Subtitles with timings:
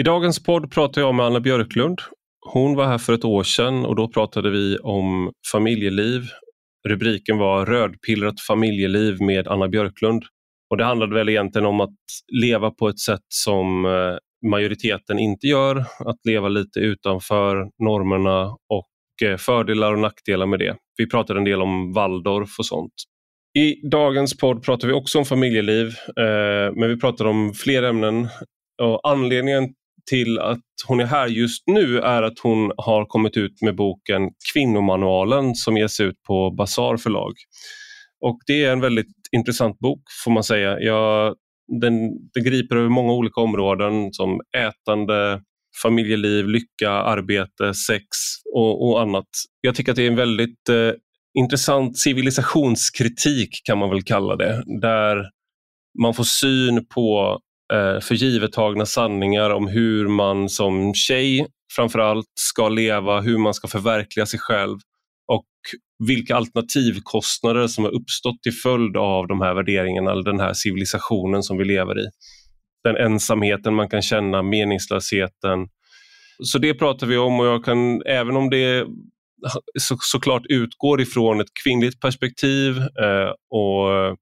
[0.00, 1.98] I dagens podd pratar jag med Anna Björklund.
[2.52, 6.22] Hon var här för ett år sedan och då pratade vi om familjeliv.
[6.88, 10.22] Rubriken var Rödpillrat familjeliv med Anna Björklund.
[10.70, 11.96] Och Det handlade väl egentligen om att
[12.42, 19.28] leva på ett sätt som eh, majoriteten inte gör, att leva lite utanför normerna och
[19.28, 20.76] eh, fördelar och nackdelar med det.
[20.96, 22.94] Vi pratade en del om Waldorf och sånt.
[23.58, 25.86] I dagens podd pratar vi också om familjeliv,
[26.16, 28.28] eh, men vi pratar om fler ämnen.
[28.82, 29.74] Och anledningen
[30.10, 34.22] till att hon är här just nu är att hon har kommit ut med boken
[34.52, 37.32] Kvinnomanualen som ges ut på Bazar förlag.
[38.20, 40.80] Och Det är en väldigt intressant bok får man säga.
[40.80, 41.34] Jag,
[41.80, 45.42] den, den griper över många olika områden som ätande,
[45.82, 48.06] familjeliv, lycka, arbete, sex
[48.54, 49.28] och, och annat.
[49.60, 50.92] Jag tycker att det är en väldigt eh,
[51.38, 55.30] intressant civilisationskritik kan man väl kalla det, där
[56.02, 57.38] man får syn på
[57.72, 63.54] Eh, för givet tagna sanningar om hur man som tjej framförallt ska leva, hur man
[63.54, 64.78] ska förverkliga sig själv
[65.32, 65.46] och
[66.08, 71.42] vilka alternativkostnader som har uppstått till följd av de här värderingarna eller den här civilisationen
[71.42, 72.08] som vi lever i.
[72.84, 75.68] Den ensamheten man kan känna, meningslösheten.
[76.42, 78.86] Så det pratar vi om och jag kan, även om det
[79.80, 84.16] så, såklart utgår ifrån ett kvinnligt perspektiv eh, och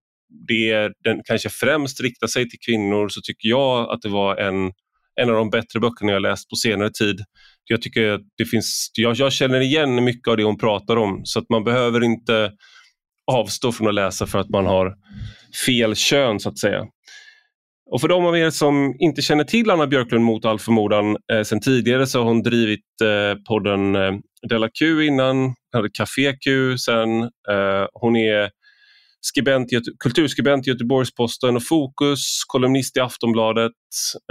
[0.49, 4.73] det den kanske främst riktar sig till kvinnor så tycker jag att det var en,
[5.21, 7.25] en av de bättre böckerna jag läst på senare tid.
[7.65, 11.21] Jag tycker att det finns, jag, jag känner igen mycket av det hon pratar om
[11.25, 12.53] så att man behöver inte
[13.33, 14.95] avstå från att läsa för att man har
[15.67, 16.87] fel kön så att säga.
[17.91, 21.43] Och för de av er som inte känner till Anna Björklund mot all förmodan eh,
[21.43, 24.13] sen tidigare så har hon drivit eh, podden eh,
[24.49, 27.23] Della Q innan, hade Café Q sen.
[27.23, 28.51] Eh, hon är
[29.21, 29.69] skribent
[29.99, 33.73] kulturskribent i Göteborgs-Posten och Fokus, kolumnist i Aftonbladet.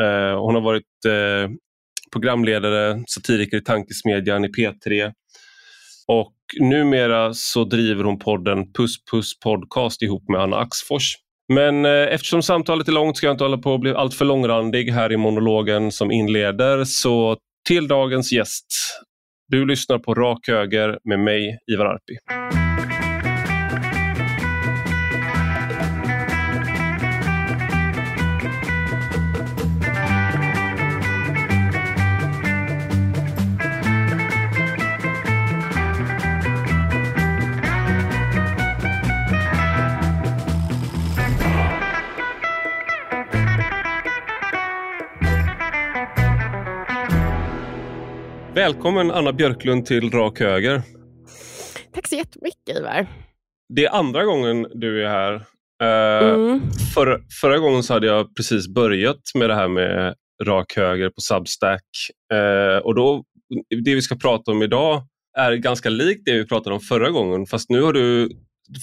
[0.02, 1.52] Eh, hon har varit eh,
[2.12, 5.12] programledare, satiriker i Tankesmedjan i P3.
[6.08, 11.16] Och numera så driver hon podden Puss Puss Podcast ihop med Anna Axfors.
[11.54, 14.92] Men eh, eftersom samtalet är långt ska jag inte hålla på att bli alltför långrandig
[14.92, 16.84] här i monologen som inleder.
[16.84, 18.66] Så till dagens gäst.
[19.48, 22.59] Du lyssnar på Rak Höger med mig, Ivar Arpi.
[48.70, 50.82] Välkommen Anna Björklund till Rak Höger.
[51.94, 53.08] Tack så jättemycket Ivar.
[53.74, 55.34] Det är andra gången du är här.
[55.84, 56.62] Uh, mm.
[56.94, 61.22] för, förra gången så hade jag precis börjat med det här med Rak Höger på
[61.22, 61.84] Substack.
[62.34, 63.24] Uh, och då,
[63.84, 65.02] det vi ska prata om idag
[65.38, 68.30] är ganska likt det vi pratade om förra gången fast nu har du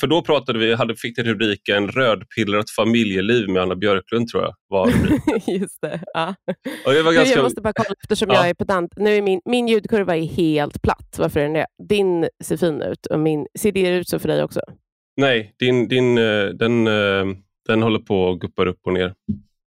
[0.01, 4.55] för då pratade vi, hade, fick det rubriken Rödpillrat familjeliv med Anna Björklund tror jag.
[4.69, 4.89] Var
[5.47, 6.01] Just det.
[6.15, 6.35] Ja.
[6.87, 7.35] Och det var ganska...
[7.35, 8.35] Jag måste bara kolla eftersom ja.
[8.35, 8.93] jag är pedant.
[8.97, 11.17] Nu är min, min ljudkurva är helt platt.
[11.19, 11.67] Varför är den det?
[11.89, 14.61] Din ser fin ut och min, ser det ut så för dig också?
[15.17, 17.37] Nej, din, din, eh, den, eh,
[17.69, 19.15] den håller på att guppar upp och ner.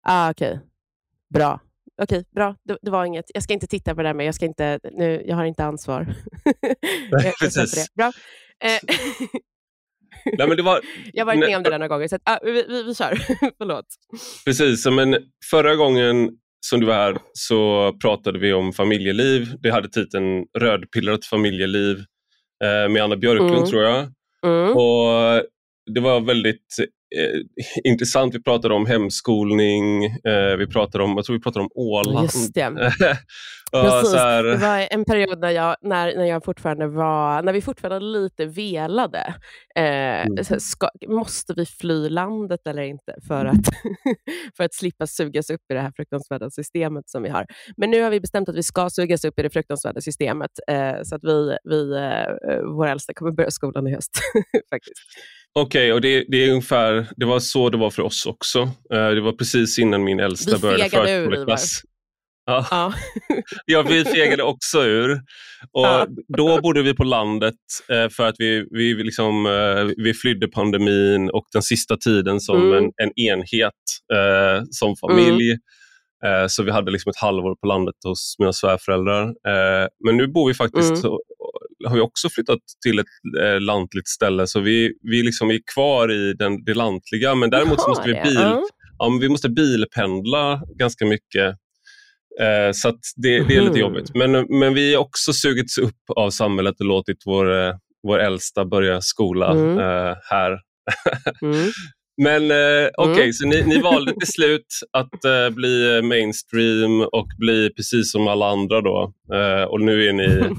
[0.09, 0.61] Ah, Okej, okay.
[1.35, 1.61] bra.
[2.03, 2.57] Okej, bra.
[2.65, 3.25] Det, det, var inget.
[3.35, 4.27] Jag ska inte titta på det där med.
[4.27, 6.07] Jag, ska inte, nu, jag har inte ansvar.
[7.11, 7.95] Nej, precis.
[7.95, 8.13] Bra.
[10.39, 10.81] Nej, men det var,
[11.13, 12.95] jag har varit med om det där några gånger, så att, ah, vi, vi, vi
[12.95, 13.15] kör.
[13.59, 13.87] Förlåt.
[14.45, 15.17] Precis, men
[15.51, 19.57] förra gången som du var här så pratade vi om familjeliv.
[19.63, 21.97] Det hade titeln Rödpillrat familjeliv
[22.65, 23.67] eh, med Anna Björklund mm.
[23.67, 24.09] tror jag.
[24.45, 24.77] Mm.
[24.77, 25.43] Och
[25.95, 26.77] Det var väldigt
[27.85, 28.35] intressant.
[28.35, 32.23] Vi pratade om hemskolning, eh, vi pratade om, jag tror vi pratade om Åland.
[32.23, 32.93] Just det.
[33.73, 34.13] Precis.
[34.13, 38.47] Det var en period när, jag, när, när, jag fortfarande var, när vi fortfarande lite
[38.47, 39.35] velade.
[39.77, 40.45] Eh, mm.
[40.59, 43.67] ska, måste vi fly landet eller inte för att,
[44.57, 47.47] för att slippa sugas upp i det här fruktansvärda systemet som vi har.
[47.77, 50.97] Men nu har vi bestämt att vi ska sugas upp i det fruktansvärda systemet eh,
[51.05, 54.11] så att vi, vi, eh, våra äldsta kommer börja skolan i höst.
[54.71, 54.95] faktiskt.
[55.59, 58.63] Okej, okay, och det, det, är ungefär, det var så det var för oss också.
[58.63, 61.83] Uh, det var precis innan min äldsta vi började förskoleklass.
[62.47, 62.67] Ja.
[62.71, 62.93] Ja.
[63.67, 65.13] ja, vi fegade också ur.
[65.73, 66.07] Och ja.
[66.37, 67.55] Då bodde vi på landet
[67.93, 72.57] uh, för att vi, vi, liksom, uh, vi flydde pandemin och den sista tiden som
[72.57, 72.85] mm.
[72.85, 73.73] en, en, enhet
[74.71, 75.51] som familj.
[75.51, 76.49] Mm.
[76.49, 79.35] Så vi hade liksom ett halvår på landet hos mina svärföräldrar.
[80.05, 81.19] Men nu bor vi faktiskt mm
[81.85, 83.07] har vi också flyttat till ett
[83.43, 87.81] eh, lantligt ställe så vi, vi liksom är kvar i den, det lantliga men däremot
[87.81, 88.63] så måste vi, bil, ja.
[88.99, 91.57] ja vi måste bilpendla ganska mycket
[92.41, 94.15] Eh, så det, det, är lite jobbigt.
[94.15, 98.65] Men, men vi har också sugits upp av samhället och låtit vår, eh, vår äldsta
[98.65, 99.79] börja skola mm.
[99.79, 100.51] eh, här.
[101.43, 101.57] Mm.
[102.23, 103.33] Men eh, okej, okay, mm.
[103.33, 108.51] så ni, ni, valde till slut att eh, bli mainstream och bli precis som alla
[108.51, 109.13] andra då.
[109.35, 110.51] Eh, och nu är ni...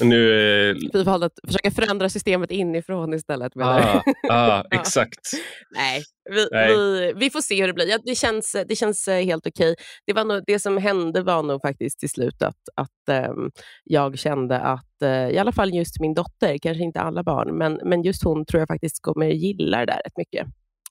[0.00, 0.74] nu är...
[0.92, 3.52] Vi valde att försöka förändra systemet inifrån istället.
[3.56, 5.30] Ah, ah, exakt.
[5.76, 6.76] Nej, vi, Nej.
[6.76, 7.88] Vi, vi, får se hur det blir.
[7.88, 9.74] Ja, det, känns, det känns eh, helt okej.
[10.06, 13.50] Det, var nog, det som hände var nog faktiskt till slut att, att um,
[13.84, 17.80] jag kände att, uh, i alla fall just min dotter, kanske inte alla barn, men,
[17.84, 20.46] men just hon tror jag faktiskt kommer gilla det där rätt mycket.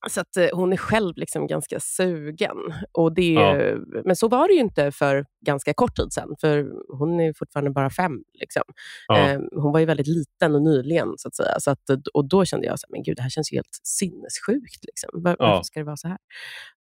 [0.10, 2.58] Så att, eh, hon är själv liksom ganska sugen.
[2.92, 3.76] Och det, ja.
[4.06, 6.68] Men så var det ju inte för ganska kort tid sedan, för
[6.98, 8.24] hon är fortfarande bara fem.
[8.40, 8.64] Liksom.
[9.08, 9.30] Ja.
[9.30, 11.60] Eh, hon var ju väldigt liten och nyligen, så att säga.
[11.60, 11.80] Så att,
[12.14, 14.86] och då kände jag, så här, men gud, det här känns ju helt sinnessjukt.
[14.86, 15.10] Liksom.
[15.14, 15.48] Var, ja.
[15.48, 16.18] Varför ska det vara så här?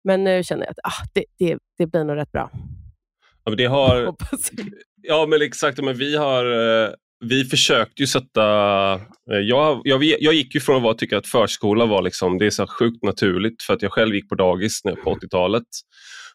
[0.03, 2.49] Men nu känner jag att ah, det, det, det blir nog rätt bra.
[3.43, 4.15] Ja, men det har...
[5.03, 5.83] Ja, men exakt.
[5.83, 6.89] Men vi har eh,
[7.21, 8.43] vi försökte ju sätta...
[9.31, 12.45] Eh, jag, jag, jag gick ju från att vara, tycka att förskola var liksom, det
[12.45, 15.63] är så sjukt naturligt för att jag själv gick på dagis på 80-talet.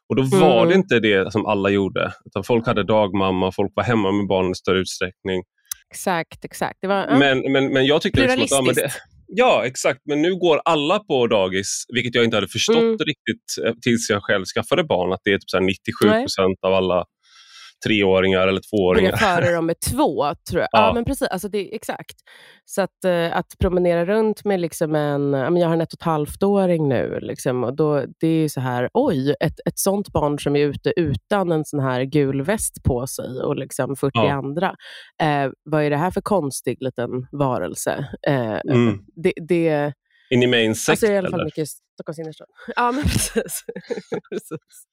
[0.09, 0.69] Och då var mm.
[0.69, 2.12] det inte det som alla gjorde.
[2.25, 5.43] Utan folk hade dagmamma, folk var hemma med barnen i större utsträckning.
[5.91, 6.79] Exakt, exakt.
[6.81, 8.50] Det var, uh, men, men, men jag tyckte liksom att...
[8.50, 8.93] Ja, men det,
[9.27, 10.00] ja, exakt.
[10.05, 12.99] Men nu går alla på dagis, vilket jag inte hade förstått mm.
[12.99, 16.75] riktigt eh, tills jag själv skaffade barn, att det är typ så 97 procent av
[16.75, 17.05] alla
[17.87, 19.11] treåringar eller tvååringar.
[19.11, 20.69] Börja före dem med två, tror jag.
[20.73, 20.87] Ja.
[20.87, 21.29] ja, men precis.
[21.29, 22.17] Alltså det, exakt.
[22.65, 26.03] Så att, uh, att promenera runt med liksom en, jag har en ett och ett
[26.03, 30.56] halvt-åring nu, liksom, och då, det är så här, oj, ett, ett sånt barn som
[30.56, 34.33] är ute utan en sån här gul väst på sig och liksom 40 ja.
[34.33, 34.69] andra.
[35.23, 38.09] Uh, vad är det här för konstig liten varelse?
[38.29, 38.99] Uh, mm.
[39.17, 39.93] det, det
[40.31, 42.47] In i main sect, alltså i alla fall mycket i Stockholms innerstad.
[42.77, 43.03] Ja, men
[43.33, 43.65] precis.
[44.31, 44.87] precis.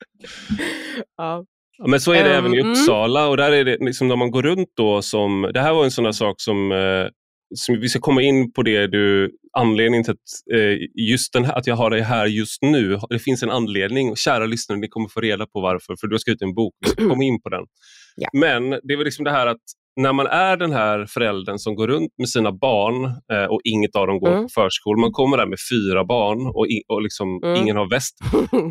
[1.18, 1.46] Ja.
[1.78, 2.72] Ja, men så är det um, även i mm.
[2.72, 5.84] Uppsala och där är det liksom när man går runt då som, det här var
[5.84, 7.08] en sån där sak som, eh,
[7.56, 10.78] som vi ska komma in på det du, anledningen till att, eh,
[11.10, 13.00] just den här, att jag har det här just nu.
[13.10, 16.20] Det finns en anledning, kära lyssnare, ni kommer få reda på varför, för du har
[16.20, 17.64] skrivit en bok, vi ska komma in på den.
[18.16, 18.30] Ja.
[18.34, 19.62] Men det var liksom det här att
[20.02, 23.96] när man är den här föräldern som går runt med sina barn eh, och inget
[23.96, 24.44] av dem går mm.
[24.44, 27.62] på förskola, man kommer där med fyra barn och, i, och liksom mm.
[27.62, 28.18] ingen har väst,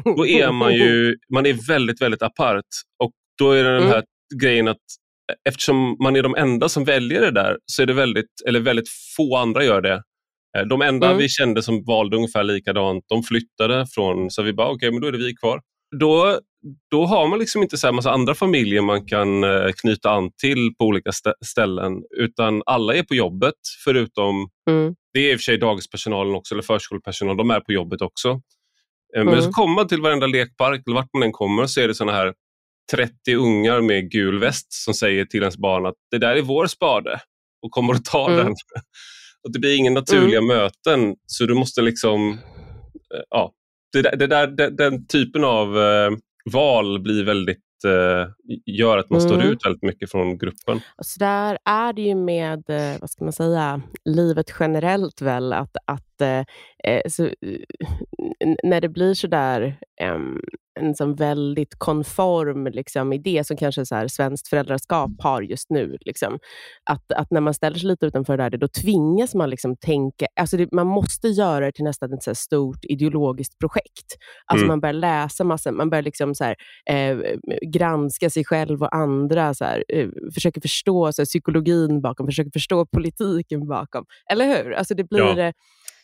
[0.16, 2.64] då är man ju man är väldigt, väldigt apart.
[3.04, 3.92] Och då är det den mm.
[3.92, 4.04] här
[4.40, 4.78] grejen att
[5.48, 8.88] eftersom man är de enda som väljer det där, så är det väldigt, eller väldigt
[9.16, 10.02] få andra gör det.
[10.58, 11.18] Eh, de enda mm.
[11.18, 15.00] vi kände som valde ungefär likadant, de flyttade från, så vi bara okej, okay, men
[15.00, 15.60] då är det vi kvar.
[16.00, 16.40] Då
[16.90, 20.74] då har man liksom inte så massa andra familjer man kan eh, knyta an till
[20.78, 23.54] på olika st ställen, utan alla är på jobbet
[23.84, 24.94] förutom, mm.
[25.14, 28.28] det är i och för sig dagispersonalen också, eller förskolepersonal, de är på jobbet också.
[29.16, 29.42] Eh, men mm.
[29.42, 32.12] så kommer man till varenda lekpark, eller vart man än kommer, så är det såna
[32.12, 32.34] här
[32.92, 36.66] 30 ungar med gul väst som säger till ens barn att det där är vår
[36.66, 37.20] spade
[37.62, 38.44] och kommer att ta mm.
[38.44, 38.54] den.
[39.42, 40.56] och Det blir inga naturliga mm.
[40.56, 42.30] möten, så du måste liksom...
[43.14, 43.52] Eh, ja,
[43.92, 45.78] det, det där, det, den typen av
[46.44, 48.28] val blir väldigt eh,
[48.66, 49.30] gör att man mm.
[49.30, 50.80] står ut väldigt mycket från gruppen.
[51.02, 55.76] Så där är det ju med, eh, vad ska man säga, livet generellt väl, att,
[55.86, 57.30] att eh, så,
[58.62, 59.76] när det blir sådär
[60.14, 60.40] um,
[60.80, 65.96] en sån väldigt konform liksom, idé som kanske så här, svenskt föräldraskap har just nu.
[66.00, 66.38] Liksom.
[66.90, 70.26] Att, att när man ställer sig lite utanför det där, då tvingas man liksom tänka,
[70.40, 74.16] alltså det, man måste göra det till nästan ett så stort ideologiskt projekt.
[74.46, 74.68] Alltså mm.
[74.68, 76.56] Man börjar läsa massor, man börjar liksom så här,
[76.90, 77.18] eh,
[77.72, 82.50] granska sig själv och andra, så här, eh, försöker förstå så här, psykologin bakom, försöker
[82.50, 84.04] förstå politiken bakom.
[84.30, 84.72] Eller hur?
[84.72, 85.38] Alltså det blir...
[85.38, 85.52] Ja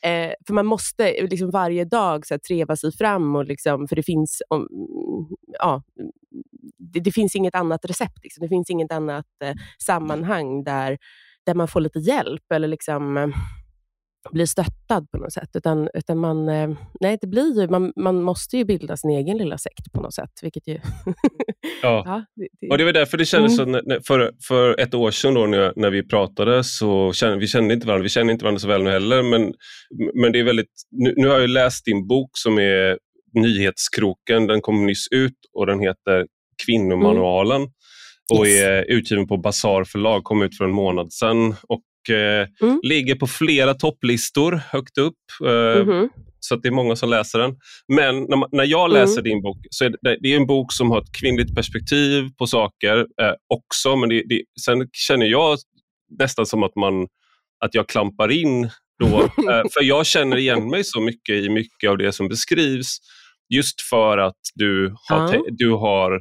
[0.02, 3.96] Eh, för man måste liksom varje dag så här, treva sig fram, och liksom, för
[3.96, 4.68] det finns, om,
[5.58, 5.82] ja,
[6.78, 8.18] det, det, finns inget annat recept.
[8.22, 8.42] Liksom.
[8.42, 10.98] Det finns inget annat eh, sammanhang där,
[11.46, 13.28] där man får lite hjälp eller liksom, eh,
[14.30, 15.50] blir stöttad på något sätt.
[15.54, 16.70] Utan, utan man, eh,
[17.00, 20.14] nej, det blir ju, man, man måste ju bilda sin egen lilla sekt på något
[20.14, 20.30] sätt.
[20.42, 20.74] Vilket ju
[21.82, 22.02] ja.
[22.06, 22.68] ja det, det...
[22.68, 23.82] Och det var därför det kändes mm.
[23.84, 27.74] så, för, för ett år sedan då när, när vi pratade, så kände, vi kände
[27.74, 29.54] inte varandra, vi känner inte varandra så väl nu heller, men,
[30.22, 32.98] men det är väldigt, nu, nu har jag läst din bok som är
[33.34, 36.26] Nyhetskroken, den kom nyss ut och den heter
[36.66, 37.60] Kvinnomanualen.
[37.60, 38.40] Mm.
[38.40, 41.54] och är utgiven på Bazar förlag, kom ut för en månad sedan.
[41.68, 42.80] Och Eh, mm.
[42.82, 45.14] ligger på flera topplistor högt upp.
[45.80, 46.08] Mm.
[46.40, 47.56] Så det är många som läser den.
[47.88, 49.24] Men när, när jag läser mm.
[49.24, 52.46] din bok så är det, det är en bok som har ett kvinnligt perspektiv på
[52.46, 53.96] saker eh, också.
[53.96, 55.58] Men det, det, sen känner jag
[56.18, 57.02] nästan som att, man,
[57.64, 59.18] att jag klampar in då.
[59.50, 62.96] eh, för jag känner igen mig så mycket i mycket av det som beskrivs.
[63.54, 66.20] Just för att du har, du har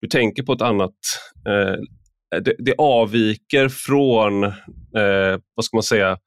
[0.00, 0.94] du tänker på ett annat
[1.48, 1.80] eh,
[2.40, 6.18] det, det, avviker från, eh, vad ska man säga,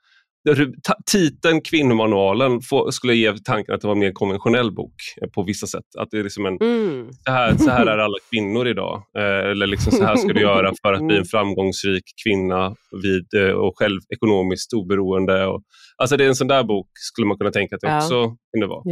[1.11, 5.43] titeln Kvinnomanualen får, skulle ge tanken att det var en mer konventionell bok eh, på
[5.43, 5.83] vissa sätt.
[5.99, 7.07] Att det är liksom en, mm.
[7.25, 9.03] så, här, så här är alla kvinnor idag.
[9.17, 11.25] Eh, eller liksom så här ska du göra för att bli en mm.
[11.25, 15.45] framgångsrik kvinna vid, eh, och själv ekonomiskt oberoende.
[15.45, 15.61] Och,
[15.97, 17.97] alltså det är en sån där bok skulle man kunna tänka att det ja.
[17.97, 18.83] också kunde vara.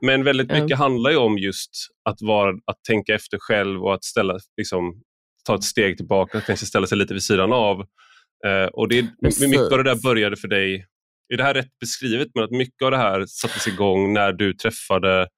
[0.00, 0.76] Men väldigt mycket ja.
[0.76, 1.70] handlar ju om just
[2.08, 4.94] att, vara, att tänka efter själv och att ställa, liksom,
[5.44, 7.80] ta ett steg tillbaka, kanske ställa sig lite vid sidan av.
[8.46, 10.86] Eh, och det, mycket av det där började för dig
[11.32, 12.28] är det här rätt beskrivet?
[12.34, 15.28] Men att mycket av det här sattes igång när du träffade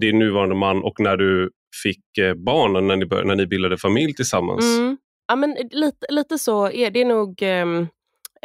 [0.00, 1.50] din nuvarande man och när du
[1.82, 4.64] fick eh, barnen, när ni, började, när ni bildade familj tillsammans?
[4.78, 4.96] Mm.
[5.28, 7.42] Ja, men lite, lite så är det nog.
[7.42, 7.88] Um,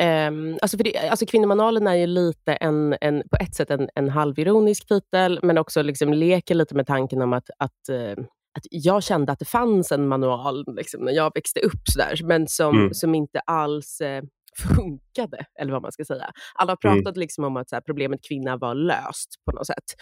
[0.02, 3.90] um, alltså för det, alltså Kvinnomanualen är ju lite en, en, på ett sätt en,
[3.96, 8.26] en halvironisk titel, men också liksom leker lite med tanken om att, att uh,
[8.58, 12.20] att jag kände att det fanns en manual liksom, när jag växte upp, så där,
[12.24, 12.94] men som, mm.
[12.94, 14.24] som inte alls eh,
[14.76, 16.32] funkade, eller vad man ska säga.
[16.56, 17.20] Alla har pratat mm.
[17.20, 19.96] liksom om att så här, problemet kvinna var löst på något sätt.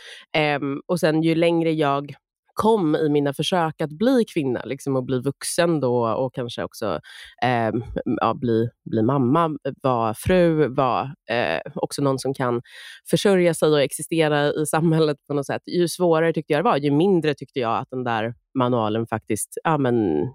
[0.62, 2.13] Um, och sen ju längre jag
[2.58, 7.00] kom i mina försök att bli kvinna liksom, och bli vuxen då och kanske också
[7.44, 7.72] eh,
[8.04, 12.62] ja, bli, bli mamma, vara fru, vara eh, också någon som kan
[13.10, 15.62] försörja sig och existera i samhället på något sätt.
[15.66, 19.58] Ju svårare tyckte jag det var, ju mindre tyckte jag att den där manualen faktiskt
[19.64, 20.32] ja, men, mm,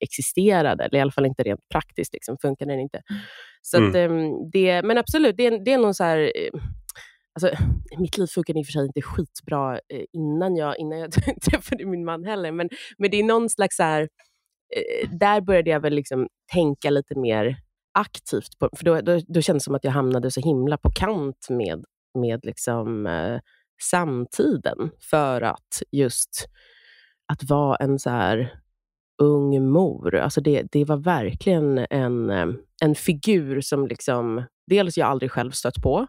[0.00, 3.02] existerade, eller i alla fall inte rent praktiskt liksom, funkade den inte.
[3.62, 3.88] Så mm.
[3.88, 6.60] att, ehm, det, men absolut, det, det är nog så här, eh,
[7.34, 7.64] Alltså,
[7.98, 11.12] mitt liv funkade i och för sig inte skitbra eh, innan jag, innan jag
[11.50, 14.08] träffade min man heller, men, men det är någon slags så här,
[14.76, 17.56] eh, där började jag väl liksom tänka lite mer
[17.94, 20.90] aktivt, på, för då, då, då kändes det som att jag hamnade så himla på
[20.90, 21.84] kant med,
[22.18, 23.40] med liksom, eh,
[23.82, 26.48] samtiden, för att just
[27.32, 28.58] att vara en så här
[29.22, 32.46] ung mor, alltså det, det var verkligen en, eh,
[32.82, 36.06] en figur som liksom, dels jag aldrig själv stött på,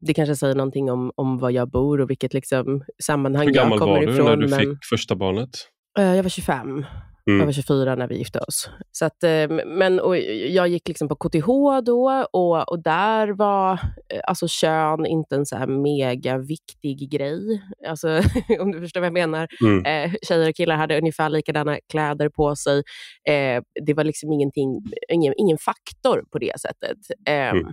[0.00, 4.02] det kanske säger någonting om, om var jag bor och vilket liksom, sammanhang jag kommer
[4.02, 4.14] ifrån.
[4.14, 4.76] Hur gammal var du när du men...
[4.76, 5.50] fick första barnet?
[5.98, 6.84] Uh, jag var 25.
[7.28, 7.40] Mm.
[7.40, 8.70] Jag var 24 när vi gifte oss.
[8.92, 11.46] Så att, eh, men, och jag gick liksom på KTH
[11.84, 17.62] då och, och där var eh, alltså kön inte en så här mega viktig grej.
[17.88, 18.08] Alltså,
[18.60, 19.48] om du förstår vad jag menar.
[19.64, 19.84] Mm.
[19.84, 22.82] Eh, tjejer och killar hade ungefär likadana kläder på sig.
[23.28, 26.98] Eh, det var liksom ingenting, ingen, ingen faktor på det sättet.
[27.28, 27.72] Eh, mm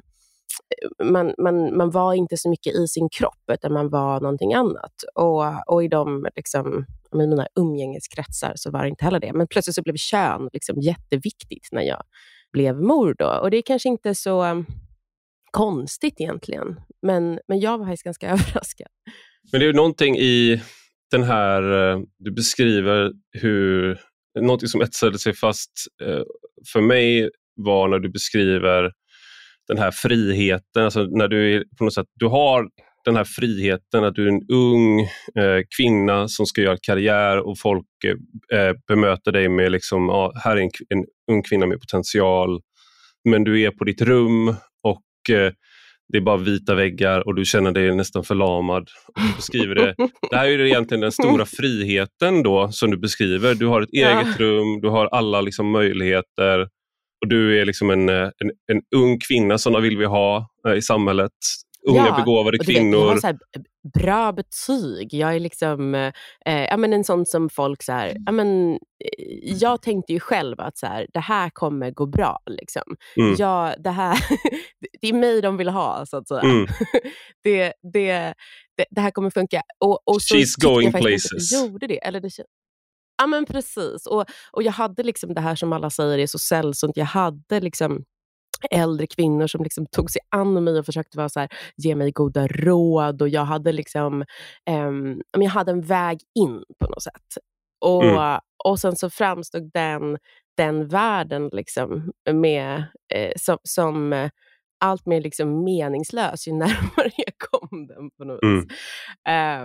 [1.04, 4.94] man, man, man var inte så mycket i sin kropp, utan man var någonting annat.
[5.16, 9.34] Och, och i de liksom, i mina umgängeskretsar så var det inte heller det.
[9.34, 12.04] Men plötsligt så blev kön liksom jätteviktigt när jag
[12.54, 13.16] blev mor.
[13.20, 13.40] Då.
[13.42, 14.66] Och det är kanske inte så um,
[15.52, 18.88] konstigt egentligen, men, men jag var faktiskt ganska överraskad.
[19.52, 20.62] Men det är någonting i
[21.12, 24.00] den här, eh, du beskriver hur,
[24.40, 25.72] någonting som etsade sig fast
[26.04, 26.24] eh,
[26.74, 28.92] för mig var när du beskriver
[29.68, 32.68] den här friheten, alltså när du på något sätt, du har
[33.06, 35.02] den här friheten att du är en ung
[35.40, 37.86] eh, kvinna som ska göra karriär och folk
[38.54, 42.62] eh, bemöter dig med liksom, ja, här är en, en, ung kvinna med potential.
[43.30, 44.48] Men du är på ditt rum
[44.84, 45.52] och eh,
[46.08, 48.90] det är bara vita väggar och du känner dig nästan förlamad.
[49.16, 49.96] Du beskriver det.
[50.32, 53.56] det här är egentligen den stora friheten då som du beskriver.
[53.56, 54.22] Du har ett ja.
[54.22, 56.68] eget rum, du har alla liksom möjligheter
[57.26, 58.32] och du är liksom en, en,
[58.72, 61.32] en ung kvinna, sådana vill vi ha eh, i samhället.
[61.88, 63.00] Unga ja, begåvade kvinnor.
[63.00, 63.38] Jag har så
[63.94, 65.14] bra betyg.
[65.14, 66.12] Jag är liksom eh,
[66.46, 67.84] ja, men en sån som folk...
[67.84, 68.78] Så här, ja, men, eh,
[69.42, 72.40] jag tänkte ju själv att så här, det här kommer gå bra.
[72.50, 72.96] Liksom.
[73.18, 73.36] Mm.
[73.38, 74.18] Jag, det, här,
[75.02, 76.42] det är mig de vill ha, så att säga.
[76.42, 76.68] Mm.
[77.44, 78.34] det, det,
[78.78, 79.62] det, det, här kommer funka.
[79.80, 81.52] Och, och så She's going places.
[81.52, 82.06] Jag gjorde det.
[82.06, 82.30] Eller det
[83.18, 84.06] Ja, men precis.
[84.06, 86.98] Och, och jag hade liksom det här som alla säger är så sällsynt.
[86.98, 88.04] Jag hade liksom
[88.72, 92.12] äldre kvinnor som liksom tog sig an mig och försökte vara så här, ge mig
[92.12, 93.22] goda råd.
[93.22, 94.26] Och Jag hade liksom,
[94.70, 97.38] um, jag hade en väg in på något sätt.
[97.82, 98.40] Och, mm.
[98.64, 100.18] och Sen så framstod den,
[100.58, 104.30] den världen liksom med, eh, som, som
[104.80, 107.38] allt mer liksom meningslös ju närmare jag
[107.70, 108.10] kom den.
[108.18, 108.58] på något mm.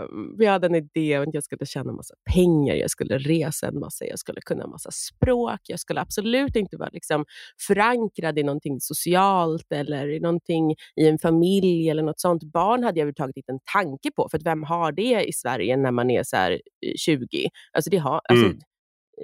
[0.02, 3.68] um, Jag hade en idé om att jag skulle tjäna massa pengar, jag skulle resa
[3.68, 5.60] en massa, jag skulle kunna en massa språk.
[5.62, 7.24] Jag skulle absolut inte vara liksom
[7.66, 12.42] förankrad i någonting socialt eller i någonting i en familj eller något sånt.
[12.42, 15.90] Barn hade jag överhuvudtaget inte en tanke på, för vem har det i Sverige när
[15.90, 16.58] man är så
[16.96, 17.44] 20?
[17.44, 18.58] Eh, alltså det har, alltså, mm.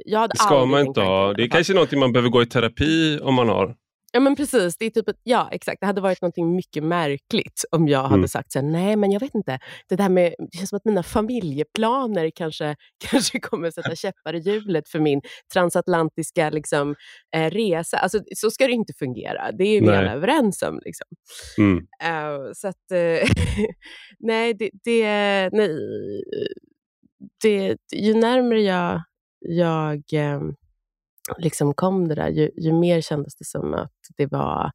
[0.05, 1.33] jag hade det ska man inte ha.
[1.33, 3.77] Det är kanske något man behöver gå i terapi om man har.
[4.17, 5.81] Ja men precis, det är typ ett, ja exakt.
[5.81, 8.29] Det hade varit något mycket märkligt om jag hade mm.
[8.29, 9.59] sagt så här, nej men jag vet inte,
[9.89, 12.77] det där med, det känns som att mina familjeplaner kanske,
[13.11, 15.21] kanske kommer sätta käppar i hjulet för min
[15.53, 16.95] transatlantiska liksom,
[17.37, 17.99] eh, resa.
[17.99, 20.81] Alltså, så ska det inte fungera, det är vi alla överens om.
[20.85, 21.07] Liksom.
[21.59, 21.77] Mm.
[21.79, 23.29] Uh, så att, uh,
[24.19, 25.05] nej, det, det,
[25.53, 25.71] nej,
[27.43, 29.03] det, ju närmare jag,
[29.41, 30.57] jag um,
[31.39, 34.71] liksom kom det där, ju, ju mer kändes det som att det var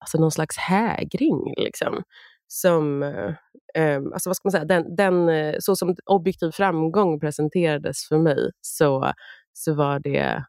[0.00, 1.54] alltså någon slags hägring.
[1.56, 2.02] Liksom,
[2.46, 3.34] som, eh,
[3.74, 8.18] eh alltså vad ska man säga, den, den, eh, så som objektiv framgång presenterades för
[8.18, 9.12] mig, så,
[9.52, 10.44] så var det,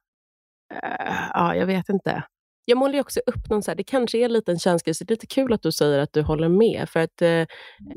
[0.74, 2.24] eh, ja jag vet inte.
[2.66, 5.12] Jag målar också upp någon, så här, det kanske är en liten känsla, så det
[5.12, 7.46] är lite kul att du säger att du håller med, för att eh,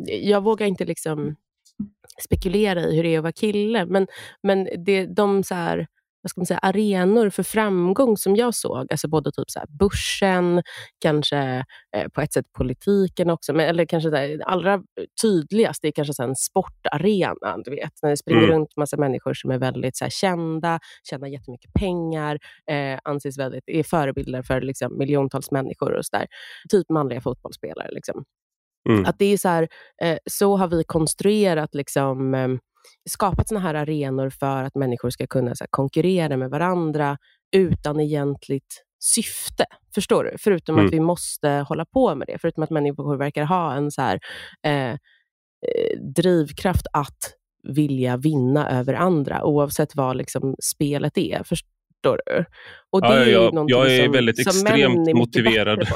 [0.07, 1.37] jag vågar inte liksom
[2.25, 4.07] spekulera i hur det är att vara kille, men,
[4.43, 5.87] men det, de så här,
[6.25, 9.69] vad ska man säga, arenor för framgång som jag såg, alltså både typ så här
[9.79, 10.63] börsen,
[11.01, 11.65] kanske
[11.97, 14.83] eh, på ett sätt politiken också, men, eller kanske det allra
[15.23, 18.51] tydligast är kanske så en sportarena, du vet, när det springer mm.
[18.51, 20.79] runt massa människor som är väldigt så här, kända,
[21.11, 22.39] tjänar jättemycket pengar,
[22.71, 26.27] eh, anses väldigt, är förebilder för liksom, miljontals människor och så där.
[26.71, 27.89] Typ manliga fotbollsspelare.
[27.91, 28.25] Liksom.
[28.89, 29.05] Mm.
[29.07, 29.69] Att det är så här,
[30.03, 32.49] eh, så har vi konstruerat liksom, eh,
[33.11, 37.19] skapat såna här arenor för att människor ska kunna så här, konkurrera med varandra
[37.57, 39.65] utan egentligt syfte.
[39.95, 40.37] Förstår du?
[40.39, 40.87] Förutom mm.
[40.87, 42.39] att vi måste hålla på med det.
[42.41, 44.21] Förutom att människor verkar ha en så här,
[44.67, 44.97] eh, eh,
[46.17, 51.43] drivkraft att vilja vinna över andra, oavsett vad liksom, spelet är.
[51.43, 52.45] Förstår du?
[52.91, 55.89] Och det ja, är jag, jag är som, väldigt extremt är motiverad.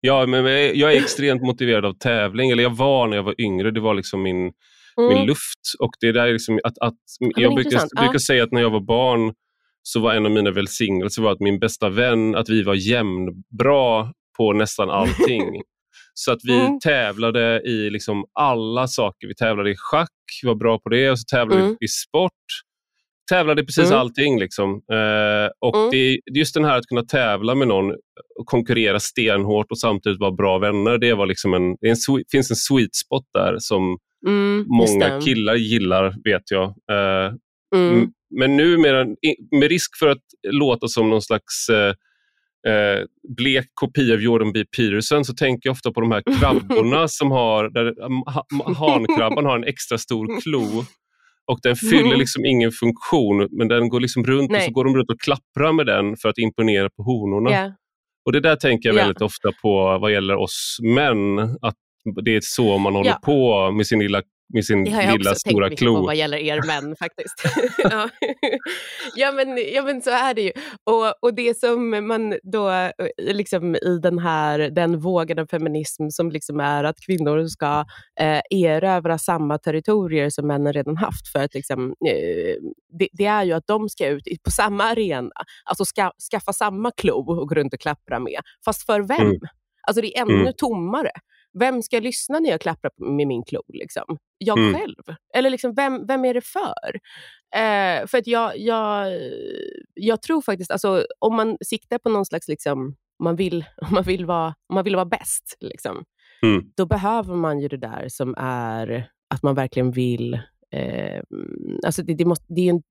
[0.00, 0.44] ja, men
[0.78, 2.50] jag är extremt motiverad av tävling.
[2.50, 3.70] Eller jag var när jag var yngre.
[3.70, 4.52] Det var liksom min
[5.00, 5.14] mm.
[5.14, 5.60] min luft.
[5.78, 6.98] Och det där liksom att, att
[7.36, 9.34] jag brukar, brukar säga att när jag var barn
[9.82, 14.12] så var en av mina välsignelser var att min bästa vän, att vi var jämnbra
[14.36, 15.62] på nästan allting.
[16.18, 16.80] Så att vi mm.
[16.80, 19.28] tävlade i liksom alla saker.
[19.28, 20.10] Vi tävlade i schack,
[20.42, 21.10] vi var bra på det.
[21.10, 21.76] Och så tävlade mm.
[21.80, 22.32] vi i sport.
[23.30, 23.98] Tävlade i precis mm.
[23.98, 24.40] allting.
[24.40, 24.70] Liksom.
[24.70, 25.90] Eh, och mm.
[25.90, 27.90] det, just den här att kunna tävla med någon
[28.38, 30.98] och konkurrera stenhårt och samtidigt vara bra vänner.
[30.98, 31.96] Det var liksom en, det en,
[32.30, 36.64] finns en sweet spot där som Mm, Många killar gillar, vet jag.
[36.64, 37.34] Eh,
[37.74, 38.10] mm.
[38.30, 39.16] Men nu med,
[39.60, 41.94] med risk för att låta som någon slags eh,
[42.72, 43.04] eh,
[43.36, 44.64] blek kopia av Jordan B.
[44.76, 47.94] Peterson så tänker jag ofta på de här krabborna som har, där
[48.74, 50.84] hankrabban har en extra stor klo
[51.46, 54.58] och den fyller liksom ingen funktion men den går liksom runt Nej.
[54.58, 57.50] och så går de runt och klapprar med den för att imponera på honorna.
[57.50, 57.72] Yeah.
[58.26, 59.26] Och Det där tänker jag väldigt yeah.
[59.26, 61.76] ofta på vad gäller oss män, att
[62.24, 63.18] det är så man håller ja.
[63.22, 64.22] på med sin lilla
[64.54, 65.96] med sin det har jag lilla också stora tänkt klo.
[65.96, 67.42] på vad gäller er män faktiskt.
[67.78, 68.08] ja.
[69.16, 70.52] ja, men, ja men så är det ju.
[70.84, 76.30] Och, och det som man då liksom i den här den vågen av feminism som
[76.30, 77.84] liksom är att kvinnor ska
[78.20, 82.54] eh, erövra samma territorier som männen redan haft för att liksom, eh,
[82.98, 85.30] det, det, är ju att de ska ut på samma arena,
[85.64, 88.40] alltså ska, skaffa samma klo och gå runt och klappra med.
[88.64, 89.20] Fast för vem?
[89.26, 89.40] Mm.
[89.86, 90.52] Alltså det är ännu mm.
[90.56, 91.10] tommare.
[91.58, 93.62] Vem ska lyssna när jag klappar med min klo?
[93.68, 94.18] Liksom?
[94.38, 94.74] Jag mm.
[94.74, 95.16] själv?
[95.34, 96.94] Eller liksom, vem, vem är det för?
[97.54, 99.12] Eh, för att jag, jag,
[99.94, 102.78] jag tror faktiskt, alltså, om man siktar på någon slags, liksom,
[103.18, 106.04] om man vill, om man vill, vara, om man vill vara bäst, liksom,
[106.42, 106.70] mm.
[106.76, 110.34] då behöver man ju det där som är att man verkligen vill
[110.72, 111.22] eh,
[111.86, 112.82] alltså det, det, måste, det, en,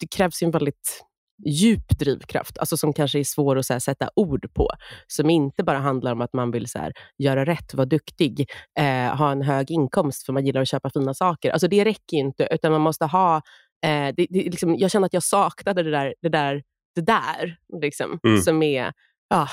[0.00, 1.04] det krävs ju en väldigt
[1.46, 4.70] djup drivkraft, alltså som kanske är svår att här, sätta ord på.
[5.06, 9.16] Som inte bara handlar om att man vill så här, göra rätt, vara duktig, eh,
[9.16, 11.50] ha en hög inkomst för man gillar att köpa fina saker.
[11.50, 13.36] Alltså det räcker inte, utan man måste ha...
[13.86, 16.62] Eh, det, det, liksom, jag känner att jag saknade det där, det där,
[16.94, 18.40] det där liksom, mm.
[18.40, 18.92] som är...
[19.28, 19.48] Ja,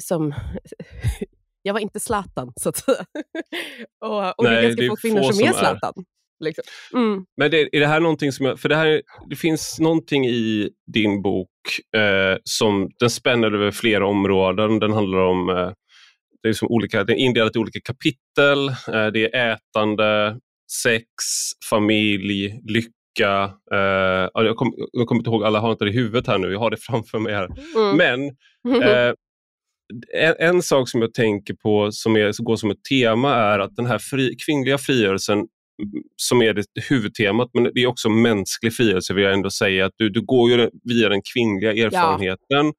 [0.00, 0.34] som...
[1.62, 2.88] jag var inte Zlatan, så att
[4.04, 6.04] och, och Nej, det är ganska få kvinnor som, som är Zlatan.
[6.42, 6.64] Liksom.
[6.94, 7.24] Mm.
[7.36, 10.70] Men det, är det här någonting som, jag, för det, här, det finns någonting i
[10.92, 11.48] din bok
[11.96, 14.78] eh, som den spänner över flera områden.
[14.78, 15.72] Den handlar om eh,
[16.42, 18.68] det är som olika, den är indelad i olika kapitel.
[18.68, 20.38] Eh, det är ätande,
[20.82, 21.06] sex,
[21.70, 23.52] familj, lycka.
[23.72, 26.52] Eh, jag, kom, jag kommer inte ihåg, alla har inte det i huvudet här nu,
[26.52, 27.48] jag har det framför mig här.
[27.76, 27.96] Mm.
[27.96, 28.26] Men
[28.82, 29.14] eh,
[30.14, 33.58] en, en, sak som jag tänker på som, är, som går som ett tema är
[33.58, 35.46] att den här fri, kvinnliga frigörelsen
[36.16, 39.86] som är det huvudtemat, men det är också mänsklig frigörelse vill jag ändå säga.
[39.86, 42.66] att Du, du går ju via den kvinnliga erfarenheten.
[42.66, 42.72] Ja.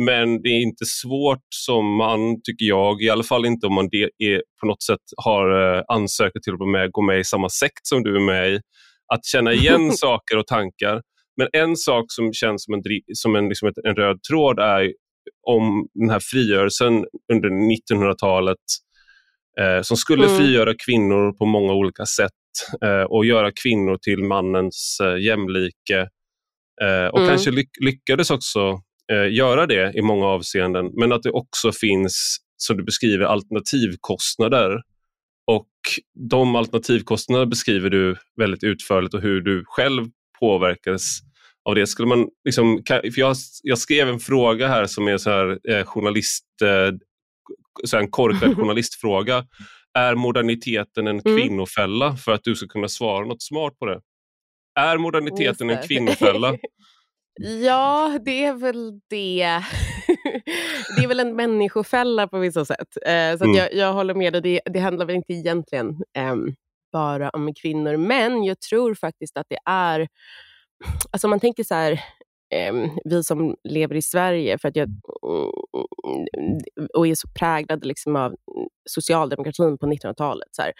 [0.00, 3.88] Men det är inte svårt som man, tycker jag, i alla fall inte om man
[4.18, 7.86] är, på något sätt har eh, ansökt till att med, gå med i samma sekt
[7.86, 8.60] som du är med i,
[9.14, 11.02] att känna igen saker och tankar.
[11.36, 12.82] Men en sak som känns som en,
[13.12, 14.92] som en, liksom en röd tråd är
[15.46, 18.58] om den här frigörelsen under 1900-talet
[19.60, 20.36] eh, som skulle mm.
[20.36, 22.32] frigöra kvinnor på många olika sätt
[22.82, 26.08] eh, och göra kvinnor till mannens eh, jämlike.
[26.82, 27.28] Eh, och mm.
[27.28, 28.80] kanske lyck lyckades också
[29.12, 34.82] eh, göra det i många avseenden, men att det också finns, som du beskriver, alternativkostnader.
[35.46, 35.68] Och
[36.30, 40.04] de alternativkostnaderna beskriver du väldigt utförligt och hur du själv
[40.40, 41.02] påverkades
[41.68, 41.86] av det.
[41.86, 42.82] Skulle man liksom,
[43.16, 46.94] jag, jag skrev en fråga här som är så här, eh, journalist, eh,
[47.84, 49.44] så här en korkad journalistfråga.
[49.94, 51.38] Är moderniteten en mm.
[51.38, 52.16] kvinnofälla?
[52.16, 54.00] För att du ska kunna svara något smart på det.
[54.80, 56.56] Är moderniteten en kvinnofälla?
[57.40, 59.44] Ja, det är väl det.
[60.96, 62.96] det är väl en människofälla på vissa sätt.
[63.06, 63.56] Eh, så mm.
[63.56, 66.36] jag, jag håller med dig, det, det handlar väl inte egentligen eh,
[66.92, 67.96] bara om kvinnor.
[67.96, 70.08] Men jag tror faktiskt att det är,
[71.10, 72.00] alltså man tänker så här,
[73.04, 74.88] vi som lever i Sverige, för att jag,
[76.94, 78.34] och är så präglade liksom av
[78.90, 80.48] socialdemokratin på 1900-talet.
[80.50, 80.72] Så här,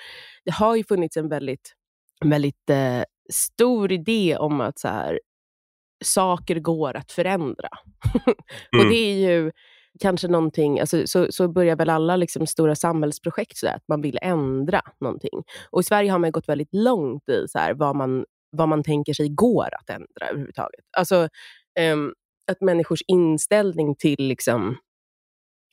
[0.44, 1.72] det har ju funnits en väldigt,
[2.24, 5.20] väldigt eh, stor idé om att så här,
[6.04, 7.68] saker går att förändra.
[8.24, 8.86] mm.
[8.86, 9.50] och det är ju
[10.00, 14.18] kanske någonting, alltså, så, så börjar väl alla liksom stora samhällsprojekt så att man vill
[14.22, 15.42] ändra någonting.
[15.70, 18.82] Och i Sverige har man gått väldigt långt i så här, vad, man, vad man
[18.82, 20.84] tänker sig går att ändra överhuvudtaget.
[20.96, 21.28] Alltså,
[21.92, 22.14] um,
[22.50, 24.76] att människors inställning till liksom,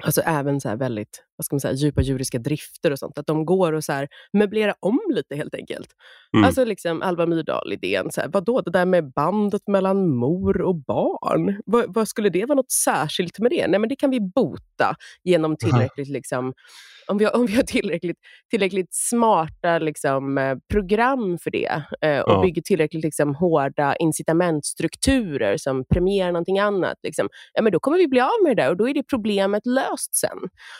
[0.04, 3.46] alltså även så väldigt vad ska man säga, djupa juridiska drifter och sånt, att de
[3.46, 5.90] går och så här, möblerar om lite helt enkelt.
[6.34, 6.46] Mm.
[6.46, 11.62] Alltså liksom Alva Myrdal-idén, så här, vadå det där med bandet mellan mor och barn,
[11.66, 13.68] vad, vad, skulle det vara något särskilt med det?
[13.68, 16.54] Nej men det kan vi bota genom tillräckligt liksom,
[17.08, 18.18] om vi har, om vi har tillräckligt,
[18.50, 22.41] tillräckligt smarta liksom, eh, program för det eh, och ja.
[22.41, 28.08] bygger tillräckligt liksom, hårda incitamentstrukturer som premierar någonting annat, liksom, ja, men då kommer vi
[28.08, 30.38] bli av med det där och då är det problemet löst sen.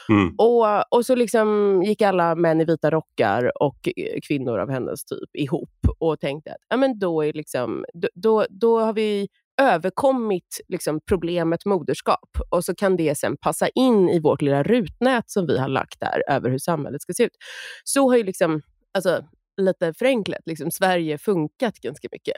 [0.10, 0.36] Mm.
[0.38, 5.06] Och, och så liksom gick alla män i vita rockar och eh, kvinnor av hennes
[5.06, 9.28] typ ihop och tänkte att ja, men då, är liksom, då, då, då har vi
[9.62, 15.30] överkommit liksom, problemet moderskap och så kan det sen passa in i vårt lilla rutnät
[15.30, 17.38] som vi har lagt där över hur samhället ska se ut.
[17.84, 18.62] Så har ju liksom,
[18.94, 19.24] alltså,
[19.62, 22.36] lite förenklat, liksom, Sverige funkat ganska mycket.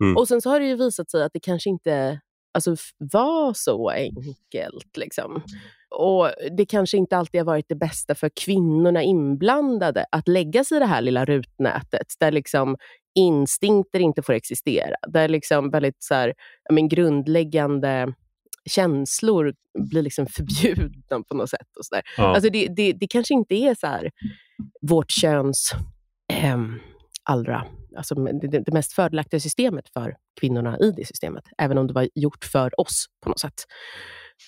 [0.00, 0.16] Mm.
[0.16, 2.20] Och sen så har det ju visat sig att det kanske inte
[2.54, 4.96] alltså, var så enkelt.
[4.96, 5.42] Liksom.
[5.90, 10.76] Och Det kanske inte alltid har varit det bästa för kvinnorna inblandade att lägga sig
[10.76, 12.76] i det här lilla rutnätet, där liksom
[13.14, 14.94] instinkter inte får existera.
[15.08, 16.34] Där liksom väldigt så här,
[16.70, 18.14] men, grundläggande
[18.70, 21.76] känslor blir liksom förbjudna på något sätt.
[21.78, 22.34] Och så ja.
[22.34, 24.10] Alltså det, det, det, kanske inte är så här,
[24.80, 25.72] vårt köns
[26.32, 26.58] eh,
[27.22, 31.92] allra, alltså det, det, mest fördelaktiga systemet för kvinnorna i det systemet, även om det
[31.92, 33.64] var gjort för oss på något sätt.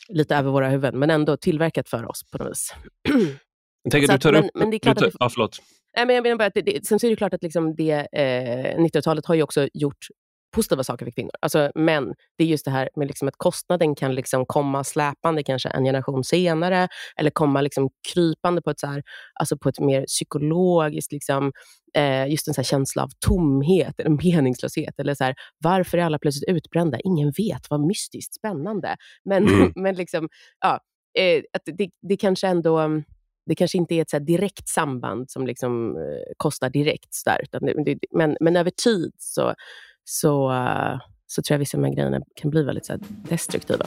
[0.09, 2.75] Lite över våra huvuden, men ändå tillverkat för oss på något vis.
[3.85, 4.40] Jag tänker, du tar upp...
[4.40, 5.59] Men, men det är klart du tar, att det, ah, förlåt.
[5.96, 7.74] Nej, men jag menar bara att det, det, sen så är det klart att liksom
[7.74, 10.07] det, eh, 90-talet har ju också gjort
[10.52, 11.31] positiva saker för kvinnor.
[11.40, 15.42] Alltså, men det är just det här med liksom att kostnaden kan liksom komma släpande
[15.42, 19.02] kanske en generation senare, eller komma liksom krypande på ett, så här,
[19.40, 21.52] alltså på ett mer psykologiskt, liksom,
[21.94, 25.00] eh, just en så känsla av tomhet eller meningslöshet.
[25.00, 26.98] Eller så här, varför är alla plötsligt utbrända?
[27.05, 28.96] Ingen vet, vad mystiskt spännande.
[29.24, 29.72] Men, mm.
[29.76, 30.28] men liksom,
[30.61, 30.81] ja,
[31.18, 33.02] eh, att det, det kanske ändå
[33.46, 37.14] det kanske inte är ett så direkt samband som liksom, eh, kostar direkt.
[37.14, 39.55] Så där, utan det, men, men över tid så,
[40.05, 43.87] så, uh, så tror jag vissa av de här grejerna kan bli väldigt så destruktiva.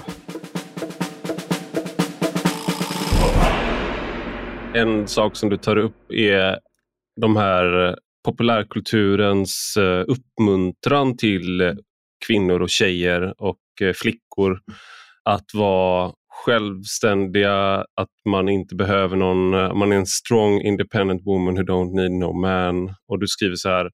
[4.74, 6.60] En sak som du tar upp är
[7.22, 11.78] de här eh, populärkulturens eh, uppmuntran till
[12.28, 14.60] kvinnor och tjejer och eh, flickor
[15.24, 16.14] att vara
[16.46, 21.96] självständiga, att man inte behöver någon, eh, man är en strong independent woman who don't
[21.96, 22.94] need no man.
[23.08, 23.86] Och du skriver så här,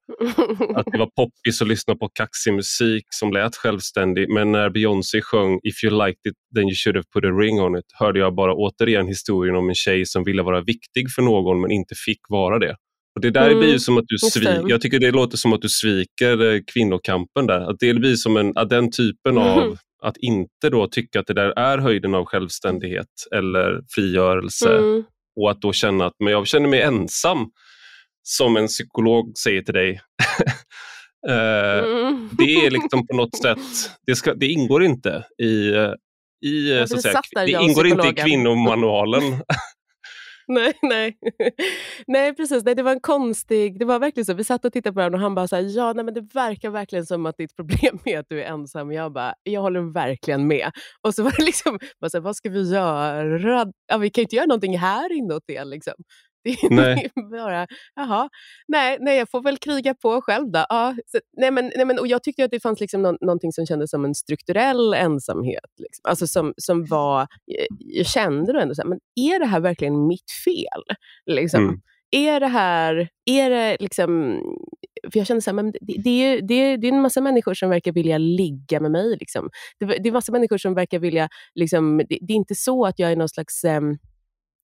[0.75, 5.21] att det var poppis att lyssna på kaxig musik som lät självständig, men när Beyoncé
[5.21, 8.19] sjöng If you liked it then you should have put a ring on it hörde
[8.19, 11.95] jag bara återigen historien om en tjej som ville vara viktig för någon men inte
[12.06, 12.75] fick vara det.
[13.15, 15.62] Och Det där mm, blir som att du sviker, jag tycker det låter som att
[15.62, 17.69] du sviker eh, kvinnokampen där.
[17.69, 21.34] Att det blir som en, att den typen av att inte då tycka att det
[21.34, 25.04] där är höjden av självständighet eller frigörelse mm.
[25.40, 27.52] och att då känna att men jag känner mig ensam
[28.24, 30.02] som en psykolog säger till dig.
[31.30, 32.30] uh, mm.
[32.38, 35.76] Det är liksom på något sätt, det, ska, det ingår inte i,
[36.46, 39.24] i ja, så att säga, det ingår inte i kvinnomanualen.
[40.54, 41.18] nej, nej.
[42.08, 42.64] nej, precis.
[42.64, 43.80] Nej, det var en konstig...
[43.80, 44.34] Det var verkligen så.
[44.34, 46.22] Vi satt och tittade på varandra och han bara så här, ja, nej, men det
[46.22, 48.88] verkar verkligen som att ditt problem är att du är ensam.
[48.88, 50.72] Och jag bara, jag håller verkligen med.
[51.02, 53.72] Och så var det liksom, bara så här, vad ska vi göra?
[53.88, 55.64] Ja, vi kan ju inte göra någonting här inåt det.
[55.64, 55.94] Liksom.
[56.69, 57.12] Det nej.
[57.32, 58.30] bara, jaha,
[58.67, 60.65] nej, nej, jag får väl kriga på själv då.
[60.69, 63.51] Ja, så, nej, men, nej, men, och jag tyckte att det fanns liksom nå någonting
[63.51, 65.71] som kändes som en strukturell ensamhet.
[65.77, 66.01] Liksom.
[66.04, 69.60] Alltså som, som var, jag, jag kände då ändå så här, men är det här
[69.60, 70.84] verkligen mitt fel?
[71.25, 71.63] Liksom.
[71.63, 71.82] Mm.
[72.12, 74.39] Är det här, är det liksom,
[75.12, 77.21] för jag kände så här, men det, det, är, det, är, det är en massa
[77.21, 79.17] människor som verkar vilja ligga med mig.
[79.19, 79.49] Liksom.
[79.80, 82.86] Det, det är en massa människor som verkar vilja, liksom, det, det är inte så
[82.86, 83.97] att jag är någon slags um,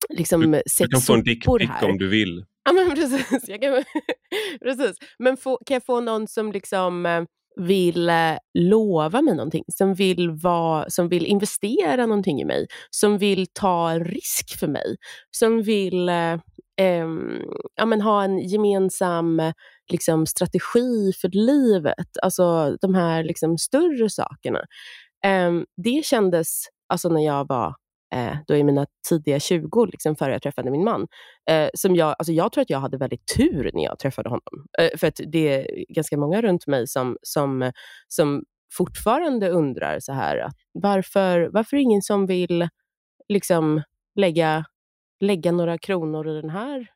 [0.09, 2.45] liksom, du, du kan få en dickpic om du vill.
[2.65, 3.49] Ja, men precis.
[3.49, 3.83] Jag kan,
[4.61, 4.97] precis.
[5.19, 7.23] Men få, kan jag få någon som liksom eh,
[7.55, 13.17] vill eh, lova mig någonting, som vill, vara, som vill investera någonting i mig, som
[13.17, 14.95] vill ta en risk för mig,
[15.31, 16.33] som vill eh,
[16.81, 17.07] eh,
[17.75, 19.41] ja, men ha en gemensam
[19.91, 22.17] liksom, strategi för livet.
[22.21, 24.59] Alltså de här liksom, större sakerna.
[25.25, 25.51] Eh,
[25.83, 27.75] det kändes, alltså när jag var
[28.15, 31.07] eh, då i mina tidiga 20, liksom före jag träffade min man.
[31.49, 34.65] Eh, som jag, alltså jag tror att jag hade väldigt tur när jag träffade honom.
[34.79, 37.71] Eh, för att det är ganska många runt mig som, som,
[38.07, 38.43] som
[38.73, 42.67] fortfarande undrar så här, att varför, varför är det ingen som vill
[43.29, 43.81] liksom
[44.15, 44.65] lägga
[45.19, 46.87] lägga några kronor i den här.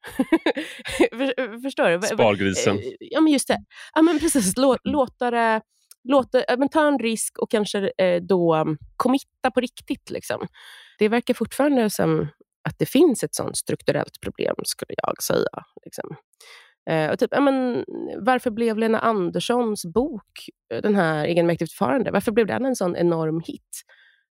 [1.61, 2.01] Förstår du?
[2.01, 2.77] Spargrisen.
[2.77, 3.57] Eh, ja, men just det.
[3.93, 4.57] Ja, men precis.
[4.57, 5.61] Lå, låta det
[6.03, 10.09] låta, men ta en risk och kanske eh, då um, committa på riktigt.
[10.09, 10.47] Liksom.
[11.01, 12.27] Det verkar fortfarande som
[12.69, 15.63] att det finns ett sånt strukturellt problem, skulle jag säga.
[15.85, 16.15] Liksom.
[16.89, 17.85] Eh, och typ, men,
[18.17, 22.95] varför blev Lena Anderssons bok, eh, den här Egenmäktigt förfarande, varför blev den en sån
[22.95, 23.81] enorm hit?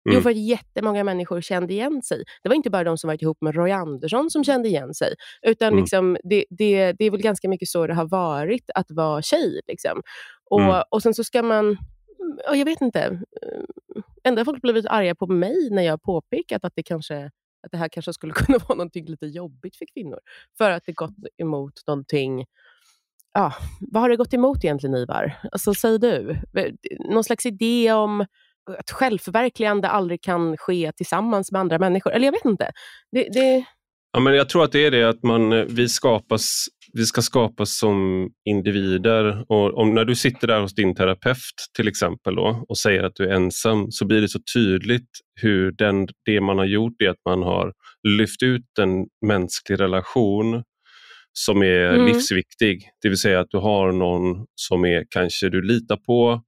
[0.08, 0.16] Mm.
[0.16, 2.24] Jo, för att jättemånga människor kände igen sig.
[2.42, 5.14] Det var inte bara de som varit ihop med Roy Andersson som kände igen sig,
[5.42, 5.80] utan mm.
[5.80, 9.60] liksom, det, det, det är väl ganska mycket så det har varit att vara tjej.
[9.66, 10.02] Liksom.
[10.50, 10.82] Och, mm.
[10.90, 11.76] och sen så ska man,
[12.48, 13.00] och jag vet inte,
[13.42, 17.24] eh, ändå har folk blivit arga på mig när jag har påpekat att det, kanske,
[17.62, 20.20] att det här kanske skulle kunna vara någonting lite jobbigt för kvinnor.
[20.58, 22.44] För att det gått emot någonting
[23.34, 25.40] ja, vad har det gått emot egentligen Ivar?
[25.52, 26.36] Alltså, säg du.
[26.98, 28.20] Någon slags idé om
[28.78, 32.12] att självförverkligande aldrig kan ske tillsammans med andra människor.
[32.12, 32.70] Eller jag vet inte.
[33.12, 33.64] Det, det...
[34.12, 37.22] Ja, men jag tror att det är det att man, eh, vi, skapas, vi ska
[37.22, 39.44] skapas som individer.
[39.48, 43.14] Och om, när du sitter där hos din terapeut till exempel då, och säger att
[43.14, 47.08] du är ensam så blir det så tydligt hur den, det man har gjort är
[47.08, 47.72] att man har
[48.08, 50.62] lyft ut en mänsklig relation
[51.32, 52.06] som är mm.
[52.06, 52.90] livsviktig.
[53.02, 56.42] Det vill säga att du har någon som är kanske du litar på,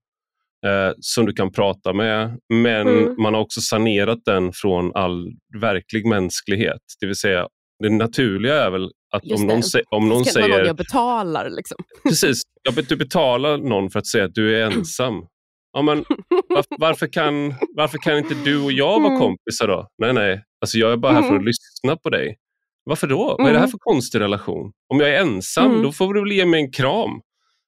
[0.65, 2.37] eh, som du kan prata med.
[2.53, 3.15] Men mm.
[3.21, 6.81] man har också sanerat den från all verklig mänsklighet.
[6.99, 7.47] Det vill säga,
[7.83, 10.49] det naturliga är väl att Just om någon, om någon det säger...
[10.49, 11.49] Någon jag betalar.
[11.49, 11.77] Liksom.
[12.03, 12.41] Precis,
[12.89, 15.25] du betalar någon för att säga att du är ensam.
[15.73, 16.05] Ja, men
[16.49, 19.19] varför, varför, kan, varför kan inte du och jag vara mm.
[19.19, 19.87] kompisar då?
[19.97, 21.45] Nej, nej, alltså jag är bara här för att mm.
[21.45, 22.37] lyssna på dig.
[22.83, 23.35] Varför då?
[23.37, 23.71] Vad är det här mm.
[23.71, 24.71] för konstig relation?
[24.93, 25.83] Om jag är ensam, mm.
[25.83, 27.21] då får du väl ge mig en kram.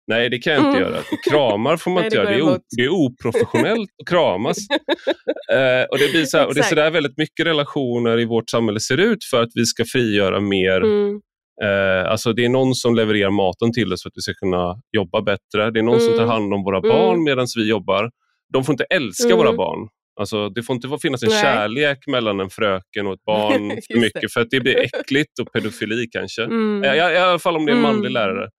[0.08, 0.82] Nej, det kan jag inte mm.
[0.82, 1.04] göra.
[1.30, 2.30] Kramar får man Nej, inte göra.
[2.30, 4.58] Det är, det är oprofessionellt att kramas.
[5.52, 8.26] eh, och det, blir så här, och det är så där väldigt mycket relationer i
[8.26, 11.22] vårt samhälle ser ut för att vi ska frigöra mer mm.
[11.64, 14.76] Eh, alltså det är någon som levererar maten till oss för att vi ska kunna
[14.92, 15.72] jobba bättre.
[15.72, 16.06] Det är någon mm.
[16.06, 16.30] som tar mm.
[16.30, 17.24] hand om våra barn mm.
[17.24, 18.12] medan vi jobbar.
[18.54, 19.58] De får inte älska våra mm.
[19.58, 19.88] barn.
[20.20, 21.42] Alltså, det får inte finnas en Nej.
[21.42, 25.54] kärlek mellan en fröken och ett barn för mycket för att det blir äckligt och
[25.54, 26.44] pedofili kanske.
[26.44, 26.84] Mm.
[26.84, 28.50] I, I alla fall om det är en manlig lärare.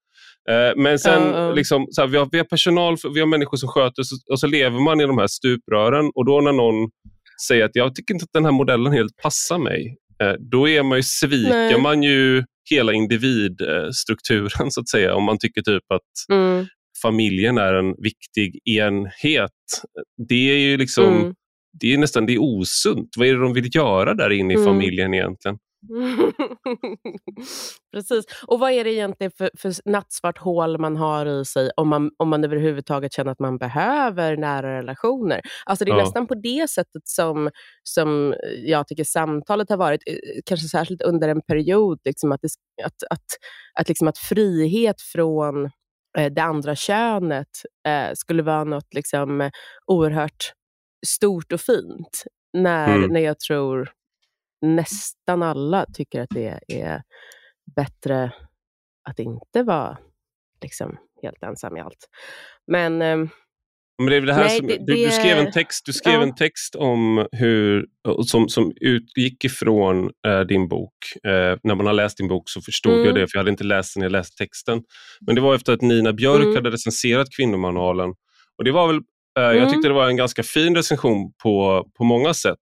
[0.51, 1.55] Eh, men sen, uh.
[1.55, 4.47] Liksom, så här, vi, har, vi har personal, vi har människor som sköter och så
[4.47, 6.91] lever man i de här stuprören och då när någon
[7.49, 10.83] säger att jag tycker inte att den här modellen helt passar mig, eh, då är
[10.83, 15.15] man ju, sviker man ju hela individstrukturen så att säga.
[15.15, 16.67] Om man tycker typ att mm.
[17.03, 19.51] familjen är en viktig enhet.
[20.29, 21.35] Det är ju liksom, mm.
[21.81, 23.09] det är nästan det är osunt.
[23.17, 24.67] Vad är det de vill göra där inne i mm.
[24.67, 25.59] familjen egentligen?
[27.93, 28.25] Precis.
[28.47, 32.11] Och vad är det egentligen för, för nattsvart hål man har i sig om man,
[32.17, 35.41] om man överhuvudtaget känner att man behöver nära relationer?
[35.67, 36.05] Alltså det är ja.
[36.05, 37.51] nästan på det sättet som,
[37.83, 42.49] som jag tycker samtalet har varit, eh, kanske särskilt under en period, liksom att, det,
[42.85, 43.27] att, att,
[43.75, 45.65] att, liksom att frihet från
[46.19, 47.49] eh, det andra könet
[47.89, 49.51] eh, skulle vara något liksom,
[49.87, 50.53] oerhört
[51.07, 52.25] stort och fint.
[52.53, 53.13] När, mm.
[53.13, 53.91] när jag tror
[54.65, 57.03] nästan alla tycker att det är
[57.77, 58.33] bättre
[59.09, 59.99] att inte vara
[60.63, 62.09] liksom, helt ensam i allt.
[62.67, 63.29] Men, ehm,
[63.99, 66.15] Men det är det här Nej, som, det, du, du, skrev en text, du skrev
[66.15, 66.23] ja.
[66.23, 67.87] en text om hur,
[68.27, 70.95] som, som utgick ifrån eh, din bok.
[71.27, 73.07] Eh, när man har läst din bok så förstod mm.
[73.07, 74.83] jag det, för jag hade inte läst den jag läste texten.
[75.27, 76.55] Men det var efter att Nina Björk mm.
[76.55, 78.11] hade recenserat Kvinnomanualen.
[78.59, 79.01] Och det var väl,
[79.39, 79.57] eh, mm.
[79.57, 82.59] Jag tyckte det var en ganska fin recension på, på många sätt.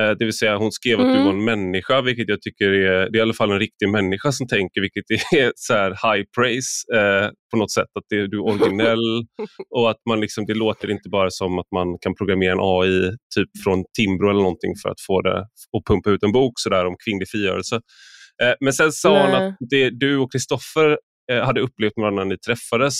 [0.00, 1.06] Eh, det vill säga hon skrev mm.
[1.06, 1.24] att du mm.
[1.26, 4.32] var en människa, vilket jag tycker är, det är i alla fall en riktig människa
[4.32, 7.88] som tänker, vilket är så high praise eh, på något sätt.
[7.98, 9.26] Att det, du är originell
[9.70, 13.16] och att man liksom, det låter inte bara som att man kan programmera en AI
[13.34, 16.86] typ från Timbro eller någonting för att få det att pumpa ut en bok sådär
[16.86, 17.80] om kvinnlig frigörelse.
[18.42, 19.22] Eh, men sen sa Nej.
[19.22, 20.98] hon att det du och Kristoffer
[21.32, 22.96] eh, hade upplevt varandra när ni träffades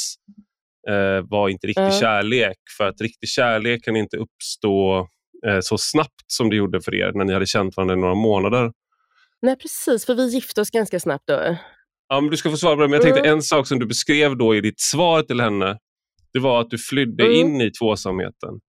[0.88, 2.00] eh, var inte riktig mm.
[2.00, 2.56] kärlek.
[2.76, 5.08] För att riktig kärlek kan inte uppstå
[5.46, 8.14] eh, så snabbt som det gjorde för er när ni hade känt varandra i några
[8.14, 8.72] månader.
[9.42, 11.56] Nej precis, för vi gifte oss ganska snabbt då.
[12.08, 13.32] Ja, men du ska få svara på det, men jag tänkte mm.
[13.32, 15.78] en sak som du beskrev då i ditt svar till henne,
[16.32, 17.36] det var att du flydde mm.
[17.36, 18.60] in i tvåsamheten.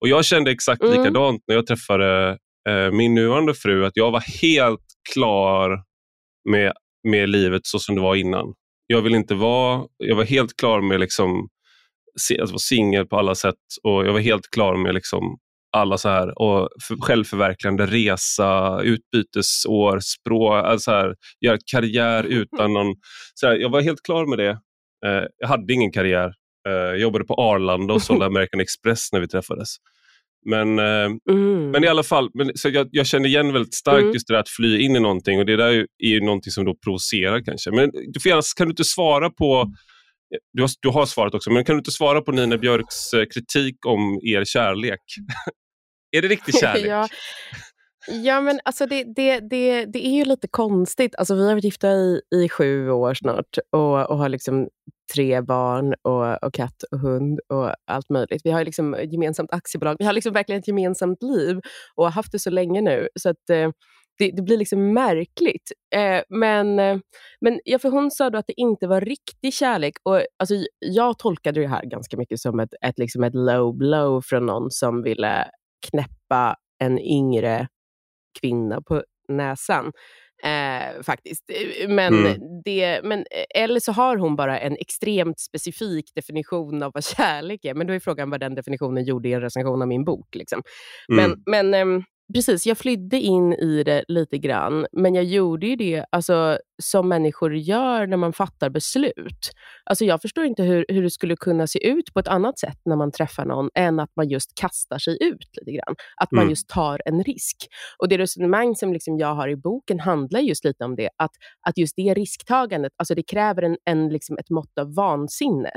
[0.00, 0.98] Och Jag kände exakt mm.
[0.98, 5.82] likadant när jag träffade eh, min nuvarande fru, att jag var helt klar
[6.50, 6.72] med,
[7.08, 8.54] med livet så som det var innan.
[8.86, 11.48] Jag vill inte vara, jag var helt klar med liksom,
[12.40, 15.38] att vara singel på alla sätt och jag var helt klar med liksom
[15.74, 16.68] alla så här och
[17.00, 22.94] självförverkligande resa, utbytesår, språk, alltså här, göra karriär utan någon...
[23.34, 24.50] Så här, jag var helt klar med det.
[25.06, 26.32] Eh, jag hade ingen karriär.
[26.68, 29.68] Eh, jag jobbade på Arlanda och sålde American Express när vi träffades.
[30.46, 31.70] Men, eh, mm.
[31.70, 34.12] men i alla fall, men, så jag, jag känner igen väldigt starkt mm.
[34.12, 36.64] just det där att fly in i någonting och det där är ju någonting som
[36.64, 37.70] då provocerar kanske.
[37.70, 39.72] Men du får gärna, kan du inte svara på
[40.52, 43.24] du har, du har svarat också, men kan du inte svara på Nina Björks eh,
[43.34, 45.00] kritik om er kärlek?
[46.16, 46.86] Är det riktig kärlek?
[46.88, 47.08] ja.
[48.06, 51.14] Ja, men alltså det, det, det, det är ju lite konstigt.
[51.14, 54.68] Alltså vi har varit gifta i, i sju år snart och, och har liksom
[55.14, 58.40] tre barn och, och katt och hund och allt möjligt.
[58.44, 59.96] Vi har liksom gemensamt aktiebolag.
[59.98, 61.60] Vi har liksom verkligen ett gemensamt liv
[61.94, 63.08] och har haft det så länge nu.
[63.20, 63.70] Så att, eh,
[64.18, 65.72] det, det, blir liksom märkligt.
[65.94, 66.98] Eh, men, eh,
[67.40, 69.94] men ja, för hon sa då att det inte var riktig kärlek.
[70.02, 74.20] Och, alltså, jag tolkade det här ganska mycket som ett, ett, liksom ett low blow
[74.20, 75.50] från någon som ville
[75.90, 77.68] knäppa en yngre
[78.40, 79.92] kvinna på näsan.
[80.42, 81.44] Eh, faktiskt.
[81.88, 82.38] Men, mm.
[82.64, 87.64] det, men, eh, eller så har hon bara en extremt specifik definition av vad kärlek
[87.64, 87.74] är.
[87.74, 90.34] Men då är frågan vad den definitionen gjorde i en recension av min bok.
[90.34, 90.62] Liksom.
[91.12, 91.30] Mm.
[91.30, 95.76] Men, men ehm, Precis, jag flydde in i det lite grann, men jag gjorde ju
[95.76, 99.50] det alltså, som människor gör när man fattar beslut.
[99.84, 102.78] Alltså, jag förstår inte hur, hur det skulle kunna se ut på ett annat sätt
[102.84, 105.94] när man träffar någon, än att man just kastar sig ut lite grann.
[106.16, 106.50] Att man mm.
[106.50, 107.56] just tar en risk.
[107.98, 111.32] Och Det resonemang som liksom jag har i boken handlar just lite om det, att,
[111.66, 115.70] att just det risktagandet, alltså det kräver en, en, liksom ett mått av vansinne.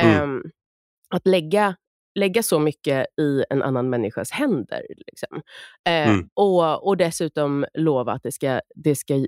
[0.00, 0.22] Mm.
[0.22, 0.42] Um,
[1.10, 1.76] att lägga
[2.16, 4.82] lägga så mycket i en annan människas händer.
[5.06, 5.42] Liksom.
[5.88, 6.28] Eh, mm.
[6.34, 9.26] och, och dessutom lova att det ska, det ska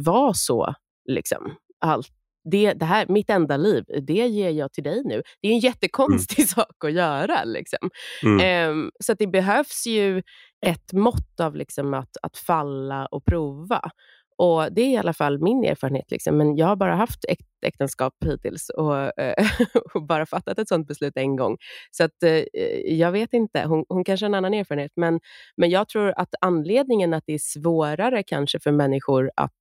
[0.00, 0.74] vara så.
[1.08, 1.54] Liksom.
[1.80, 2.08] Allt.
[2.50, 5.22] Det, det här, mitt enda liv, det ger jag till dig nu.
[5.42, 6.46] Det är en jättekonstig mm.
[6.54, 7.44] sak att göra.
[7.44, 7.90] Liksom.
[8.22, 8.40] Mm.
[8.40, 10.22] Eh, så det behövs ju
[10.66, 13.90] ett mått av liksom, att, att falla och prova.
[14.36, 16.10] Och Det är i alla fall min erfarenhet.
[16.10, 16.36] Liksom.
[16.36, 17.24] Men jag har bara haft
[17.64, 19.46] äk äktenskap hittills och, äh,
[19.94, 21.56] och, bara fattat ett sånt beslut en gång.
[21.90, 22.44] Så att, äh,
[22.84, 23.62] jag vet inte.
[23.62, 24.92] Hon, hon kanske har en annan erfarenhet.
[24.96, 25.20] Men,
[25.56, 29.60] men jag tror att anledningen att det är svårare kanske för människor att,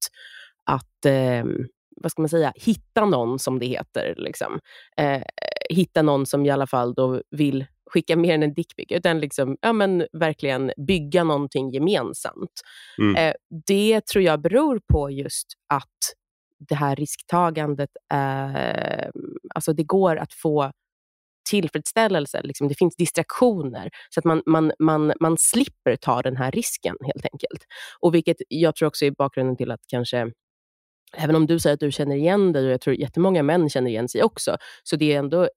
[0.66, 1.46] att äh,
[2.02, 4.14] vad ska man säga, hitta någon som det heter.
[4.18, 4.60] Liksom.
[5.70, 9.58] hitta någon som i alla fall då vill skicka mer än en dickpic, utan liksom,
[9.62, 12.62] ja, men verkligen bygga någonting gemensamt.
[12.98, 13.16] Mm.
[13.16, 13.34] Eh,
[13.68, 15.88] det tror jag beror på just att
[16.70, 19.10] det här risktagandet, eh,
[19.56, 20.72] alltså det går att få
[21.50, 26.52] tillfredsställelse, liksom, det finns distraktioner, så att man, man, man, man slipper ta den här
[26.52, 27.66] risken helt enkelt.
[28.00, 30.32] Och vilket jag tror också är bakgrunden till att kanske
[31.18, 33.92] Även om du säger att du känner igen dig, och jag tror jättemånga män känner
[33.92, 35.50] igen sig också, så det är ändå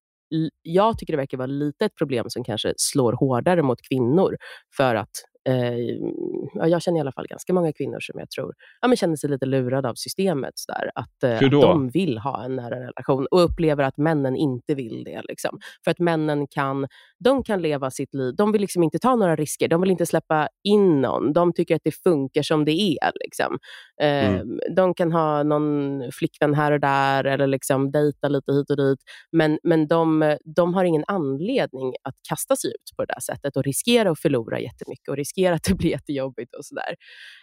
[0.62, 4.36] jag tycker det verkar vara lite ett problem som kanske slår hårdare mot kvinnor.
[4.76, 5.10] För att
[5.48, 9.16] eh, jag känner i alla fall ganska många kvinnor som jag tror ja, men känner
[9.16, 10.52] sig lite lurade av systemet.
[10.54, 14.36] Så där, att, eh, att de vill ha en nära relation och upplever att männen
[14.36, 15.22] inte vill det.
[15.28, 15.58] Liksom.
[15.84, 16.86] För att männen kan,
[17.18, 18.34] de kan leva sitt liv.
[18.34, 19.68] De vill liksom inte ta några risker.
[19.68, 21.32] De vill inte släppa in någon.
[21.32, 23.12] De tycker att det funkar som det är.
[23.24, 23.58] Liksom.
[24.00, 24.60] Eh, mm.
[24.76, 28.98] De kan ha någon flickvän här och där eller liksom dejta lite hit och dit.
[29.32, 33.56] Men, men de, de har ingen anledning att kasta sig ut på det där sättet
[33.56, 36.94] och riskera att förlora jättemycket och riskera att det blir jättejobbigt och sådär.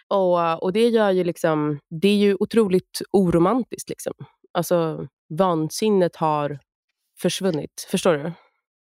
[0.08, 3.88] Och, och det gör ju liksom, det är ju otroligt oromantiskt.
[3.88, 4.12] Liksom.
[4.52, 5.06] Alltså,
[5.38, 6.58] vansinnet har
[7.20, 7.86] försvunnit.
[7.90, 8.32] Förstår du?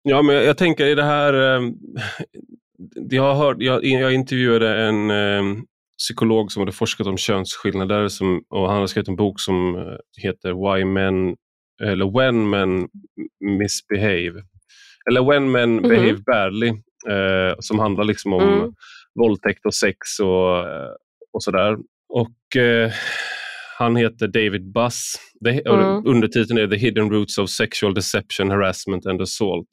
[0.02, 1.34] Ja, men jag tänker i det här...
[1.34, 1.70] Eh,
[3.10, 5.62] jag, hört, jag, jag intervjuade en eh,
[5.98, 10.22] psykolog som hade forskat om könsskillnader som, och han har skrivit en bok som eh,
[10.22, 11.36] heter Why Men,
[11.82, 12.88] eller When Men
[13.40, 14.42] Misbehave.
[15.10, 15.88] Eller When Men mm -hmm.
[15.88, 16.72] Behave Badly,
[17.10, 18.72] eh, som handlar liksom om mm.
[19.14, 20.90] våldtäkt och sex och, eh,
[21.32, 21.76] och sådär.
[22.08, 22.92] Och eh,
[23.78, 25.14] han heter David Buss.
[25.40, 26.06] Det, mm.
[26.06, 29.68] Undertiteln är The Hidden Roots of Sexual Deception, Harassment and Assault.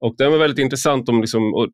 [0.00, 1.08] Och Den var väldigt intressant.
[1.08, 1.68] om liksom, och,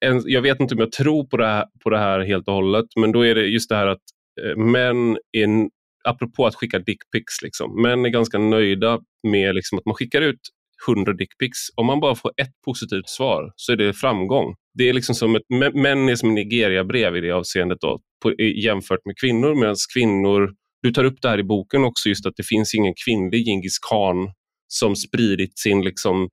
[0.00, 2.54] en, Jag vet inte om jag tror på det, här, på det här helt och
[2.54, 4.02] hållet, men då är det just det här att
[4.42, 5.68] eh, män är,
[6.04, 10.40] apropå att skicka dickpics, liksom, män är ganska nöjda med liksom, att man skickar ut
[10.88, 11.58] 100 dickpics.
[11.76, 14.54] Om man bara får ett positivt svar så är det framgång.
[14.74, 19.04] Det är liksom som ett, män är som Nigeria-brev i det avseendet då, på, jämfört
[19.04, 20.50] med kvinnor, medan kvinnor,
[20.82, 23.78] du tar upp det här i boken också, just att det finns ingen kvinnlig Djingis
[23.78, 24.32] khan
[24.68, 26.28] som spridit sin, liksom,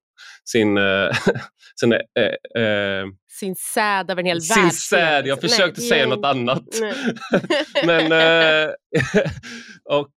[0.45, 1.09] sin, äh,
[1.79, 3.05] sin, äh, äh,
[3.39, 4.71] sin säd över en hel sin värld.
[4.71, 6.63] Sin säd, jag försökte Nej, säga något annat.
[7.85, 8.11] Men,
[9.89, 10.13] och,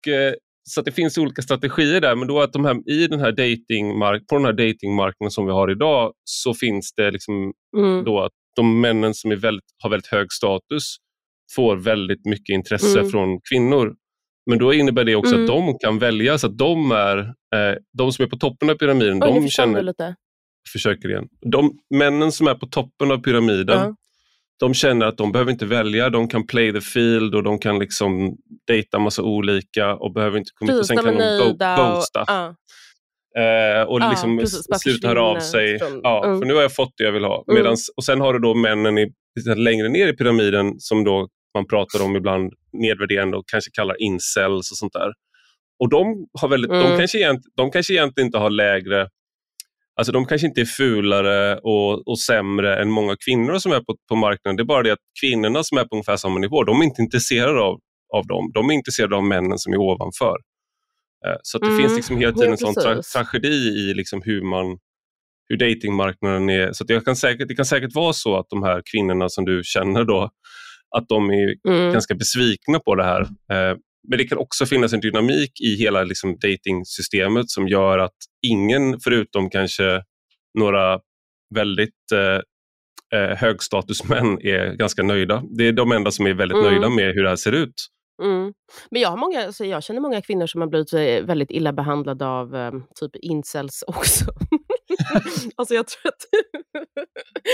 [0.69, 4.27] så det finns olika strategier där, men då att de här, i den här datingmark
[4.27, 8.05] på den här datingmarknaden som vi har idag så finns det liksom mm.
[8.05, 10.97] då att de männen som är väldigt, har väldigt hög status
[11.55, 13.11] får väldigt mycket intresse mm.
[13.11, 13.95] från kvinnor.
[14.51, 15.45] Men då innebär det också mm.
[15.45, 17.19] att de kan välja, så att de, är,
[17.55, 19.83] eh, de som är på toppen av pyramiden, Oj, de känner...
[19.83, 20.15] Lite.
[20.73, 21.29] Försöker igen.
[21.41, 23.97] De männen som är på toppen av pyramiden, ja.
[24.61, 27.79] De känner att de behöver inte välja, de kan play the field och de kan
[27.79, 28.37] liksom
[28.67, 32.23] dejta massa olika och behöver inte komma Sen kan de ghosta.
[32.23, 32.53] Och, uh.
[33.37, 35.79] Eh, och ah, liksom precis, sluta höra av sig.
[35.79, 36.39] Från, ja, mm.
[36.39, 37.45] För nu har jag fått det jag vill ha.
[37.49, 37.63] Mm.
[37.63, 39.13] Medans, och sen har du då männen i,
[39.57, 44.71] längre ner i pyramiden som då man pratar om ibland nedvärderande och kanske kallar incels
[44.71, 45.13] och sånt där.
[45.79, 46.83] Och de, har väldigt, mm.
[46.83, 49.09] de, kanske egent, de kanske egentligen inte har lägre
[49.97, 53.97] Alltså de kanske inte är fulare och, och sämre än många kvinnor som är på,
[54.09, 54.57] på marknaden.
[54.57, 57.03] Det är bara det att kvinnorna som är på ungefär samma nivå, de är inte
[57.03, 57.81] intresserade av,
[58.15, 58.51] av dem.
[58.55, 60.37] De är intresserade av männen som är ovanför.
[61.27, 61.79] Eh, så det mm.
[61.79, 64.79] finns liksom hela tiden en sån tra tragedi i liksom hur, man,
[65.49, 66.73] hur datingmarknaden är.
[66.73, 69.63] Så jag kan säkert, det kan säkert vara så att de här kvinnorna som du
[69.65, 70.31] känner då,
[70.97, 71.93] att de är mm.
[71.93, 73.29] ganska besvikna på det här.
[74.05, 78.17] Eh, men det kan också finnas en dynamik i hela liksom datingsystemet som gör att
[78.47, 80.03] ingen, förutom kanske
[80.59, 81.01] några
[81.55, 82.41] väldigt eh,
[83.21, 85.43] eh högstatusmän, är ganska nöjda.
[85.59, 86.71] Det är de enda som är väldigt mm.
[86.71, 87.75] nöjda med hur det här ser ut.
[88.23, 88.53] Mm.
[88.91, 91.73] Men jag, har många, alltså jag känner många kvinnor som har blivit eh, väldigt illa
[91.73, 94.25] behandlade av um, typ incels också.
[95.57, 96.23] alltså jag tror att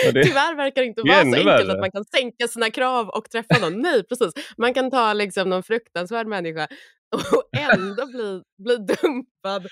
[0.05, 1.73] ja, det, Tyvärr verkar det inte vara så enkelt värre.
[1.73, 3.83] att man kan sänka sina krav och träffa någon.
[3.83, 4.33] Nej, precis.
[4.57, 6.69] Man kan ta liksom någon fruktansvärd människa
[7.13, 9.67] och ändå bli, bli dumpad.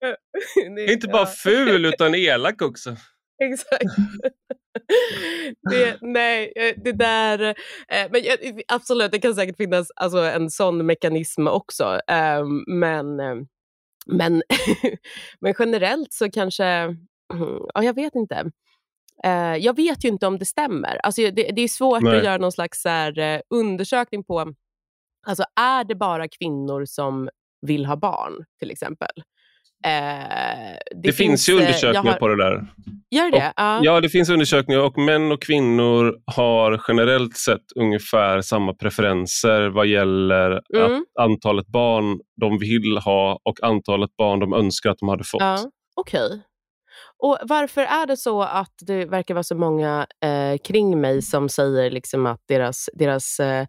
[0.76, 2.96] det, inte bara ful utan elak också.
[3.44, 3.96] Exakt.
[5.70, 7.40] det, nej, eh, det där...
[7.88, 8.22] Eh, men
[8.68, 12.00] absolut, det kan säkert finnas alltså, en sån mekanism också.
[12.08, 13.34] Eh, men, eh,
[14.06, 14.42] men,
[15.40, 16.96] men generellt så kanske...
[17.74, 18.50] Ja, jag vet inte.
[19.24, 21.00] Eh, jag vet ju inte om det stämmer.
[21.02, 22.16] Alltså, det, det är svårt nej.
[22.16, 24.52] att göra någon slags här, eh, undersökning på...
[25.26, 27.28] Alltså, är det bara kvinnor som
[27.60, 29.22] vill ha barn, till exempel?
[29.84, 32.18] Eh, det, det, finns, finns ju eh, undersökningar har...
[32.18, 32.66] på det där.
[33.10, 33.52] Gör det?
[33.56, 33.80] Och, uh.
[33.82, 39.86] Ja, det finns undersökningar och män och kvinnor har generellt sett ungefär samma preferenser vad
[39.86, 41.04] gäller mm.
[41.20, 45.42] antalet barn de vill ha och antalet barn de önskar att de hade fått.
[45.42, 45.56] Uh.
[45.96, 46.26] Okej.
[46.26, 46.38] Okay.
[47.18, 51.48] Och Varför är det så att det verkar vara så många eh, kring mig som
[51.48, 53.66] säger liksom att deras, deras eh,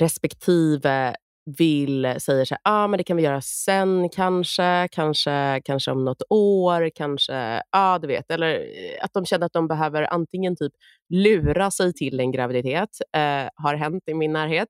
[0.00, 1.14] respektive
[1.44, 6.04] vill, säger så här, ah, men det kan vi göra sen kanske, kanske, kanske om
[6.04, 8.30] något år, kanske, ja ah, du vet.
[8.30, 10.72] Eller eh, att de känner att de behöver antingen typ
[11.08, 14.68] lura sig till en graviditet, eh, har hänt i min närhet,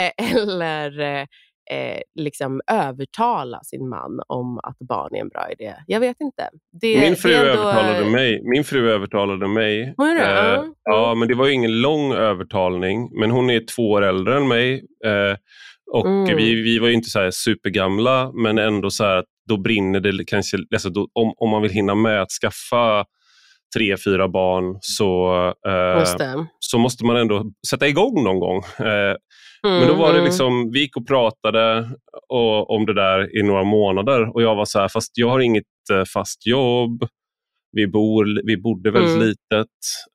[0.00, 1.26] eh, eller eh,
[1.70, 5.74] eh, liksom övertala sin man om att barn är en bra idé.
[5.86, 6.48] Jag vet inte.
[6.80, 7.46] Det, min, fru ändå...
[7.46, 9.94] övertalade mig, min fru övertalade mig.
[9.96, 13.20] Hon eh, Ja, men det var ingen lång övertalning.
[13.20, 14.84] Men hon är två år äldre än mig.
[15.92, 16.36] Och mm.
[16.36, 20.56] vi, vi var ju inte så supergamla, men ändå så här, då brinner det kanske,
[20.72, 23.04] alltså då, om, om man vill hinna med att skaffa
[23.76, 25.34] tre, fyra barn så,
[25.66, 26.04] eh,
[26.58, 28.62] så måste man ändå sätta igång någon gång.
[28.78, 29.16] Eh,
[29.66, 30.24] mm, men då var det mm.
[30.24, 31.88] liksom, vi gick och pratade
[32.28, 35.40] och, om det där i några månader och jag var så här, fast jag har
[35.40, 37.04] inget eh, fast jobb,
[37.72, 39.28] vi, bor, vi bodde väldigt mm.
[39.28, 39.68] litet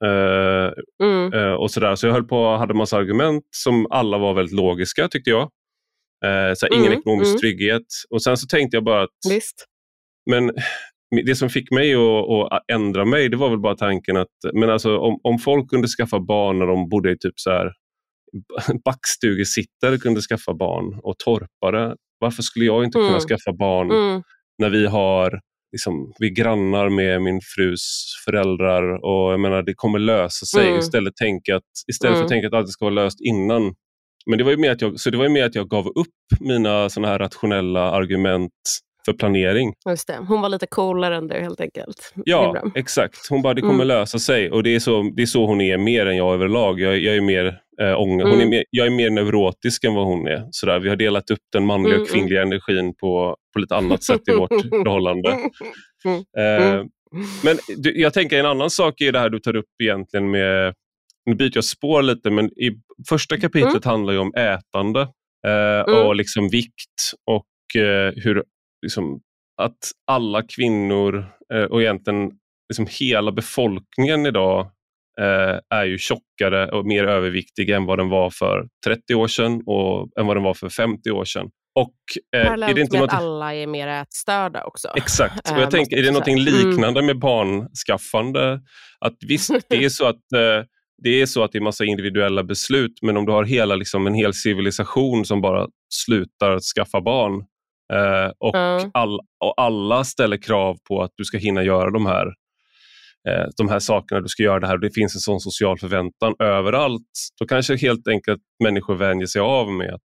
[0.05, 1.33] eh, mm.
[1.33, 1.95] eh, och sådär.
[1.95, 5.49] Så jag höll på hade massa argument som alla var väldigt logiska tyckte jag.
[6.25, 7.39] Eh, så ingen mm, ekonomisk mm.
[7.39, 7.85] trygghet.
[8.09, 9.65] Och sen så tänkte jag bara att Visst.
[10.29, 10.51] men
[11.25, 14.69] det som fick mig att, att, ändra mig det var väl bara tanken att men
[14.69, 17.71] alltså, om, om folk kunde skaffa barn när de bodde i typ så här
[18.85, 21.95] backstugesittare kunde skaffa barn och torpare.
[22.19, 23.19] Varför skulle jag inte kunna mm.
[23.19, 24.23] skaffa barn mm.
[24.57, 25.39] när vi har
[25.71, 30.79] liksom, vi grannar med min frus föräldrar och jag menar det kommer lösa sig mm.
[30.79, 32.41] istället, tänka att, istället för att mm.
[32.41, 33.75] tänka att allt ska vara löst innan.
[34.29, 36.07] Men det var ju mer att jag, så det var mer att jag gav upp
[36.39, 38.51] mina såna här rationella argument
[39.07, 39.73] för planering.
[39.89, 40.17] Just det.
[40.27, 42.13] Hon var lite coolare än du helt enkelt.
[42.15, 43.17] Ja, exakt.
[43.29, 43.87] Hon bara, det kommer mm.
[43.87, 44.51] lösa sig.
[44.51, 46.79] Och det är, så, det är så hon är mer än jag överlag.
[46.79, 48.49] Jag, jag är mer eh, ång hon är mm.
[48.49, 50.47] mer, jag är mer neurotisk än vad hon är.
[50.51, 54.03] Sådär, vi har delat upp den manliga och mm, kvinnliga energin på, på lite annat
[54.03, 55.29] sätt i vårt förhållande.
[56.37, 56.83] Eh,
[57.43, 60.73] men du, jag tänker en annan sak är det här du tar upp egentligen med
[61.27, 62.71] nu byter jag spår lite, men i
[63.09, 63.89] första kapitlet mm.
[63.89, 65.01] handlar ju om ätande
[65.47, 66.07] eh, mm.
[66.07, 68.43] och liksom vikt och eh, hur
[68.81, 69.21] liksom,
[69.61, 72.31] att alla kvinnor eh, och egentligen
[72.69, 74.71] liksom hela befolkningen idag
[75.21, 79.63] eh, är ju tjockare och mer överviktig än vad den var för 30 år sedan
[79.65, 81.49] och än vad den var för 50 år sedan.
[81.79, 81.93] Och,
[82.35, 83.13] eh, Parallellt är det inte med något...
[83.13, 84.87] att alla är mer ätstörda också.
[84.95, 87.05] Exakt, och jag tänker, är det något liknande mm.
[87.05, 88.61] med barnskaffande?
[88.99, 90.65] Att visst, det är så att eh,
[91.03, 94.07] det är så att det är massa individuella beslut, men om du har hela, liksom,
[94.07, 97.33] en hel civilisation som bara slutar skaffa barn
[97.93, 98.91] eh, och, mm.
[98.93, 102.27] all, och alla ställer krav på att du ska hinna göra de här,
[103.29, 105.79] eh, de här sakerna, du ska göra det här och det finns en sån social
[105.79, 110.01] förväntan överallt, då kanske helt enkelt människor vänjer sig av med att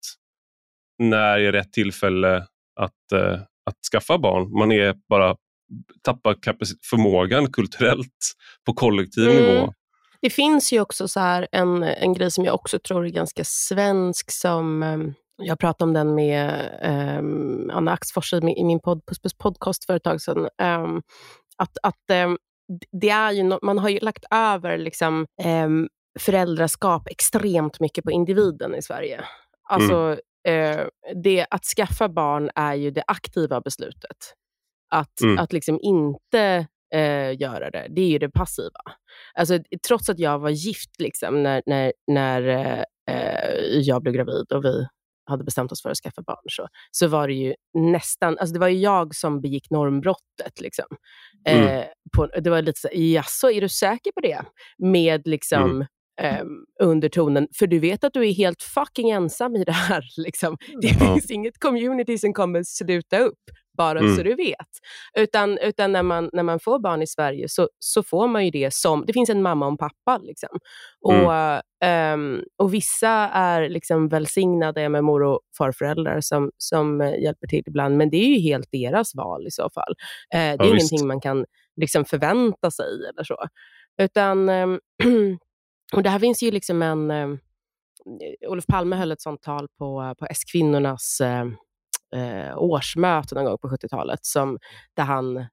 [0.99, 2.37] när är rätt tillfälle
[2.81, 4.59] att, eh, att skaffa barn?
[4.59, 5.37] Man är bara
[6.03, 6.37] tappar
[6.91, 8.35] förmågan kulturellt
[8.67, 9.43] på kollektiv mm.
[9.43, 9.73] nivå
[10.21, 13.43] det finns ju också så här en, en grej som jag också tror är ganska
[13.45, 16.71] svensk som ehm, jag pratade om den med
[17.19, 19.03] um, Anna Axfors i min, i min pod,
[19.39, 20.49] podcast för ett tag sedan.
[20.63, 21.03] Um,
[21.57, 22.39] att, att um,
[23.01, 25.27] det är ju no man har ju lagt över liksom,
[26.19, 29.25] föräldraskap extremt mycket på individen i Sverige.
[29.69, 30.17] Alltså,
[30.49, 30.81] mm.
[30.81, 30.87] uh,
[31.23, 34.17] det, att skaffa barn är ju det aktiva beslutet.
[34.91, 35.39] Att, mm.
[35.39, 38.81] att liksom inte uh, göra det, det är ju det passiva.
[39.35, 39.59] Alltså,
[39.89, 42.43] trots att jag var gift liksom, när, när, när
[43.11, 44.87] uh, jag blev gravid och vi
[45.27, 48.61] hade bestämt oss för att skaffa barn, så, så var det ju nästan, alltså det
[48.61, 50.61] var ju jag som begick normbrottet.
[50.61, 50.85] Liksom.
[51.49, 51.69] Mm.
[51.69, 51.85] Eh,
[52.17, 54.43] på, det var lite så, jaså, är du säker på det?
[54.79, 55.87] Med liksom mm.
[56.23, 60.05] Um, undertonen, för du vet att du är helt fucking ensam i det här.
[60.17, 60.57] Liksom.
[60.81, 61.15] Det mm.
[61.15, 63.41] finns inget community som kommer sluta upp
[63.77, 64.17] bara mm.
[64.17, 64.69] så du vet.
[65.19, 68.51] Utan, utan när, man, när man får barn i Sverige så, så får man ju
[68.51, 70.19] det som, det finns en mamma och en pappa.
[70.19, 70.49] Liksom.
[71.01, 71.35] Och,
[71.85, 72.21] mm.
[72.21, 77.63] um, och vissa är liksom välsignade med mor och farföräldrar som, som uh, hjälper till
[77.67, 79.95] ibland, men det är ju helt deras val i så fall.
[80.35, 81.05] Uh, det är ja, ingenting visst.
[81.05, 81.45] man kan
[81.77, 83.37] liksom förvänta sig eller så.
[84.03, 84.81] Utan, um,
[85.93, 87.39] och det här finns ju liksom en
[88.07, 91.45] Eh, Olof Palme höll ett sånt tal på, på S-kvinnornas eh,
[92.17, 94.59] eh årsmöte någon gång på 70-talet, som,
[94.97, 95.47] där han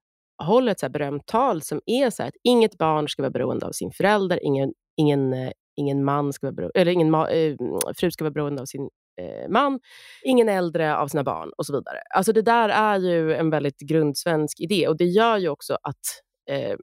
[0.44, 3.66] håller ett så här berömt tal som är så att inget barn ska vara beroende
[3.66, 7.56] av sin förälder, ingen, ingen, eh, ingen man ska vara beroende, eller ingen ma, eh,
[7.98, 8.90] fru ska vara beroende av sin
[9.22, 9.80] eh, man,
[10.24, 11.98] ingen äldre av sina barn och så vidare.
[12.16, 16.06] Alltså det där är ju en väldigt grundsvensk idé och det gör ju också att
[16.50, 16.76] eh,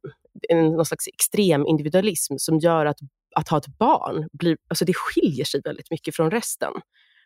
[0.49, 2.99] en, någon slags extrem individualism som gör att
[3.37, 6.73] att ha ett barn, blir, alltså det skiljer sig väldigt mycket från resten.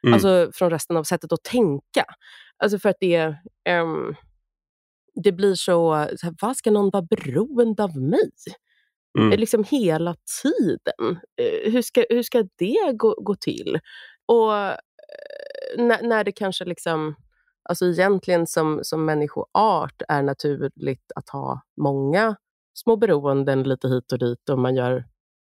[0.02, 0.14] Mm.
[0.14, 2.04] Alltså från resten av sättet att tänka.
[2.56, 3.36] Alltså för att det,
[3.70, 4.14] um,
[5.24, 8.30] det blir så, så här, vad ska någon vara beroende av mig?
[9.18, 9.38] Mm.
[9.40, 11.10] Liksom hela tiden.
[11.10, 13.78] Uh, hur, ska, hur ska det gå, gå till?
[14.26, 14.74] Och uh,
[15.76, 17.14] när, när det kanske liksom,
[17.68, 22.36] alltså egentligen som, som människoart är naturligt att ha många
[22.74, 25.04] små beroenden lite hit och dit och man gör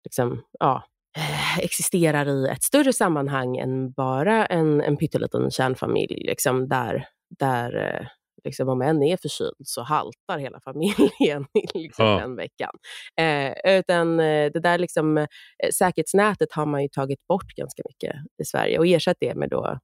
[0.05, 0.83] liksom, ja,
[1.17, 7.07] Eh, existerar i ett större sammanhang än bara en, en pytteliten kärnfamilj, liksom, där,
[7.39, 8.07] där eh,
[8.43, 12.19] liksom, om en är förkyld så haltar hela familjen liksom, ja.
[12.19, 12.71] den veckan.
[13.19, 15.27] Eh, utan eh, det där liksom, eh,
[15.73, 19.79] säkerhetsnätet har man ju tagit bort ganska mycket i Sverige och ersatt det med då,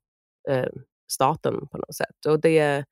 [0.49, 0.69] eh,
[1.11, 2.25] staten på något sätt.
[2.27, 2.85] Och det,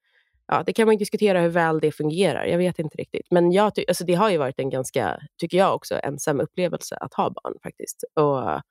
[0.50, 2.46] ja, det kan man diskutera hur väl det fungerar.
[2.46, 3.28] Jag vet inte riktigt.
[3.32, 7.14] Men jag alltså det har ju varit en ganska, tycker jag också, ensam upplevelse att
[7.14, 8.04] ha barn faktiskt.
[8.16, 8.62] Och,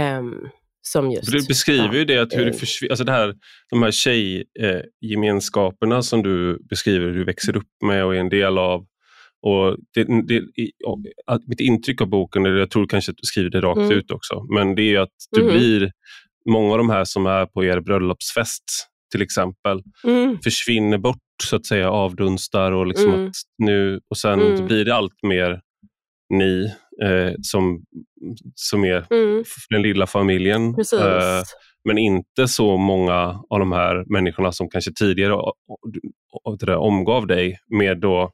[0.00, 0.48] um,
[0.80, 3.34] som just, du beskriver ja, ju det, att hur det eh, försvinner, alltså det här,
[3.70, 8.28] de här tjejgemenskaperna eh, som du beskriver, hur du växer upp med och är en
[8.28, 8.86] del av.
[9.42, 10.42] Och det, det,
[10.86, 10.98] och,
[11.46, 13.92] mitt intryck av boken, eller jag tror kanske att du skriver det rakt mm.
[13.92, 15.56] ut också, men det är att du mm.
[15.56, 15.92] blir,
[16.50, 18.64] många av de här som är på er bröllopsfest
[19.12, 20.38] till exempel, mm.
[20.44, 23.32] försvinner bort så att säga avdunstar och, liksom mm.
[23.58, 24.66] nu, och sen mm.
[24.66, 25.60] blir det allt mer
[26.34, 27.84] ni eh, som,
[28.54, 29.44] som är mm.
[29.70, 30.68] den lilla familjen.
[30.68, 31.42] Eh,
[31.84, 35.34] men inte så många av de här människorna som kanske tidigare
[36.76, 38.30] omgav dig med då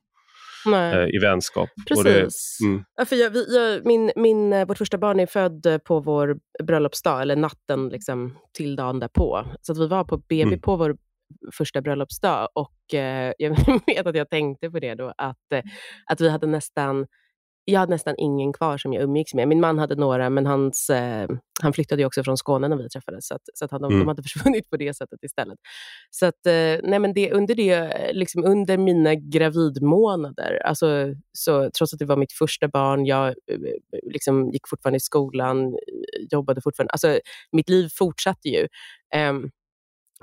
[0.66, 1.68] eh, i vänskap.
[1.88, 2.58] Precis.
[2.60, 2.84] Det, mm.
[2.96, 6.36] ja, för jag, vi, jag, min, min, eh, vårt första barn är född på vår
[6.62, 9.44] bröllopsdag, eller natten liksom, till dagen därpå.
[9.60, 10.60] Så att vi var på BB mm.
[10.60, 10.96] på vår
[11.52, 13.56] första bröllopsdag och eh, jag
[13.86, 15.62] vet att jag tänkte på det då, att, eh,
[16.06, 17.06] att vi hade nästan
[17.64, 19.48] jag hade nästan ingen kvar som jag umgicks med.
[19.48, 21.28] Min man hade några, men hans, eh,
[21.62, 23.98] han flyttade också från Skåne när vi träffades, så, att, så att han, mm.
[23.98, 25.58] de hade försvunnit på det sättet istället.
[26.10, 31.92] Så att, eh, nej men det, under, det, liksom under mina gravidmånader, alltså, så, trots
[31.92, 33.58] att det var mitt första barn, jag eh,
[34.02, 35.76] liksom, gick fortfarande i skolan,
[36.30, 37.18] jobbade fortfarande, alltså,
[37.52, 38.68] mitt liv fortsatte ju.
[39.16, 39.50] Um,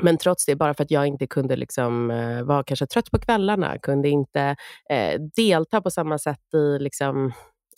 [0.01, 3.19] men trots det, bara för att jag inte kunde liksom, eh, vara kanske trött på
[3.19, 4.55] kvällarna, kunde inte
[4.89, 7.31] eh, delta på samma sätt i, liksom,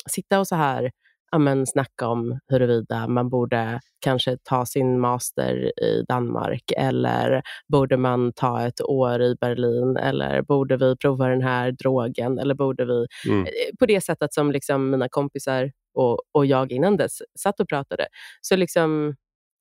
[0.09, 0.91] sitta och så här
[1.31, 8.33] amen, snacka om huruvida man borde kanske ta sin master i Danmark eller borde man
[8.35, 13.05] ta ett år i Berlin eller borde vi prova den här drogen eller borde vi...
[13.27, 13.45] Mm.
[13.45, 17.69] Eh, på det sättet som liksom mina kompisar och, och jag innan dess satt och
[17.69, 18.07] pratade.
[18.41, 19.15] Så liksom,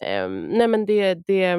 [0.05, 1.57] eh, nej men det, det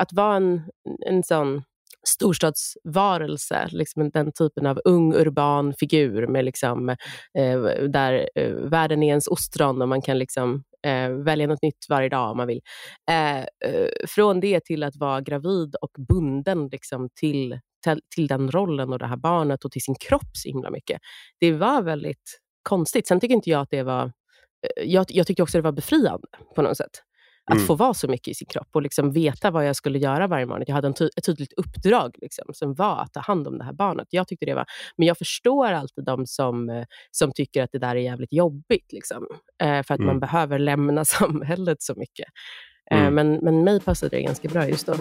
[0.00, 0.62] att vara en,
[1.06, 1.62] en sån
[2.06, 6.88] storstadsvarelse, liksom den typen av ung urban figur med liksom,
[7.38, 11.86] eh, där eh, världen är ens ostron och man kan liksom, eh, välja något nytt
[11.88, 12.60] varje dag om man vill.
[13.10, 18.50] Eh, eh, från det till att vara gravid och bunden liksom, till, till, till den
[18.50, 21.00] rollen och det här barnet och till sin kropp så himla mycket.
[21.40, 23.06] Det var väldigt konstigt.
[23.06, 26.28] Sen tycker inte jag att det var eh, jag, jag tyckte också det var befriande
[26.54, 27.02] på något sätt.
[27.50, 27.66] Att mm.
[27.66, 30.46] få vara så mycket i sin kropp och liksom veta vad jag skulle göra varje
[30.46, 30.64] morgon.
[30.66, 33.64] Jag hade en ty ett tydligt uppdrag liksom, som var att ta hand om det
[33.64, 34.08] här barnet.
[34.10, 37.78] Jag tyckte det var, men jag förstår alltid de som, eh, som tycker att det
[37.78, 38.92] där är jävligt jobbigt.
[38.92, 39.26] Liksom,
[39.62, 40.06] eh, för att mm.
[40.06, 42.26] man behöver lämna samhället så mycket.
[42.90, 43.14] Eh, mm.
[43.14, 44.94] men, men mig passade det ganska bra just då.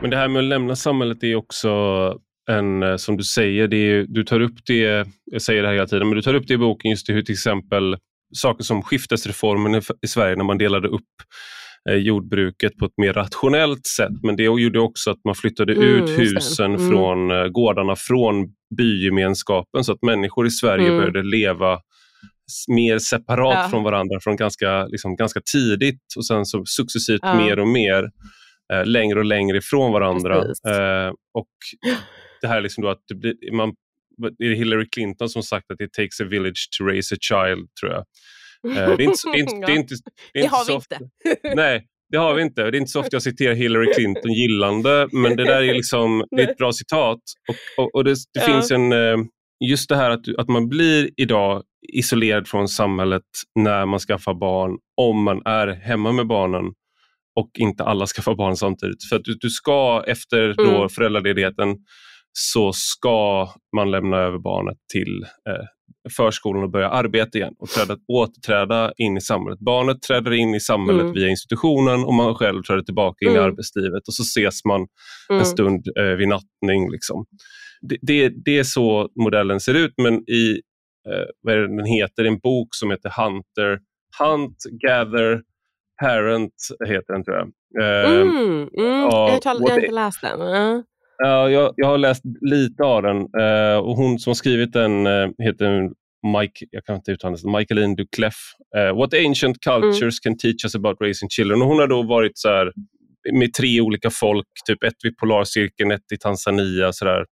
[0.00, 1.68] Men det här med att lämna samhället är också
[2.50, 5.74] en, eh, som du säger, det är, du tar upp det, jag säger det här
[5.74, 7.96] hela tiden, men du tar upp det i boken just hur till exempel
[8.34, 11.02] saker som skiftesreformen i, Sverige när man delade upp
[11.90, 14.12] eh, jordbruket på ett mer rationellt sätt.
[14.22, 16.90] Men det gjorde också att man flyttade mm, ut husen mm.
[16.90, 20.98] från eh, gårdarna från bygemenskapen så att människor i Sverige mm.
[20.98, 21.78] började leva
[22.68, 23.68] mer separat ja.
[23.70, 27.34] från varandra från ganska, liksom, ganska tidigt och sen så successivt ja.
[27.34, 28.10] mer och mer
[28.84, 30.36] längre och längre ifrån varandra.
[30.38, 31.48] Eh, och
[32.42, 33.72] det här liksom då att det blir, man,
[34.38, 37.68] det är Hillary Clinton som sagt att it takes a village to raise a child,
[37.80, 38.04] tror jag.
[38.70, 39.94] Eh, det, är inte, det, är inte, det, är inte,
[40.32, 40.98] det, är inte det har vi inte.
[41.56, 42.70] Nej, det har vi inte.
[42.70, 46.24] Det är inte så ofta jag citerar Hillary Clinton gillande, men det där är, liksom,
[46.30, 47.20] det är ett bra citat.
[47.48, 48.46] Och, och, och det, det ja.
[48.46, 48.92] finns en...
[48.92, 49.16] Eh,
[49.64, 51.62] just det här att, att man blir idag
[51.92, 53.22] isolerad från samhället
[53.58, 56.64] när man skaffar barn, om man är hemma med barnen
[57.40, 59.04] och inte alla skaffar barn samtidigt.
[59.08, 60.88] För att du, du ska efter då mm.
[60.88, 61.76] föräldraledigheten
[62.32, 65.66] så ska man lämna över barnet till eh,
[66.16, 69.60] förskolan och börja arbeta igen och träda, återträda in i samhället.
[69.60, 71.14] Barnet träder in i samhället mm.
[71.14, 73.42] via institutionen och man själv träder tillbaka in mm.
[73.42, 74.86] i arbetslivet och så ses man
[75.30, 75.40] mm.
[75.40, 76.90] en stund eh, vid nattning.
[76.90, 77.24] Liksom.
[77.80, 80.60] Det, det, det, är så modellen ser ut men i
[81.08, 83.78] eh, vad är det den heter, en bok som heter Hunter,
[84.18, 85.42] Hunt, Gather,
[86.00, 86.54] Parent
[86.86, 87.48] heter den tror jag.
[87.82, 88.68] Eh, mm, mm.
[88.78, 90.40] jag, har, inte läst den.
[91.24, 95.30] Ja, jag, jag har läst lite av den uh, och hon som skrivit den uh,
[95.38, 95.90] heter
[96.40, 98.34] Mike, jag kan inte uttala det, Michaeline Ducleff.
[98.76, 100.12] Uh, What ancient cultures mm.
[100.22, 101.62] can teach us about raising children.
[101.62, 102.72] Och hon har då varit så här,
[103.32, 106.92] med tre olika folk, typ ett vid Polarcirkeln, ett i Tanzania.
[106.92, 107.24] Så där.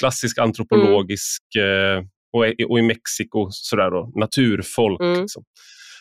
[0.00, 2.04] Klassisk antropologisk mm.
[2.32, 5.00] och, och, i Mexiko, så där då, naturfolk.
[5.00, 5.20] Mm.
[5.20, 5.42] Liksom.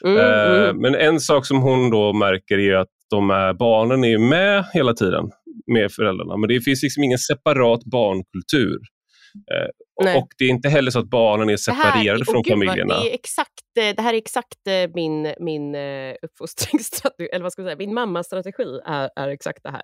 [0.05, 0.77] Mm.
[0.77, 4.93] Men en sak som hon då märker är att de är, barnen är med hela
[4.93, 5.31] tiden
[5.67, 6.37] med föräldrarna.
[6.37, 8.79] Men det finns liksom ingen separat barnkultur.
[9.53, 9.69] Eh,
[10.17, 12.93] och det är inte heller så att barnen är separerade här, från oh, familjerna.
[12.93, 13.49] Vad, det, är exakt,
[13.79, 17.77] eh, det här är exakt eh, min, min uh, uppfostringsstrategi, eller vad ska jag säga,
[17.77, 19.81] min mammas strategi är, är exakt det här.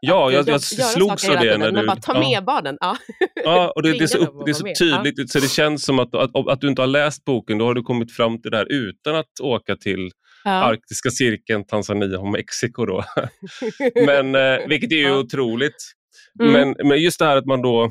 [0.00, 1.58] Ja, jag, jag, jag slogs av det.
[1.58, 2.40] När du, bara, ta med ja.
[2.40, 2.76] barnen.
[2.80, 2.96] Ja,
[3.44, 5.26] ja och det, det är så, det är så tydligt, ja.
[5.26, 7.82] så det känns som att, att, att, du inte har läst boken, då har du
[7.82, 10.10] kommit fram till det här utan att åka till
[10.44, 10.50] ja.
[10.50, 12.86] Arktiska cirkeln, Tanzania och Mexiko.
[12.86, 13.04] Då.
[14.06, 15.18] men, eh, vilket är ju ja.
[15.18, 15.76] otroligt.
[16.40, 16.52] Mm.
[16.52, 17.90] Men, men just det här att man då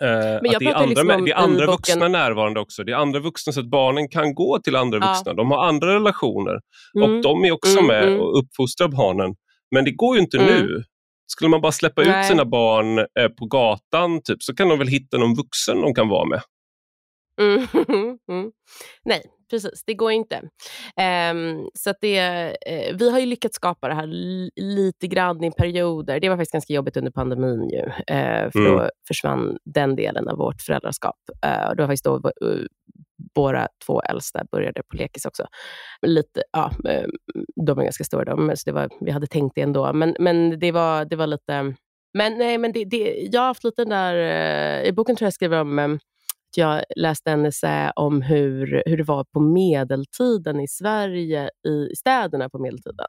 [0.00, 2.84] Eh, att det är andra, liksom det är andra vuxna närvarande också.
[2.84, 5.12] Det är andra vuxna så att barnen kan gå till andra ja.
[5.12, 5.34] vuxna.
[5.34, 6.60] De har andra relationer
[6.96, 7.10] mm.
[7.10, 8.20] och de är också mm, med mm.
[8.20, 9.34] och uppfostrar barnen.
[9.70, 10.48] Men det går ju inte mm.
[10.48, 10.82] nu.
[11.26, 12.20] Skulle man bara släppa Nej.
[12.20, 15.94] ut sina barn eh, på gatan typ, så kan de väl hitta någon vuxen de
[15.94, 16.42] kan vara med.
[17.40, 17.66] Mm.
[18.30, 18.50] Mm.
[19.04, 19.84] Nej, precis.
[19.86, 20.36] Det går inte.
[21.30, 24.06] Um, så det, uh, vi har ju lyckats skapa det här
[24.56, 26.20] lite grann i perioder.
[26.20, 28.72] Det var faktiskt ganska jobbigt under pandemin ju, uh, för mm.
[28.72, 31.16] då försvann den delen av vårt föräldraskap.
[31.46, 32.20] Uh, det var faktiskt då
[33.36, 35.46] våra två äldsta började på lekis också.
[36.06, 36.70] Lite, ja,
[37.66, 39.92] de är ganska stora, de, så det var, vi hade tänkt det ändå.
[39.92, 41.74] Men, men det, var, det var lite...
[42.14, 44.84] Men, nej, men det, det, jag har haft lite den där...
[44.84, 45.98] I boken tror jag skriver om
[46.56, 52.48] jag läste en essä om hur, hur det var på medeltiden i Sverige, i städerna
[52.48, 53.06] på medeltiden.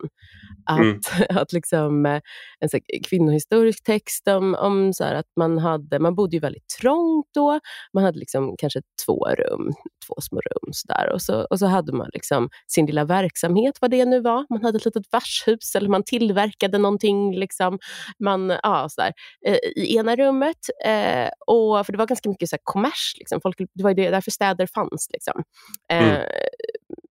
[0.65, 0.99] Att, mm.
[1.29, 2.21] att liksom, eh,
[2.59, 2.79] en så
[3.09, 7.59] kvinnohistorisk text om, om så att man, hade, man bodde ju väldigt trångt då.
[7.93, 9.73] Man hade liksom kanske två rum,
[10.07, 10.73] två små rum.
[10.73, 11.11] Så där.
[11.13, 14.45] Och, så, och så hade man liksom sin lilla verksamhet, vad det nu var.
[14.49, 17.35] Man hade ett litet värshus eller man tillverkade någonting.
[17.35, 17.79] Liksom.
[18.19, 19.13] Man, ja, så där,
[19.45, 23.13] eh, I ena rummet, eh, och, för det var ganska mycket så här kommers.
[23.17, 23.41] Liksom Liksom.
[23.41, 25.07] Folk, det var det, därför städer fanns.
[25.13, 25.43] Liksom.
[25.91, 26.15] Mm.
[26.15, 26.23] Eh,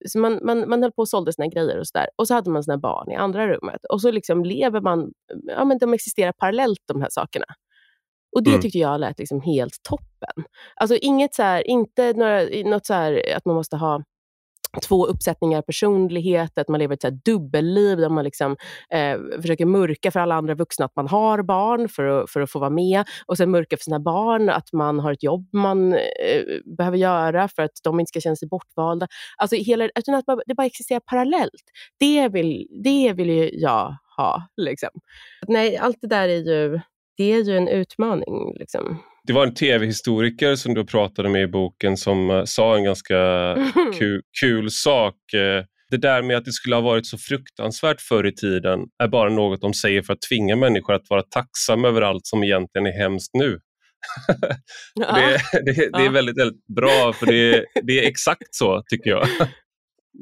[0.09, 2.07] så man, man, man höll på och sålde sina grejer och så där.
[2.17, 3.85] Och så hade man sina barn i andra rummet.
[3.85, 5.13] Och så liksom lever man,
[5.47, 7.47] ja men de existerar parallellt de här sakerna.
[8.37, 8.63] Och det mm.
[8.63, 10.45] tyckte jag lät liksom helt toppen.
[10.77, 14.03] Alltså inget så här, inte några, något så här, att man måste ha
[14.89, 18.57] två uppsättningar personlighet, att man lever ett så dubbelliv där man liksom,
[18.91, 22.51] eh, försöker mörka för alla andra vuxna att man har barn för att, för att
[22.51, 25.93] få vara med och sen mörka för sina barn att man har ett jobb man
[25.93, 25.99] eh,
[26.77, 29.09] behöver göra för att de inte ska känna sig bortvalda.
[29.37, 31.65] Alltså hela, utan att det bara existerar parallellt.
[31.99, 34.49] Det vill, det vill ju jag ha.
[34.57, 34.91] Liksom.
[35.49, 36.81] Nej, allt det där är ju,
[37.17, 38.55] det är ju en utmaning.
[38.59, 38.99] Liksom
[39.29, 43.17] det var en tv-historiker som du pratade med i boken som uh, sa en ganska
[43.99, 45.15] kul, kul sak.
[45.35, 49.09] Uh, det där med att det skulle ha varit så fruktansvärt förr i tiden är
[49.09, 52.87] bara något de säger för att tvinga människor att vara tacksamma över allt som egentligen
[52.87, 53.59] är hemskt nu.
[54.95, 55.17] ja.
[55.17, 59.29] det, det, det, är väldigt, väldigt bra, för det, det är exakt så tycker jag.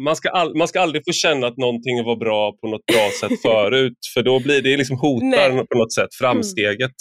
[0.04, 3.10] Man ska, all, man ska aldrig få känna att någonting var bra på något bra
[3.20, 5.66] sätt förut, för då blir det liksom hotar Nej.
[5.66, 6.96] på något sätt framsteget.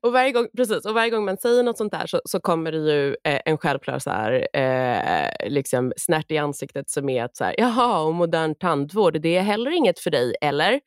[0.00, 2.72] Och varje, gång, precis, och varje gång man säger något sånt där så, så kommer
[2.72, 7.36] det ju eh, en självklar så här, eh, liksom snärt i ansiktet som är att
[7.36, 10.80] så här, jaha, och modern tandvård, det är heller inget för dig, eller?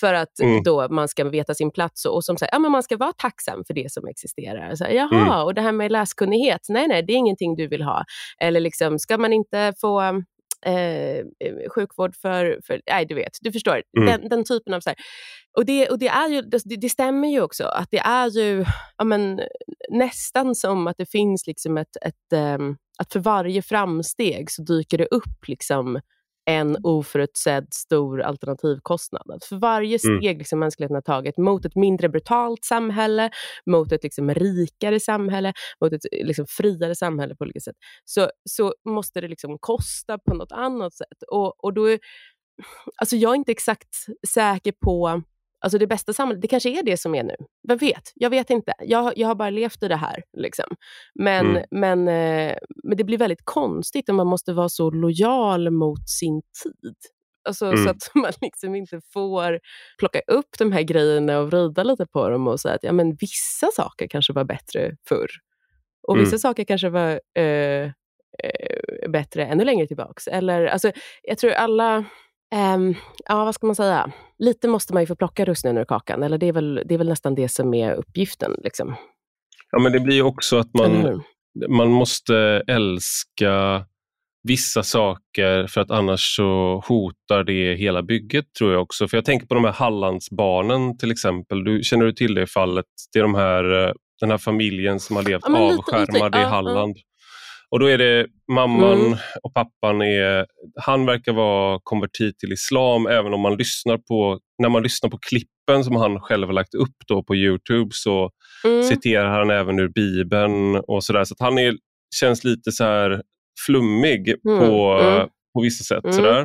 [0.00, 0.62] För att mm.
[0.62, 3.12] då man ska veta sin plats och, och som säger, ja men man ska vara
[3.12, 4.74] tacksam för det som existerar.
[4.74, 5.44] Så här, jaha, mm.
[5.44, 8.04] och det här med läskunnighet, nej nej, det är ingenting du vill ha.
[8.40, 10.22] Eller liksom, ska man inte få
[10.66, 11.24] eh,
[11.74, 14.06] sjukvård för, för, nej du vet, du förstår, mm.
[14.06, 14.96] den, den, typen av så här.
[15.56, 18.64] Och, det, och det, är ju, det, det, stämmer ju också att det är ju
[18.98, 19.40] ja, men,
[19.90, 24.98] nästan som att det finns liksom ett, ett um, att för varje framsteg så dyker
[24.98, 26.00] det upp liksom
[26.44, 29.42] en oförutsedd stor alternativkostnad.
[29.48, 30.20] För varje mm.
[30.20, 33.30] steg liksom mänskligheten har tagit mot ett mindre brutalt samhälle,
[33.70, 38.74] mot ett liksom rikare samhälle, mot ett liksom friare samhälle på olika sätt, så, så
[38.88, 41.22] måste det liksom kosta på något annat sätt.
[41.30, 41.98] Och, och då är,
[42.96, 43.96] alltså jag är inte exakt
[44.28, 45.22] säker på
[45.62, 47.34] Alltså det bästa samhället, det kanske är det som är nu.
[47.68, 48.12] Vem vet?
[48.14, 48.72] Jag vet inte.
[48.78, 50.22] Jag, jag har bara levt i det här.
[50.36, 50.66] Liksom.
[51.14, 51.64] Men, mm.
[51.70, 56.42] men, eh, men det blir väldigt konstigt om man måste vara så lojal mot sin
[56.62, 56.96] tid.
[57.44, 57.84] Alltså, mm.
[57.84, 59.60] Så att man liksom inte får
[59.98, 63.14] plocka upp de här grejerna och vrida lite på dem och säga att ja, men
[63.20, 65.30] vissa saker kanske var bättre förr.
[66.08, 66.38] Och vissa mm.
[66.38, 70.30] saker kanske var eh, eh, bättre ännu längre tillbaka.
[70.30, 70.92] Eller, alltså,
[71.22, 72.04] jag tror alla
[72.54, 72.94] Um,
[73.28, 74.12] ja, vad ska man säga?
[74.38, 76.98] Lite måste man ju få plocka russinen ur kakan, eller det är väl, det är
[76.98, 78.54] väl nästan det som är uppgiften.
[78.64, 78.94] Liksom.
[79.70, 81.22] Ja, men det blir också att man,
[81.68, 83.84] man måste älska
[84.42, 89.08] vissa saker för att annars så hotar det hela bygget tror jag också.
[89.08, 91.64] För jag tänker på de här Hallandsbarnen till exempel.
[91.64, 92.86] Du, känner du till det fallet?
[93.12, 96.96] Det är de här, eh, den här familjen som har levt ja, avskärmade i Halland.
[96.96, 97.02] Ja,
[97.72, 99.18] och då är det mamman mm.
[99.42, 100.46] och pappan, är,
[100.80, 105.18] han verkar vara konvertit till islam även om man lyssnar på, när man lyssnar på
[105.18, 108.30] klippen som han själv har lagt upp då på Youtube så
[108.64, 108.82] mm.
[108.82, 111.24] citerar han även ur Bibeln och sådär.
[111.24, 111.74] Så han är,
[112.14, 113.22] känns lite så här
[113.66, 114.58] flummig mm.
[114.58, 115.28] På, mm.
[115.54, 116.04] på vissa sätt.
[116.04, 116.16] Mm.
[116.16, 116.40] Sådär.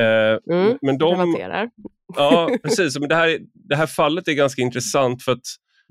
[0.00, 0.78] Eh, mm.
[0.82, 1.34] men de,
[2.16, 2.98] ja, precis.
[2.98, 3.38] Men det, här,
[3.68, 5.46] det här fallet är ganska intressant för att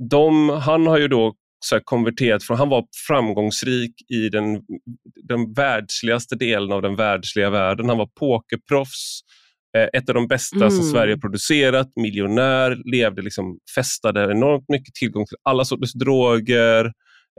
[0.09, 4.61] de, han har ju då så konverterat från, han var framgångsrik i den,
[5.27, 7.89] den världsligaste delen av den världsliga världen.
[7.89, 9.21] Han var pokerproffs,
[9.77, 10.71] eh, ett av de bästa mm.
[10.71, 16.85] som Sverige producerat, miljonär, levde liksom, festade enormt mycket tillgång till alla sorters droger,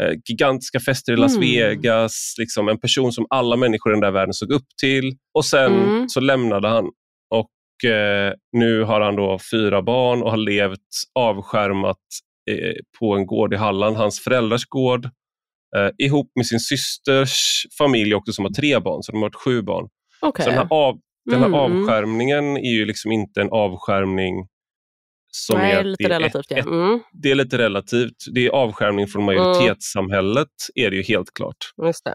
[0.03, 1.41] eh, gigantiska fester i Las mm.
[1.41, 5.17] Vegas, liksom en person som alla människor i den där världen såg upp till.
[5.35, 6.09] Och sen mm.
[6.09, 6.85] så lämnade han
[7.31, 10.81] och eh, nu har han då fyra barn och har levt
[11.15, 11.99] avskärmat
[12.99, 15.05] på en gård i Halland, hans föräldrars gård,
[15.77, 19.63] eh, ihop med sin systers familj också som har tre barn, så de har sju
[19.63, 19.89] barn.
[20.23, 20.45] Okay.
[20.45, 20.99] Så den här, av,
[21.31, 21.55] den här mm.
[21.55, 24.49] avskärmningen är ju liksom inte en avskärmning
[25.37, 26.53] som Nej, är, lite det är relativt.
[26.53, 26.73] Ett, ja.
[26.73, 27.01] mm.
[27.13, 28.17] Det är lite relativt.
[28.35, 31.57] Det är avskärmning från majoritetssamhället, är det ju helt klart.
[31.85, 32.15] Just det.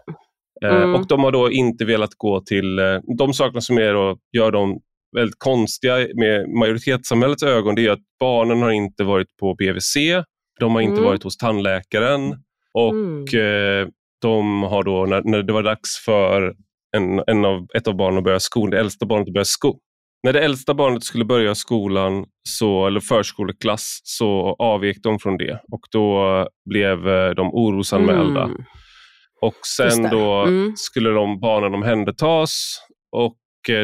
[0.66, 0.94] Eh, mm.
[0.94, 4.50] Och de har då inte velat gå till eh, de sakerna som är då, gör
[4.50, 4.80] dem
[5.16, 7.74] väldigt konstiga med majoritetssamhällets ögon.
[7.74, 9.96] Det är att barnen har inte varit på BVC,
[10.60, 11.04] de har inte mm.
[11.04, 12.36] varit hos tandläkaren
[12.74, 13.82] och mm.
[13.82, 13.88] eh,
[14.22, 16.54] de har då, när, när, det var dags för
[16.96, 19.80] en, en av, ett av barnen att börja skolan, det äldsta barnet att börja skolan,
[20.22, 25.60] när det äldsta barnet skulle börja skolan, så, eller förskoleklass, så avvek de från det
[25.72, 28.42] och då blev eh, de orosanmälda.
[28.42, 28.64] Mm.
[29.40, 30.72] Och sen då mm.
[30.76, 32.78] skulle de barnen omhändertas
[33.16, 33.36] och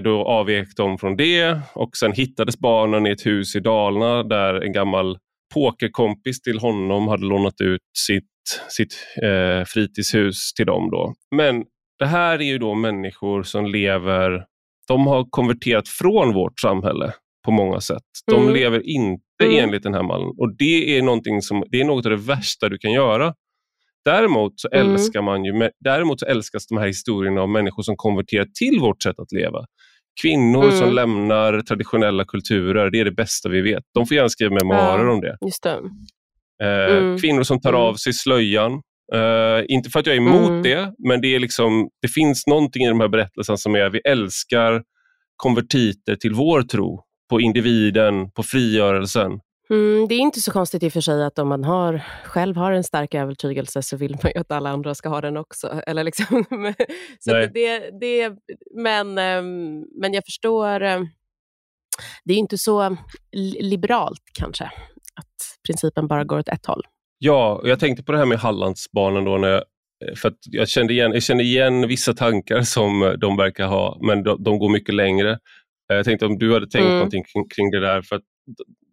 [0.05, 4.55] då avvek de från det och sen hittades barnen i ett hus i Dalarna där
[4.55, 5.18] en gammal
[5.55, 8.24] pokerkompis till honom hade lånat ut sitt,
[8.68, 10.91] sitt eh, fritidshus till dem.
[10.91, 11.14] Då.
[11.37, 11.64] Men
[11.99, 14.45] det här är ju då människor som lever
[14.89, 17.12] de har konverterat från vårt samhälle
[17.45, 18.03] på många sätt.
[18.26, 18.55] De mm.
[18.55, 19.64] lever inte mm.
[19.64, 22.68] enligt den här mallen och det är, någonting som, det är något av det värsta
[22.68, 23.35] du kan göra.
[24.05, 24.92] Däremot så, mm.
[24.92, 29.03] älskar man ju, däremot så älskas de här historierna om människor som konverterar till vårt
[29.03, 29.64] sätt att leva.
[30.22, 30.76] Kvinnor mm.
[30.76, 33.82] som lämnar traditionella kulturer, det är det bästa vi vet.
[33.94, 35.36] De får gärna skriva memoarer ja, om det.
[36.59, 36.64] det.
[36.64, 37.18] Eh, mm.
[37.18, 37.80] Kvinnor som tar mm.
[37.80, 38.82] av sig slöjan,
[39.14, 40.62] Uh, inte för att jag är emot mm.
[40.62, 43.94] det, men det, är liksom, det finns någonting i de här berättelserna som är att
[43.94, 44.82] vi älskar
[45.36, 49.30] konvertiter till vår tro, på individen, på frigörelsen.
[49.71, 52.57] Mm, det är inte så konstigt i och för sig att om man har, själv
[52.57, 55.83] har en stark övertygelse så vill man ju att alla andra ska ha den också.
[55.87, 56.45] Eller liksom,
[57.19, 58.33] så det, det,
[58.75, 61.09] men, ehm, men jag förstår, ehm,
[62.25, 62.97] det är inte så
[63.61, 64.64] liberalt kanske,
[65.14, 66.83] att principen bara går åt ett håll.
[67.19, 69.64] Ja, jag tänkte på det här med Hallandsbarnen då när jag,
[70.19, 74.43] för jag kände igen, jag kände igen vissa tankar som de verkar ha, men de,
[74.43, 75.39] de går mycket längre.
[75.89, 76.95] Jag tänkte om du hade tänkt mm.
[76.95, 78.23] någonting kring, kring det där, för att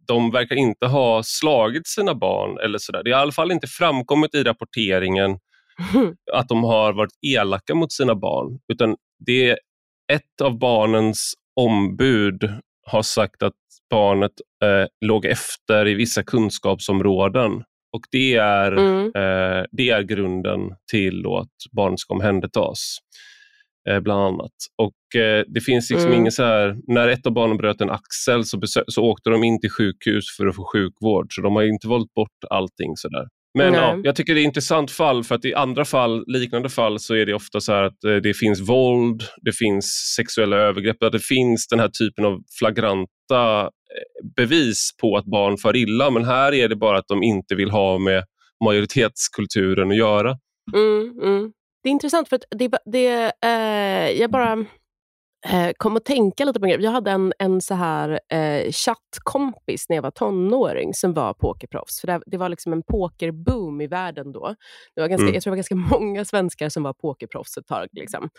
[0.08, 3.02] de verkar inte ha slagit sina barn eller sådär.
[3.04, 5.38] Det har i alla fall inte framkommit i rapporteringen
[6.34, 8.96] att de har varit elaka mot sina barn, utan
[9.26, 9.60] det är
[10.14, 12.50] ett av barnens ombud
[12.88, 13.54] har sagt att
[13.90, 14.32] barnet
[14.64, 17.64] eh, låg efter i vissa kunskapsområden
[17.96, 19.06] och det är, mm.
[19.06, 20.60] eh, det är grunden
[20.92, 22.98] till att barn ska omhändertas.
[23.90, 24.52] Eh, bland annat.
[24.78, 26.20] Och eh, det finns liksom mm.
[26.20, 29.60] ingen så här, när ett av barnen bröt en axel så, så åkte de in
[29.62, 33.28] till sjukhus för att få sjukvård, så de har inte valt bort allting sådär.
[33.58, 36.70] Men ja, jag tycker det är ett intressant fall för att i andra fall, liknande
[36.70, 41.04] fall så är det ofta så att eh, det finns våld, det finns sexuella övergrepp,
[41.04, 43.70] att det finns den här typen av flagranta
[44.36, 46.10] bevis på att barn far illa.
[46.10, 48.24] Men här är det bara att de inte vill ha med
[48.64, 50.38] majoritetskulturen att göra.
[50.76, 51.52] Mm, mm.
[51.86, 54.66] Det är intressant för att det, det, eh, jag bara
[55.48, 56.72] eh, kom att tänka lite på det.
[56.72, 62.02] Jag hade en, en så här eh, chattkompis när jag var tonåring som var pokerproffs.
[62.02, 64.56] För det, det var liksom en pokerboom i världen då.
[64.96, 65.34] Det var ganska, mm.
[65.34, 67.88] Jag tror det var ganska många svenskar som var pokerproffs ett tag.
[67.92, 68.30] Liksom.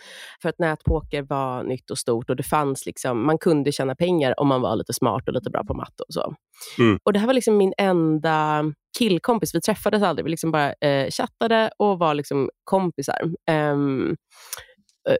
[0.42, 4.40] För att nätpoker var nytt och stort och det fanns liksom, man kunde tjäna pengar
[4.40, 6.34] om man var lite smart och lite bra på matte och så.
[6.78, 6.98] Mm.
[7.04, 8.64] Och Det här var liksom min enda
[8.98, 9.54] killkompis.
[9.54, 13.22] Vi träffades aldrig, vi liksom bara eh, chattade och var liksom kompisar.
[13.50, 14.16] Um,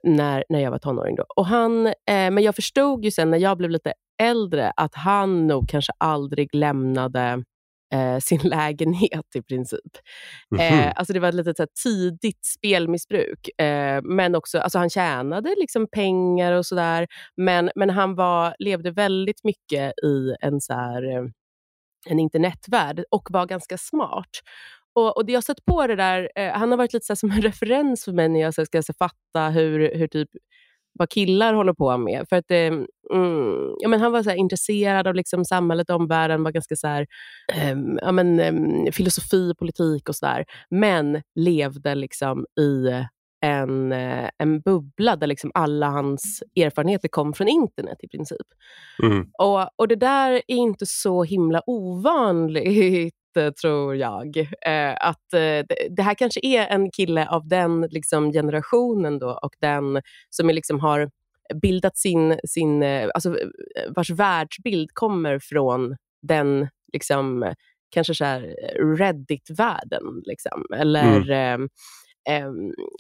[0.03, 1.17] när, när jag var tonåring.
[1.17, 1.25] Då.
[1.37, 5.47] Och han, eh, men jag förstod ju sen när jag blev lite äldre att han
[5.47, 7.45] nog kanske aldrig lämnade
[7.93, 9.81] eh, sin lägenhet i princip.
[10.51, 10.87] Mm -hmm.
[10.87, 13.61] eh, alltså det var ett litet så tidigt spelmissbruk.
[13.61, 17.07] Eh, men också, alltså han tjänade liksom pengar och sådär,
[17.37, 21.25] men, men han var, levde väldigt mycket i en så här, eh,
[22.09, 24.31] en internetvärld och var ganska smart.
[24.97, 27.31] Och, och Jag har sett på det där, eh, han har varit lite så som
[27.31, 30.29] en referens för mig när jag så ska så fatta hur, hur typ
[30.99, 32.27] vad killar håller på med.
[32.29, 32.67] För att, eh,
[33.13, 37.07] mm, ja, men han var så intresserad av liksom samhället, omvärlden, var ganska så här,
[37.55, 40.45] eh, ja, men, eh, filosofi, politik och sådär.
[40.71, 43.05] Men levde liksom i
[43.41, 48.47] en, eh, en bubbla där liksom alla hans erfarenheter kom från internet i princip.
[49.03, 49.31] Mm.
[49.39, 54.37] Och, och Det där är inte så himla ovanligt tror jag.
[54.67, 59.55] Eh, att eh, det här kanske är en kille av den liksom, generationen då och
[59.61, 61.11] den som är, liksom, har
[61.63, 63.37] bildat sin, sin eh, alltså,
[63.89, 67.55] vars världsbild kommer från den liksom,
[67.91, 68.25] kanske så
[68.99, 70.23] Reddit-världen.
[70.25, 70.67] Liksom.
[70.77, 71.69] Eller, mm.
[72.29, 72.49] eh,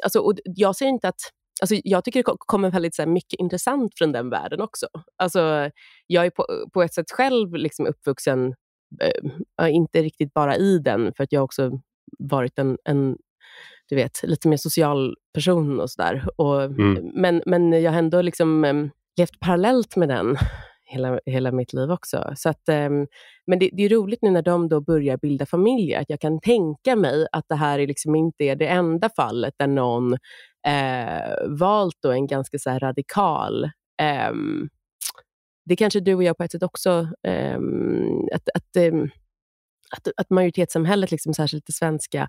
[0.04, 1.20] alltså, och jag säger inte att
[1.60, 4.86] alltså jag tycker det kommer väldigt så här, mycket intressant från den världen också.
[5.16, 5.70] Alltså,
[6.06, 8.54] jag är på, på ett sätt själv liksom uppvuxen,
[9.62, 11.70] äh, inte riktigt bara i den, för att jag också
[12.18, 13.16] varit en, en
[13.88, 16.24] du vet, lite mer social person och sådär.
[16.78, 17.10] Mm.
[17.14, 20.36] Men, men jag har ändå liksom, äm, levt parallellt med den
[20.86, 22.32] hela, hela mitt liv också.
[22.36, 23.06] Så att, um,
[23.46, 26.40] men det, det, är roligt nu när de då börjar bilda familjer, att jag kan
[26.40, 30.12] tänka mig att det här är liksom inte är det enda fallet där någon
[30.66, 33.70] eh, valt en ganska så radikal
[34.30, 34.68] um,
[35.66, 37.08] det kanske du och jag på ett sätt också,
[37.56, 39.10] um, att, att, um,
[39.90, 42.28] att, att majoritetssamhället, liksom, särskilt det svenska,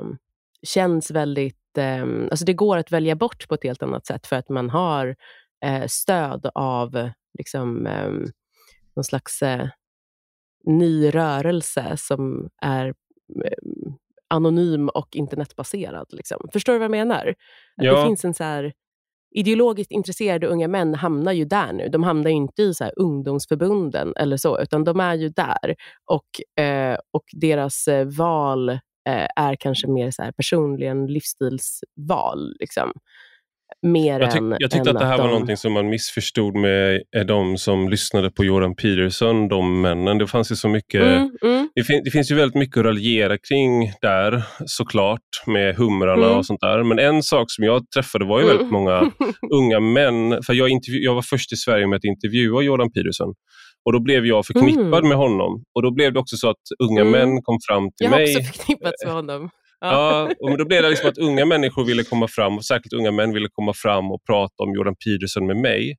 [0.00, 0.18] um,
[0.62, 1.56] känns väldigt...
[2.30, 5.16] alltså det går att välja bort på ett helt annat sätt för att man har
[5.66, 7.88] uh, stöd av liksom,
[8.96, 9.68] någon slags uh,
[10.64, 12.94] ny rörelse som är
[14.28, 16.06] anonym och internetbaserad.
[16.10, 16.48] Liksom.
[16.52, 17.34] Förstår du vad jag menar?
[17.76, 17.96] Ja.
[17.96, 18.72] Det finns en så här,
[19.30, 21.88] ideologiskt intresserade unga män hamnar ju där nu.
[21.88, 25.74] De hamnar inte i så här ungdomsförbunden eller så, utan de är ju där.
[26.04, 32.56] Och, eh, och deras eh, val eh, är kanske mer så här personligen livsstilsval.
[32.60, 32.92] Liksom
[33.82, 35.32] mer jag, tyck, än, jag tyckte att det här att var de...
[35.32, 40.18] någonting som man missförstod med de som lyssnade på Jordan Peterson, de männen.
[40.18, 41.68] Det fanns ju så mycket, mm, mm.
[41.74, 46.38] Det, fin, det, finns ju väldigt mycket att raljera kring där såklart med humrarna mm.
[46.38, 46.82] och sånt där.
[46.82, 48.72] Men en sak som jag träffade var ju väldigt mm.
[48.72, 49.10] många
[49.52, 53.34] unga män, för jag, jag var först i Sverige med att intervjua Jordan Peterson.
[53.84, 55.08] Och då blev jag förknippad mm.
[55.08, 55.64] med honom.
[55.74, 57.12] Och då blev det också så att unga mm.
[57.12, 58.32] män kom fram till jag mig.
[58.32, 59.50] Jag har också förknippats med honom.
[59.80, 63.10] Ja, och då blev det liksom att unga människor ville komma fram, och särskilt unga
[63.10, 65.96] män ville komma fram och prata om Jordan Peterson med mig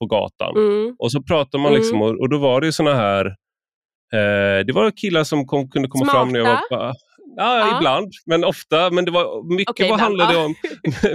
[0.00, 0.56] på gatan.
[0.56, 0.96] Mm.
[0.98, 2.08] Och så pratade man liksom, mm.
[2.08, 3.26] och, och, då var det såna här,
[4.12, 6.18] eh, det var killar som kom, kunde komma Smarta.
[6.18, 6.94] fram när jag var
[7.36, 8.90] Ja, ja, ibland, men ofta.
[8.90, 10.54] Men det var, mycket, okay, handlade om,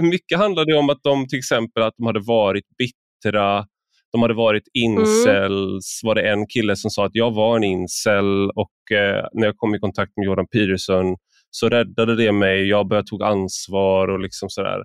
[0.00, 3.66] mycket handlade om att de till exempel att de hade varit bittra,
[4.12, 4.98] de hade varit mm.
[4.98, 6.02] incels.
[6.02, 6.08] Mm.
[6.08, 9.56] var det en kille som sa att jag var en incel och eh, när jag
[9.56, 11.16] kom i kontakt med Jordan Peterson
[11.50, 12.68] så räddade det mig.
[12.68, 14.82] Jag började tog ansvar och liksom sådär.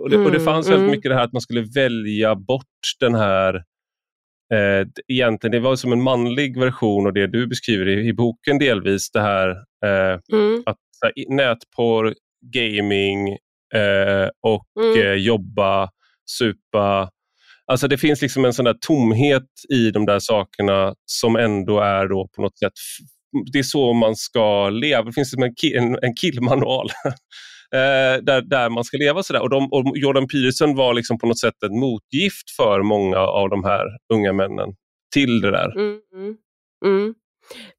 [0.00, 0.78] Och det, mm, och det fanns mm.
[0.78, 2.64] väldigt mycket det här att man skulle välja bort
[3.00, 3.54] den här
[4.52, 8.58] eh, egentligen, det var som en manlig version av det du beskriver i, i boken
[8.58, 9.10] delvis.
[9.10, 9.50] Det här
[9.84, 10.62] eh, mm.
[10.66, 12.14] att här, nätporr,
[12.54, 13.28] gaming
[13.74, 15.00] eh, och mm.
[15.00, 15.90] eh, jobba,
[16.30, 17.10] supa.
[17.66, 22.08] Alltså det finns liksom en sån där tomhet i de där sakerna som ändå är
[22.08, 22.72] då på något sätt
[23.52, 25.02] det är så man ska leva.
[25.02, 26.88] Det finns en, en, killmanual
[27.74, 29.42] eh, där, där man ska leva sådär.
[29.42, 33.50] Och, de, och Jordan Peterson var liksom på något sätt ett motgift för många av
[33.50, 34.68] de här unga männen
[35.14, 35.78] till det där.
[35.78, 36.36] Mm, mm,
[36.84, 37.14] mm.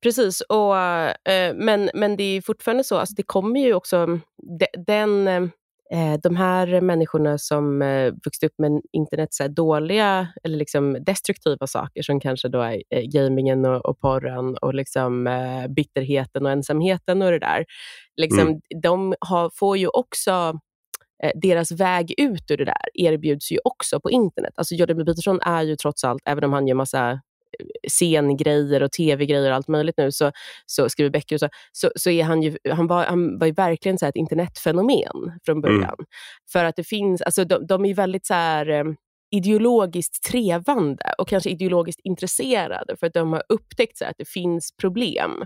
[0.03, 4.21] Precis, och, eh, men, men det är fortfarande så, alltså det kommer ju också, mm,
[4.59, 5.49] de, den eh,
[6.23, 12.01] de här människorna som eh, vuxit upp med internet så dåliga eller liksom destruktiva saker
[12.01, 17.21] som kanske då är eh, gamingen och, och porren och liksom, eh, bitterheten och ensamheten
[17.21, 17.65] och det där.
[18.21, 18.59] Liksom, mm.
[18.81, 20.59] De har, får ju också
[21.23, 24.53] eh, deras väg ut ur det där erbjuds ju också på internet.
[24.55, 25.05] Alltså Jordan B.
[25.05, 27.21] Peterson är ju trots allt, även om han gör massa
[27.87, 30.31] scengrejer och tv-grejer och allt möjligt nu, så,
[30.65, 33.53] så skriver böcker och så, så, så är han ju, han var, han var ju
[33.53, 35.61] verkligen så ett internetfenomen från mm.
[35.61, 35.95] början.
[35.99, 36.05] Mm.
[36.51, 38.83] För att det finns, alltså de, de är väldigt så här, eh,
[39.31, 44.71] ideologiskt trevande och kanske ideologiskt intresserade för att de har upptäckt så att det finns
[44.81, 45.45] problem.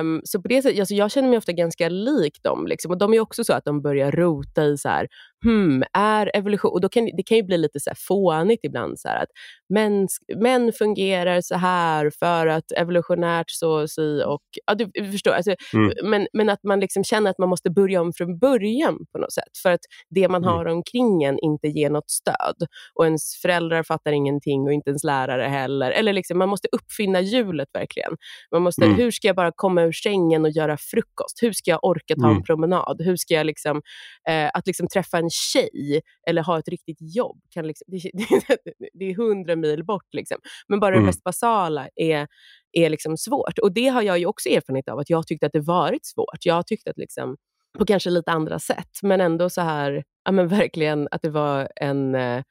[0.00, 2.66] Um, så på det sättet, alltså jag känner mig ofta ganska lik dem.
[2.66, 2.90] Liksom.
[2.90, 5.08] Och de är också så att de börjar rota i så här,
[5.44, 6.72] hmm, är evolution...
[6.72, 9.00] Och då kan, det kan ju bli lite så här fånigt ibland.
[9.00, 9.28] Så att
[9.74, 14.42] män, män fungerar så här för att evolutionärt så si och...
[14.66, 15.32] Ja, du, du förstår.
[15.32, 15.92] Alltså, mm.
[16.04, 19.32] men, men att man liksom känner att man måste börja om från början på något
[19.32, 19.58] sätt.
[19.62, 19.80] För att
[20.10, 20.54] det man mm.
[20.54, 22.56] har omkring en inte ger något stöd.
[22.94, 25.90] Och ens föräldrar fattar ingenting och inte ens lärare heller.
[25.90, 28.16] Eller liksom, man måste uppfinna hjulet verkligen.
[28.52, 28.96] Man måste, mm.
[28.96, 31.42] Hur ska jag bara komma ur sängen och göra frukost?
[31.42, 32.42] Hur ska jag orka ta en mm.
[32.42, 33.00] promenad?
[33.04, 33.82] Hur ska jag liksom,
[34.28, 39.04] eh, att liksom träffa en tjej eller ha ett riktigt jobb, kan liksom, det, det
[39.04, 40.14] är hundra mil bort.
[40.14, 40.38] Liksom.
[40.68, 41.02] Men bara mm.
[41.02, 42.26] det mest basala är,
[42.72, 43.58] är liksom svårt.
[43.58, 46.38] Och det har jag ju också erfarenhet av, att jag tyckte att det varit svårt.
[46.44, 47.36] Jag tyckte att liksom,
[47.78, 51.68] på kanske lite andra sätt, men ändå så här, ja men verkligen att det var
[51.76, 52.42] en eh,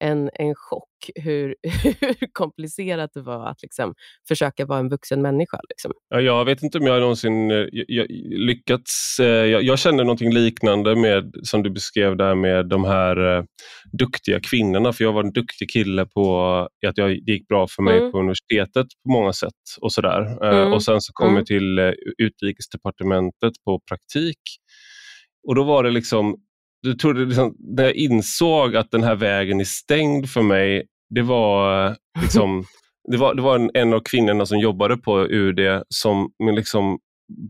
[0.00, 1.54] en, en chock hur,
[2.00, 3.94] hur komplicerat det var att liksom
[4.28, 5.60] försöka vara en vuxen människa.
[5.68, 5.92] Liksom.
[6.08, 9.20] Ja, jag vet inte om jag någonsin eh, jag, jag, lyckats.
[9.20, 13.44] Eh, jag, jag känner någonting liknande med som du beskrev där med de här eh,
[13.92, 14.92] duktiga kvinnorna.
[14.92, 16.46] För jag var en duktig kille på
[16.86, 18.12] att jag, det gick bra för mig mm.
[18.12, 19.50] på universitetet på många sätt.
[19.80, 20.44] och sådär.
[20.44, 20.72] Mm.
[20.72, 21.36] Och Sen så kom mm.
[21.36, 21.78] jag till
[22.18, 24.38] Utrikesdepartementet på praktik.
[25.48, 26.36] Och då var det liksom
[26.80, 31.22] jag trodde liksom, när jag insåg att den här vägen är stängd för mig, det
[31.22, 32.64] var liksom
[33.10, 36.98] det var, det var en, en av kvinnorna som jobbade på UD som med liksom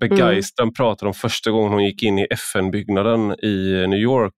[0.00, 0.74] begeistran mm.
[0.74, 4.34] pratade om första gången hon gick in i FN-byggnaden i New York.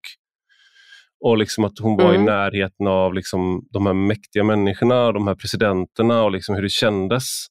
[1.24, 2.22] Och liksom att hon var mm.
[2.22, 6.68] i närheten av liksom de här mäktiga människorna, de här presidenterna och liksom hur det
[6.68, 7.46] kändes.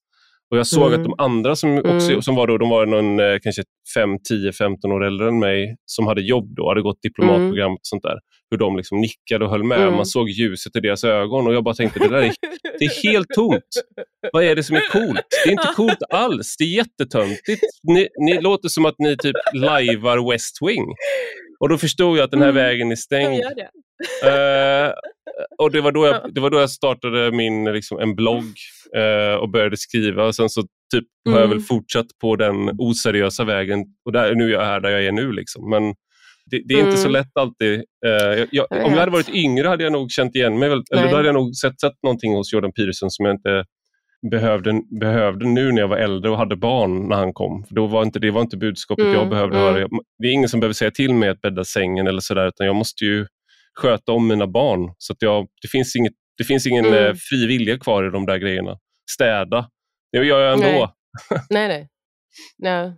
[0.52, 1.00] Och Jag såg mm.
[1.00, 2.22] att de andra som, också, mm.
[2.22, 3.64] som var då, de var någon, eh, kanske
[3.96, 7.74] 5, 10, 15 år äldre än mig som hade jobb då, hade gått diplomatprogram mm.
[7.74, 8.20] och sånt där.
[8.52, 9.82] Hur de liksom nickade och höll med.
[9.82, 9.96] Mm.
[9.96, 12.34] Man såg ljuset i deras ögon och jag bara tänkte, det där är,
[12.80, 13.64] det är helt tomt.
[14.34, 15.28] Vad är det som är coolt?
[15.44, 16.56] Det är inte coolt alls.
[16.58, 17.62] Det är jättetöntigt.
[17.84, 20.86] Ni, ni låter som att ni typ lajvar West Wing.
[21.60, 22.64] Och då förstod jag att den här mm.
[22.64, 23.44] vägen är stängd.
[24.26, 24.92] Uh,
[25.58, 28.54] och det var, då jag, det var då jag startade min, liksom, en blogg
[28.98, 30.26] uh, och började skriva.
[30.26, 31.34] Och sen så typ, mm.
[31.34, 31.66] har jag väl mm.
[31.66, 35.32] fortsatt på den oseriösa vägen och där, nu är jag här där jag är nu.
[35.32, 35.70] Liksom.
[35.70, 35.84] Men
[36.46, 36.88] det, det är mm.
[36.88, 37.22] inte så mm.
[37.22, 37.74] lätt alltid.
[38.06, 40.68] Uh, jag, om jag hade varit yngre hade jag nog känt igen mig.
[40.70, 43.66] Eller då hade jag nog sett, sett någonting hos Jordan Peterson som jag inte
[44.32, 47.64] behövde, behövde nu när jag var äldre och hade barn när han kom.
[47.64, 49.74] För då var inte, det var inte budskapet mm, jag behövde mm.
[49.74, 49.88] höra.
[50.20, 52.76] Det är ingen som behöver säga till mig att bädda sängen eller sådär, utan jag
[52.76, 53.26] måste ju
[53.74, 54.94] sköta om mina barn.
[54.98, 57.06] Så att jag, det, finns inget, det finns ingen mm.
[57.06, 58.78] Eh, fri vilja kvar i de där grejerna.
[59.12, 59.70] Städa,
[60.12, 60.96] det gör jag ändå.
[61.30, 61.68] Nej, nej.
[61.68, 61.88] nej.
[62.60, 62.94] nej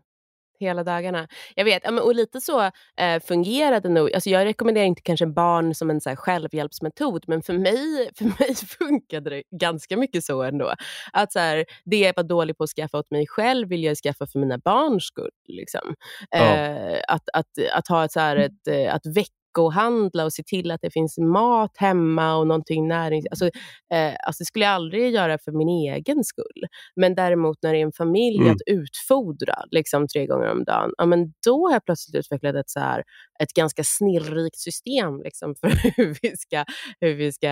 [0.64, 1.28] hela dagarna.
[1.56, 2.62] Jag vet, och lite så
[2.98, 4.14] eh, fungerade nog.
[4.14, 8.56] Alltså jag rekommenderar inte kanske barn som en så självhjälpsmetod, men för mig, för mig
[8.56, 10.74] funkade det ganska mycket så ändå.
[11.14, 13.98] Att så här, det jag var dålig på att skaffa åt mig själv vill jag
[13.98, 15.32] skaffa för mina barns skull.
[15.48, 15.96] Liksom.
[16.30, 16.38] Ja.
[16.38, 20.44] Eh, att, att, att ha ett, så här, ett, eh, att väcka veckohandla och se
[20.44, 23.26] till att det finns mat hemma och någonting närings...
[23.32, 23.46] Alltså,
[23.94, 26.64] eh, alltså det skulle jag aldrig göra för min egen skull.
[26.96, 28.52] Men däremot när det är en familj mm.
[28.52, 32.70] att utfodra liksom, tre gånger om dagen, ja, men då har jag plötsligt utvecklat ett,
[32.70, 33.04] så här,
[33.40, 36.66] ett ganska snillrikt system liksom, för hur vi ska,
[37.00, 37.48] hur vi ska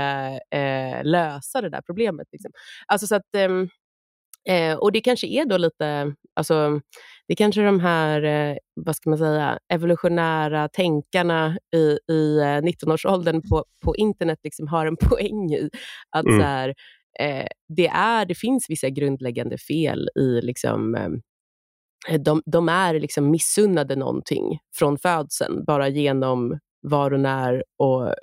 [0.57, 2.27] eh, lösa det där problemet.
[2.31, 2.51] Liksom.
[2.87, 3.49] Alltså, så att, eh,
[4.49, 6.81] Eh, och det kanske är då lite, alltså,
[7.31, 13.41] det kanske de här, eh, vad ska man säga, evolutionära tänkarna i, i eh, 19-årsåldern
[13.49, 15.69] på, på internet liksom har en poäng i.
[16.09, 16.39] Att mm.
[16.39, 16.73] så här,
[17.19, 23.31] eh, det, är, det finns vissa grundläggande fel i liksom, eh, de, de är liksom
[23.31, 28.13] missunnade någonting från födseln, bara genom var och när och eh,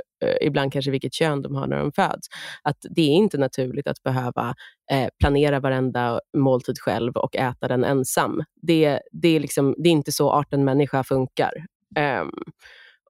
[0.41, 2.29] ibland kanske vilket kön de har när de föds.
[2.63, 4.55] Att det är inte naturligt att behöva
[4.93, 8.45] eh, planera varenda måltid själv och äta den ensam.
[8.63, 11.53] Det, det, är, liksom, det är inte så arten människa funkar.
[12.23, 12.33] Um,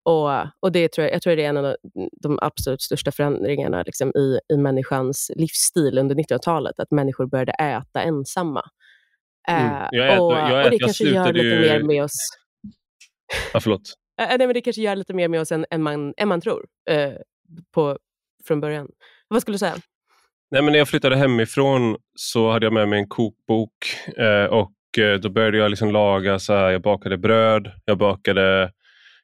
[0.04, 0.30] och,
[0.60, 1.76] och det tror jag, jag tror det är en av
[2.22, 8.02] de absolut största förändringarna liksom, i, i människans livsstil under 1900-talet, att människor började äta
[8.02, 8.62] ensamma.
[9.48, 9.72] Mm.
[9.72, 11.60] Uh, jag äter, och, jag äter, och det kanske gör lite ju...
[11.60, 12.16] mer med oss.
[13.52, 13.94] Ja, förlåt.
[14.20, 16.40] Äh, nej, men det kanske gör lite mer med oss än, än, man, än man
[16.40, 17.12] tror eh,
[17.74, 17.98] på,
[18.46, 18.88] från början.
[19.28, 19.76] Vad skulle du säga?
[20.50, 23.72] Nej, men när jag flyttade hemifrån så hade jag med mig en kokbok
[24.16, 28.72] eh, och eh, då började jag liksom laga, så här, jag bakade bröd, jag bakade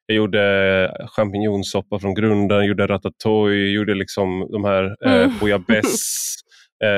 [0.06, 5.38] jag gjorde champinjonsoppa från grunden, gjorde ratatouille, gjorde liksom de här eh, mm.
[5.40, 6.34] bouillabaisse.
[6.84, 6.90] Eh,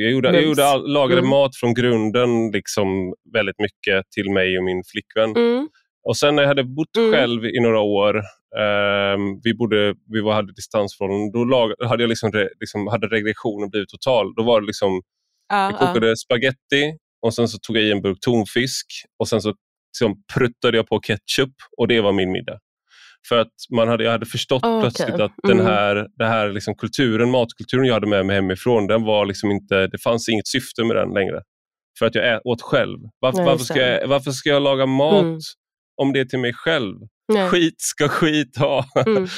[0.00, 1.30] jag gjorde, jag gjorde all, lagade mm.
[1.30, 5.36] mat från grunden liksom väldigt mycket till mig och min flickvän.
[5.36, 5.68] Mm.
[6.02, 7.12] Och sen när jag hade bott mm.
[7.12, 8.16] själv i några år,
[8.56, 13.06] eh, vi, bodde, vi var, hade distansförhållanden, då lag, hade, jag liksom, re, liksom, hade
[13.06, 14.34] regressionen blivit total.
[14.34, 15.00] Då var det liksom, uh,
[15.58, 16.14] jag kokade uh.
[16.14, 18.86] spaghetti och sen så tog jag i en burk tonfisk
[19.18, 19.54] och sen så
[19.92, 22.58] liksom, pruttade jag på ketchup och det var min middag.
[23.28, 24.80] För att man hade, jag hade förstått okay.
[24.80, 25.66] plötsligt att den mm.
[25.66, 29.86] här, den här liksom kulturen, matkulturen jag hade med mig hemifrån, den var liksom inte,
[29.86, 31.42] det fanns inget syfte med den längre.
[31.98, 32.98] För att jag åt själv.
[33.18, 35.38] Varför, Nej, varför, ska, jag, varför ska jag laga mat mm
[36.00, 36.96] om det är till mig själv.
[37.32, 37.48] Nej.
[37.48, 38.84] Skit ska skit ha.
[39.06, 39.22] Mm.
[39.22, 39.28] uh,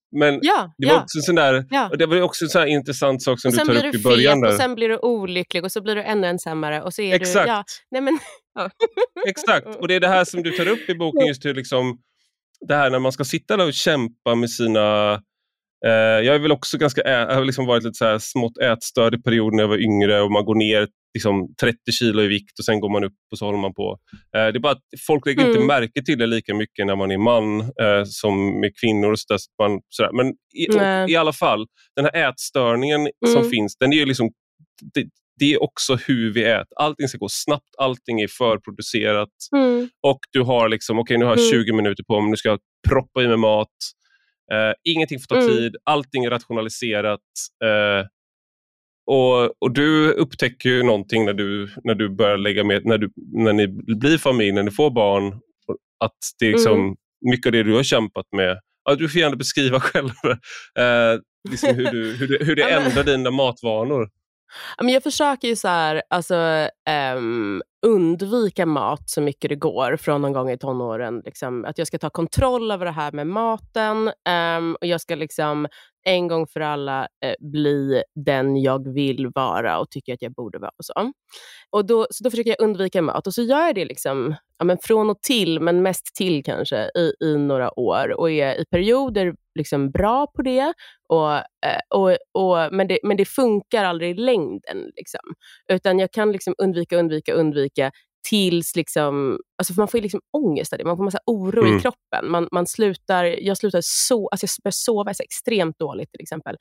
[0.18, 1.02] men ja, det var ja.
[1.02, 1.88] också sån där, ja.
[1.88, 4.40] och det var också en sån intressant sak som du tar upp i början.
[4.40, 4.48] Där.
[4.48, 6.82] Och sen blir du olycklig och så blir du ännu ensammare.
[6.82, 7.46] Och så är Exakt.
[7.46, 8.18] Du, ja, nej men,
[9.28, 11.98] Exakt, och det är det här som du tar upp i boken, just hur liksom,
[12.68, 15.18] det här när man ska sitta där och kämpa med sina eh,
[15.84, 19.22] jag är väl också ganska, jag har liksom varit lite så här smått ätstörd i
[19.22, 22.64] perioder när jag var yngre och man går ner liksom 30 kilo i vikt och
[22.64, 23.98] sen går man upp och så håller man på.
[24.36, 25.52] Eh, det är bara att folk lägger mm.
[25.52, 29.12] inte märke till det lika mycket när man är man eh, som med kvinnor.
[29.12, 30.12] Och så där, man, sådär.
[30.12, 33.34] Men i, och, i, alla fall, den här ätstörningen mm.
[33.34, 34.30] som finns, den är liksom,
[34.94, 35.04] det,
[35.38, 36.76] det, är också hur vi äter.
[36.76, 39.88] Allting ska gå snabbt, allting är förproducerat mm.
[40.02, 41.76] och du har liksom, okej okay, nu har jag 20 mm.
[41.76, 43.68] minuter på mig, nu ska jag proppa i mig mat.
[44.52, 45.48] Uh, ingenting får ta mm.
[45.48, 47.20] tid, allting är rationaliserat.
[47.64, 48.06] Uh,
[49.06, 53.10] och, och du upptäcker ju någonting när du, när du börjar lägga med, när, du,
[53.32, 55.40] när ni blir familj, när ni får barn,
[56.04, 56.96] att det liksom, mm.
[57.30, 58.58] mycket av det du har kämpat med.
[58.84, 60.10] Ja, du får gärna beskriva själv
[60.78, 61.20] eh,
[61.50, 64.10] liksom hur, du, hur, det, hur det ändrar dina matvanor.
[64.78, 66.68] jag försöker ju så här, alltså,
[67.16, 71.22] um, undvika mat så mycket det går från någon gång i tonåren.
[71.24, 74.12] Liksom, att jag ska ta kontroll över det här med maten
[74.58, 75.66] um, och jag ska liksom
[76.04, 80.58] en gång för alla eh, bli den jag vill vara och tycker att jag borde
[80.58, 80.72] vara.
[80.78, 81.12] Och så.
[81.70, 84.64] Och då, så då försöker jag undvika mat och så gör jag det liksom, ja,
[84.64, 88.64] men från och till, men mest till kanske, i, i några år och är i
[88.64, 90.72] perioder liksom bra på det.
[91.08, 94.90] Och, eh, och, och, men, det men det funkar aldrig i längden.
[94.96, 95.34] Liksom.
[95.68, 97.90] Utan jag kan liksom undvika, undvika, undvika
[98.28, 100.84] tills liksom, alltså man får liksom ångest av det.
[100.84, 101.76] Man får massa oro mm.
[101.76, 102.30] i kroppen.
[102.30, 106.56] Man, man slutar, jag slutar så, alltså jag börjar sova så extremt dåligt till exempel.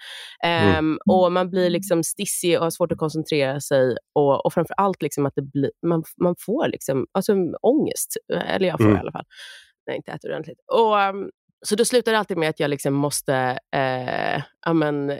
[0.45, 0.97] Um, mm.
[1.09, 3.95] Och Man blir liksom stissig och har svårt att koncentrera sig.
[4.15, 8.17] Och, och framför allt liksom att det blir, man, man får liksom, alltså ångest.
[8.47, 8.97] Eller jag får mm.
[8.97, 9.25] i alla fall,
[9.87, 10.59] när jag inte äter ordentligt.
[10.73, 11.29] Och, um,
[11.61, 15.19] så då slutar det alltid med att jag liksom måste eh, amen, eh,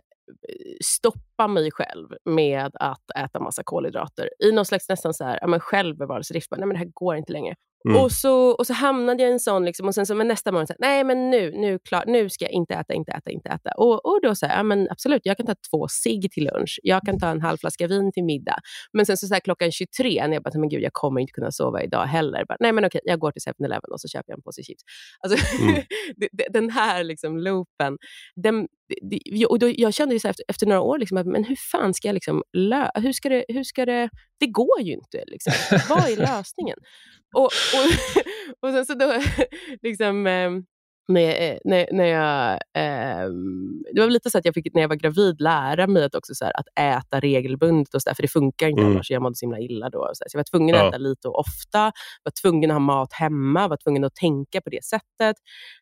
[0.83, 5.47] stoppa mig själv med att äta massa kolhydrater i någon slags nästan så här, ja,
[5.47, 6.51] men självbevarelsedrift.
[6.51, 7.55] Nej, men det här går inte längre.
[7.89, 8.01] Mm.
[8.01, 10.51] Och, så, och så hamnade jag i en sån, liksom, och sen så, men nästa
[10.51, 13.31] morgon, så här, nej men nu, nu, klar, nu ska jag inte äta, inte äta,
[13.31, 13.71] inte äta.
[13.71, 16.79] Och, och då så här, ja, men absolut, jag kan ta två cigg till lunch,
[16.83, 18.59] jag kan ta en halv flaska vin till middag.
[18.93, 21.31] Men sen så, så här, klockan 23, när jag bara, men gud, jag kommer inte
[21.31, 22.45] kunna sova idag heller.
[22.45, 24.83] Bara, nej men okej, jag går till 7-Eleven och så köper jag en påse chips.
[25.19, 25.81] Alltså, mm.
[26.53, 27.97] den här liksom, loopen,
[28.35, 28.67] den,
[29.49, 32.07] och då, jag kände ju så efter, efter, några år, liksom, men hur fan ska
[32.07, 34.09] jag liksom lö hur ska det, hur ska det,
[34.39, 35.23] det går ju inte.
[35.27, 35.53] Liksom.
[35.89, 36.77] Vad är lösningen?
[37.35, 37.49] Och, och,
[38.67, 39.13] och sen så då,
[39.81, 40.65] liksom, ehm,
[41.07, 43.29] när, jag, eh, när, när jag, eh,
[43.93, 46.35] det var lite så att jag fick när jag var gravid lära mig att, också
[46.35, 48.93] så här, att äta regelbundet, och så där, för det funkar inte mm.
[48.93, 49.11] annars.
[49.11, 50.09] Jag mådde så himla illa då.
[50.13, 50.87] Så, så jag var tvungen att ja.
[50.87, 51.91] äta lite och ofta,
[52.23, 55.35] var tvungen att ha mat hemma, var tvungen att tänka på det sättet.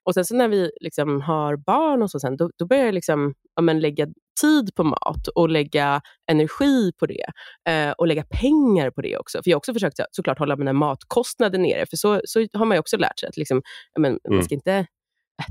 [0.04, 2.96] Och sen så när vi liksom har barn, och så sen, då, då började jag
[2.96, 4.08] liksom, ja, men lägga
[4.42, 6.02] tid på mat och lägga
[6.32, 7.26] energi på det.
[7.70, 9.44] Eh, och lägga pengar på det också.
[9.44, 12.78] För Jag har också försökt såklart hålla mina matkostnader nere, för så, så har man
[12.78, 13.62] också lärt sig att liksom,
[14.00, 14.36] men, mm.
[14.36, 14.86] man ska inte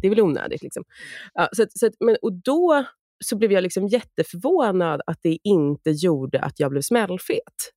[0.02, 0.62] det är väl onödigt.
[0.62, 0.84] Liksom.
[1.34, 2.84] Ja, så, så, men, och då
[3.24, 7.72] så blev jag liksom jätteförvånad att det inte gjorde att jag blev smällfet.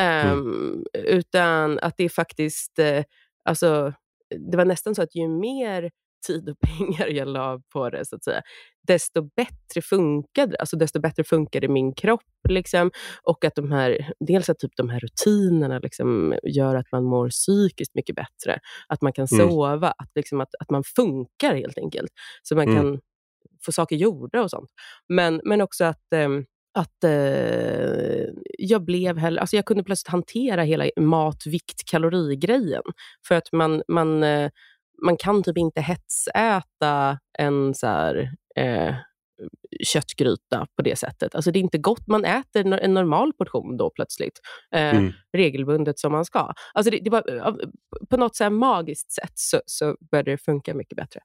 [0.00, 0.84] Um, mm.
[0.92, 3.04] Utan att det faktiskt, eh,
[3.44, 3.92] alltså,
[4.50, 5.90] det var nästan så att ju mer
[6.26, 8.42] tid och pengar jag la på det, så att säga,
[8.86, 12.20] desto bättre funkade alltså desto bättre funkade min kropp.
[12.48, 12.90] Liksom,
[13.22, 17.28] och att de här, dels att typ de här rutinerna liksom, gör att man mår
[17.28, 18.60] psykiskt mycket bättre.
[18.88, 19.48] Att man kan mm.
[19.50, 22.10] sova, att, liksom, att, att man funkar helt enkelt.
[22.42, 22.76] Så man mm.
[22.76, 23.00] kan
[23.64, 24.70] få saker gjorda och sånt.
[25.08, 26.28] Men, men också att eh,
[26.78, 28.24] att eh,
[28.58, 32.82] jag blev heller, alltså jag kunde plötsligt hantera hela mat, vikt, kalorigrejen.
[33.28, 34.50] För att man, man eh,
[35.02, 38.94] man kan typ inte hetsäta en så här, eh,
[39.84, 41.34] köttgryta på det sättet.
[41.34, 42.06] Alltså det är inte gott.
[42.06, 44.40] Man äter en normal portion då plötsligt,
[44.74, 45.12] eh, mm.
[45.36, 46.52] regelbundet som man ska.
[46.74, 47.22] Alltså det, det var,
[48.10, 51.20] på något så magiskt sätt så, så började det funka mycket bättre.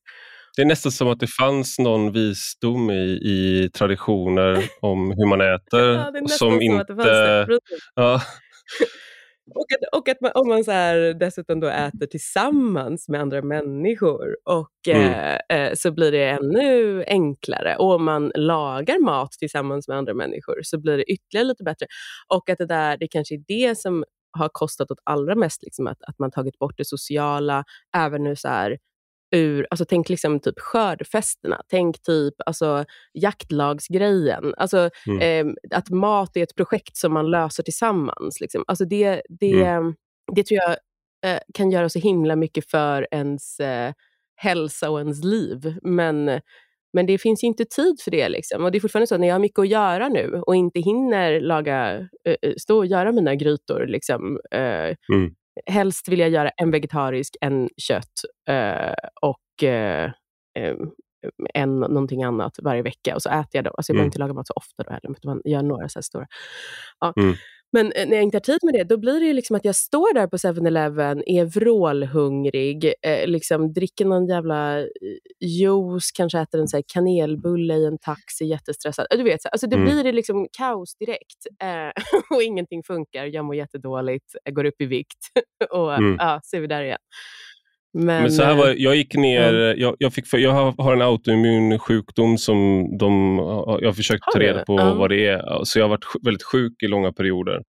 [0.55, 5.41] Det är nästan som att det fanns någon visdom i, i traditioner om hur man
[5.41, 5.79] äter.
[5.93, 7.59] ja, det är nästan som, inte, fanns det.
[7.95, 8.21] Ja.
[9.55, 13.41] Och att, och att man, om man så här, dessutom då äter tillsammans med andra
[13.41, 15.37] människor och, mm.
[15.49, 17.75] eh, eh, så blir det ännu enklare.
[17.75, 21.85] Och om man lagar mat tillsammans med andra människor så blir det ytterligare lite bättre.
[22.33, 25.87] Och att det där, det kanske är det som har kostat åt allra mest, liksom
[25.87, 27.63] att, att man tagit bort det sociala,
[27.97, 28.77] även nu så här,
[29.31, 34.53] ur, alltså tänk liksom typ skördfesterna, tänk typ alltså, jaktlagsgrejen.
[34.57, 35.47] Alltså, mm.
[35.47, 38.39] eh, att mat är ett projekt som man löser tillsammans.
[38.41, 38.63] Liksom.
[38.67, 39.95] Alltså det, det, mm.
[40.35, 40.71] det tror jag
[41.31, 43.93] eh, kan göra så himla mycket för ens eh,
[44.35, 45.75] hälsa och ens liv.
[45.83, 46.41] Men,
[46.93, 48.29] men det finns inte tid för det.
[48.29, 48.63] Liksom.
[48.63, 50.79] Och Det är fortfarande så att när jag har mycket att göra nu och inte
[50.79, 55.35] hinner laga, eh, eh, stå och göra mina grytor, liksom, eh, mm
[55.65, 58.13] helst vill jag göra en vegetarisk, en kött
[58.49, 60.11] eh, och eh,
[61.53, 63.15] en någonting annat varje vecka.
[63.15, 63.69] Och så äter jag då.
[63.69, 64.07] Alltså jag behöver mm.
[64.07, 66.27] inte laga mat så ofta då heller, utan gör några så stora.
[66.99, 67.13] Ja.
[67.17, 67.35] Mm.
[67.71, 69.75] Men eh, när jag inte har tid med det, då blir det liksom att jag
[69.75, 74.87] står där på 7-Eleven, är vrålhungrig, eh, liksom dricker någon jävla eh,
[75.39, 79.07] juice, kanske äter en så kanelbulle i en taxi, jättestressad.
[79.09, 79.87] Du vet, alltså det mm.
[79.87, 82.03] blir det liksom kaos direkt eh,
[82.35, 83.25] och ingenting funkar.
[83.25, 85.19] Jag mår jättedåligt, jag går upp i vikt
[85.69, 86.15] och mm.
[86.19, 86.99] ja, så är vi där igen.
[87.93, 91.01] Men, Men så här var, eh, jag gick ner, jag, jag, fick, jag har en
[91.01, 93.37] autoimmun sjukdom som de,
[93.81, 95.63] jag har försökt ta reda på vad det är.
[95.63, 97.61] Så jag har varit väldigt sjuk i långa perioder.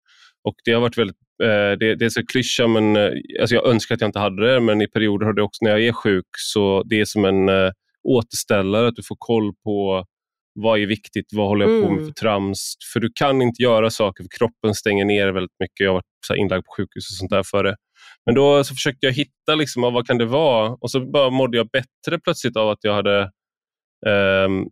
[0.44, 3.10] Och det har varit väldigt, eh, det, det är så klyscha, men eh,
[3.40, 5.70] alltså jag önskar att jag inte hade det, men i perioder har det också, när
[5.70, 7.72] jag är sjuk, så det är som en
[8.08, 10.04] återställare, att du får koll på
[10.54, 12.06] vad är viktigt, vad håller jag på med mm.
[12.06, 12.74] för trams?
[12.92, 15.80] För du kan inte göra saker, för kroppen stänger ner väldigt mycket.
[15.80, 17.76] Jag har varit inlagd på sjukhus och sånt där för det.
[18.26, 20.76] Men då så försökte jag hitta, liksom, vad kan det vara?
[20.80, 23.30] Och så bara mådde jag bättre plötsligt av att jag hade
[24.06, 24.68] Um,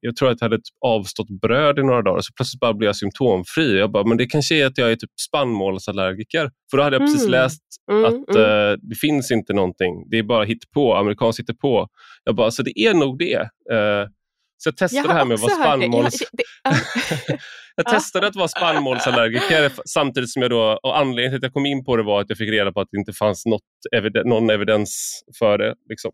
[0.00, 2.88] jag tror att jag hade ett avstått bröd i några dagar, så plötsligt bara blev
[2.88, 3.78] jag symptomfri.
[3.78, 6.50] Jag bara, men det kanske är att jag är typ spannmålsallergiker.
[6.70, 7.12] För då hade jag mm.
[7.12, 8.42] precis läst mm, att mm.
[8.42, 11.88] Uh, det finns inte någonting, det är bara hittepå, amerikanskt på.
[12.24, 13.38] Jag bara, så det är nog det.
[13.72, 14.08] Uh,
[14.56, 16.22] så jag testade jag det här med att vara spannmåls...
[17.76, 21.66] jag testade att vara spannmålsallergiker samtidigt som jag då, och anledningen till att jag kom
[21.66, 23.62] in på det var att jag fick reda på att det inte fanns något
[23.96, 25.74] eviden, någon evidens för det.
[25.88, 26.10] Liksom.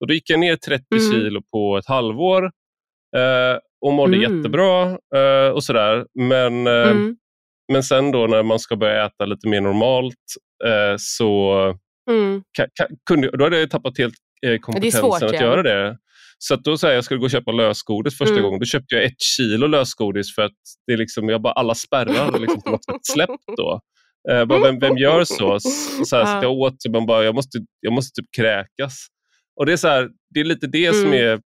[0.00, 1.12] Och då gick jag ner 30 mm.
[1.12, 2.44] kilo på ett halvår
[3.16, 4.36] eh, och mådde mm.
[4.36, 6.06] jättebra eh, och sådär.
[6.14, 7.16] Men, eh, mm.
[7.72, 10.14] men sen då när man ska börja äta lite mer normalt
[10.64, 11.54] eh, så
[12.10, 12.42] mm.
[12.58, 14.14] ka, ka, kunde, då hade jag tappat helt
[14.46, 15.40] eh, kompetensen svårt, att ja.
[15.40, 15.98] göra det.
[16.38, 18.44] Så att då sa jag jag skulle gå och köpa lösgodis första mm.
[18.44, 18.60] gången.
[18.60, 20.56] Då köpte jag ett kilo lösgodis för att
[20.86, 23.80] det är liksom, jag bara, alla spärrar liksom på något sätt släppt då.
[24.30, 25.60] Eh, bara, vem, vem gör så?
[26.04, 29.06] Så, här, så jag åt så man bara, jag måste, jag måste typ kräkas.
[29.60, 31.02] Och det är, så här, det är lite det mm.
[31.02, 31.40] som är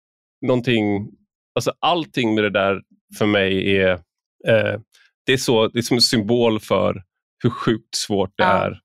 [0.46, 1.10] någonting,
[1.54, 2.80] alltså allting med det där
[3.18, 3.92] för mig är,
[4.48, 4.80] eh,
[5.26, 7.02] det är, så, det är som en symbol för
[7.42, 8.66] hur sjukt svårt det ja.
[8.66, 8.80] är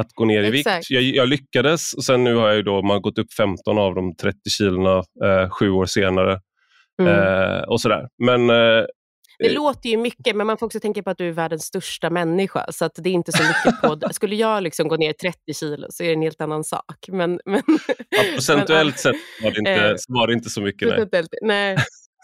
[0.00, 0.76] att gå ner i Exakt.
[0.76, 0.90] vikt.
[0.90, 4.16] Jag, jag, lyckades och sen nu har jag då, man gått upp 15 av de
[4.16, 6.40] 30 kilona eh, sju år senare.
[7.02, 7.18] Mm.
[7.18, 8.08] Eh, och sådär.
[8.18, 8.84] Men, eh,
[9.38, 12.10] det låter ju mycket, men man får också tänka på att du är världens största
[12.10, 12.66] människa.
[12.72, 14.12] Så att det är inte så mycket på...
[14.12, 17.08] Skulle jag liksom gå ner 30 kilo så är det en helt annan sak.
[17.08, 17.62] Men, men,
[18.08, 21.10] ja, procentuellt men, sett var det, inte, eh, var det inte så mycket.
[21.42, 21.76] Nej.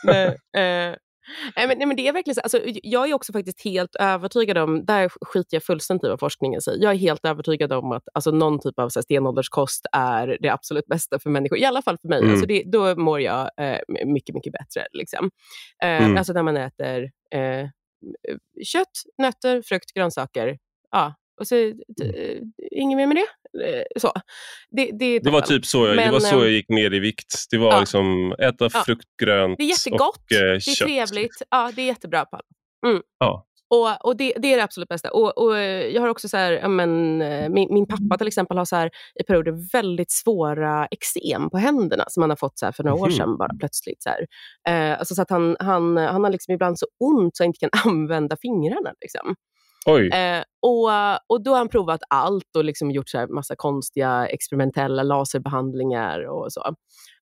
[0.05, 0.97] nej, nej
[1.57, 2.41] Nej men, nej, men det är verkligen så.
[2.41, 6.61] Alltså, jag är också faktiskt helt övertygad om, där skiter jag fullständigt i vad forskningen
[6.61, 10.39] säger, jag är helt övertygad om att alltså, någon typ av så här, stenålderskost är
[10.41, 11.59] det absolut bästa för människor.
[11.59, 12.19] I alla fall för mig.
[12.19, 12.31] Mm.
[12.31, 14.87] Alltså, det, då mår jag eh, mycket, mycket bättre.
[14.93, 15.31] Liksom.
[15.83, 16.17] Eh, mm.
[16.17, 17.03] Alltså när man äter
[17.35, 17.69] eh,
[18.65, 20.59] kött, nötter, frukt, grönsaker.
[20.91, 21.75] Ja, och så, mm.
[22.71, 23.27] inget mer med det.
[23.65, 24.13] Eh, så.
[24.71, 26.95] Det, det, det var typ så jag, men, det var så jag ehm, gick ner
[26.95, 27.47] i vikt.
[27.51, 27.81] Det var ja.
[27.81, 28.83] liksom äta ja.
[28.87, 31.43] frukt, grönt Det är jättegott, och eh, det är trevligt.
[31.51, 32.27] Ja, det är jättebra.
[32.87, 33.03] Mm.
[33.19, 33.45] ja.
[33.71, 35.11] Och, och det, det, är det absolut bästa.
[35.11, 38.65] Och, och jag har också så här, men, eh, min, min, pappa till exempel har
[38.65, 38.91] så här,
[39.21, 43.01] i perioder väldigt svåra eksem på händerna som han har fått så här, för några
[43.01, 43.17] år mhm.
[43.17, 44.03] sedan bara plötsligt.
[44.03, 44.11] Så,
[44.69, 47.59] eh, alltså så att han, han, han har liksom ibland så ont så han inte
[47.59, 48.93] kan använda fingrarna.
[49.01, 49.35] Liksom.
[50.13, 50.91] Eh, och,
[51.27, 56.29] och Då har han provat allt och liksom gjort så här massa konstiga experimentella laserbehandlingar
[56.29, 56.75] och så.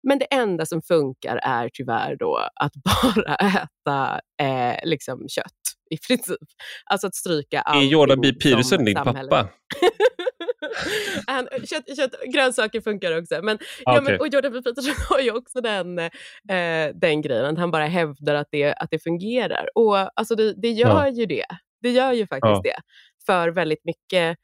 [0.02, 5.52] Men det enda som funkar är tyvärr då att bara äta eh, liksom kött
[5.90, 6.36] i princip.
[6.84, 7.84] Alltså att stryka allt.
[7.84, 8.32] Är Jordan B.
[8.32, 9.48] Peterson din pappa?
[11.26, 13.40] Han, kött, kött, grönsaker funkar också.
[13.42, 13.66] Men, okay.
[13.84, 14.62] ja, men, och Jordan B.
[14.62, 18.90] Peterson har ju också den, eh, den grejen, att han bara hävdar att det, att
[18.90, 19.68] det fungerar.
[19.74, 21.08] Och alltså det, det gör ja.
[21.08, 21.46] ju det.
[21.82, 22.60] Det gör ju faktiskt ja.
[22.62, 22.76] det
[23.26, 24.38] för väldigt mycket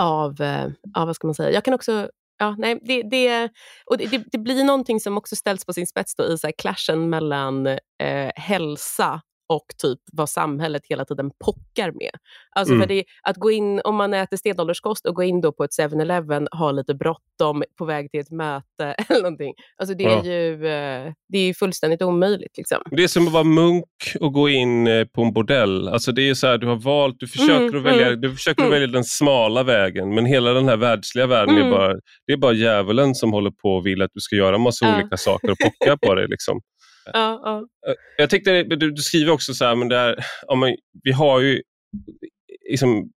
[0.00, 0.64] av, uh,
[0.96, 2.08] av, vad ska man säga, jag kan också
[2.38, 3.50] Ja, nej, det, det,
[3.86, 6.54] och det, det, blir någonting som också ställs på sin spets då, i så här
[6.58, 9.20] clashen mellan eh, hälsa
[9.52, 12.10] och typ vad samhället hela tiden pockar med.
[12.56, 12.82] Alltså mm.
[12.82, 15.70] för det, att gå in, om man äter stenålderskost och gå in då på ett
[15.70, 19.54] 7-Eleven, ha lite bråttom på väg till ett möte eller någonting.
[19.76, 20.24] Alltså det, är ja.
[20.24, 22.56] ju, eh, det är fullständigt omöjligt.
[22.56, 22.78] Liksom.
[22.90, 23.84] Det är som att vara munk
[24.20, 25.88] och gå in eh, på en bordell.
[25.88, 28.34] Alltså det är så här, du har valt, du försöker, mm, att, välja, mm, du
[28.34, 28.72] försöker mm.
[28.72, 31.70] välja den smala vägen, men hela den här världsliga världen är, mm.
[31.70, 31.94] bara,
[32.26, 34.96] det är bara djävulen som håller på och vill att du ska göra massa ja.
[34.96, 36.26] olika saker och pocka på dig.
[36.28, 36.60] Liksom.
[37.04, 37.66] Ja, ja.
[38.18, 41.62] Jag tänkte, du, du skriver också så här, men där, ja, men vi har ju
[42.70, 43.10] liksom,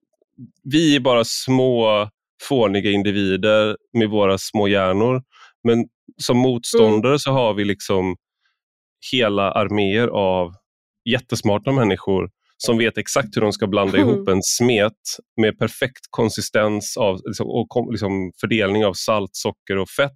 [0.63, 2.09] vi är bara små
[2.43, 5.23] fåniga individer med våra små hjärnor.
[5.63, 5.85] Men
[6.17, 7.19] som motståndare mm.
[7.19, 8.15] så har vi liksom
[9.11, 10.53] hela arméer av
[11.09, 14.09] jättesmarta människor som vet exakt hur de ska blanda mm.
[14.09, 14.91] ihop en smet
[15.41, 20.11] med perfekt konsistens av, liksom, och liksom, fördelning av salt, socker och fett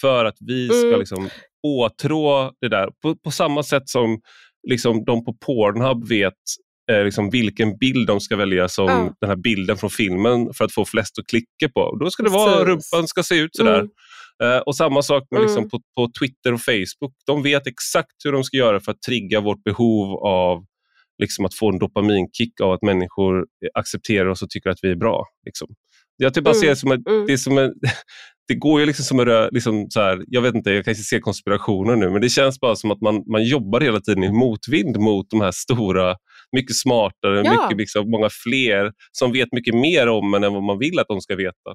[0.00, 0.98] för att vi ska mm.
[0.98, 1.28] liksom,
[1.62, 2.88] åtrå det där.
[3.02, 4.20] På, på samma sätt som
[4.68, 6.34] liksom, de på Pornhub vet
[6.90, 9.14] eh, liksom, vilken bild de ska välja som ja.
[9.20, 11.96] den här bilden från filmen för att få flest att klicka på.
[12.00, 13.78] Då ska det vara, rumpan ska se ut sådär.
[13.78, 13.90] Mm.
[14.42, 15.70] Uh, och samma sak med, liksom, mm.
[15.70, 17.14] på, på, Twitter och Facebook.
[17.26, 20.64] De vet exakt hur de ska göra för att trigga vårt behov av
[21.18, 24.96] liksom, att få en dopaminkick av att människor accepterar oss och tycker att vi är
[24.96, 25.26] bra.
[25.46, 25.68] Liksom.
[26.16, 26.60] Jag typ bara mm.
[26.60, 27.26] ser det som, ett, mm.
[27.26, 27.74] det som en,
[28.50, 31.20] det går ju liksom som en liksom så här, jag vet inte, jag kanske ser
[31.20, 34.96] konspirationer nu, men det känns bara som att man, man jobbar hela tiden i motvind
[34.96, 36.16] mot de här stora
[36.56, 37.52] mycket smartare, ja.
[37.52, 41.08] mycket, liksom, många fler som vet mycket mer om en än vad man vill att
[41.08, 41.70] de ska veta.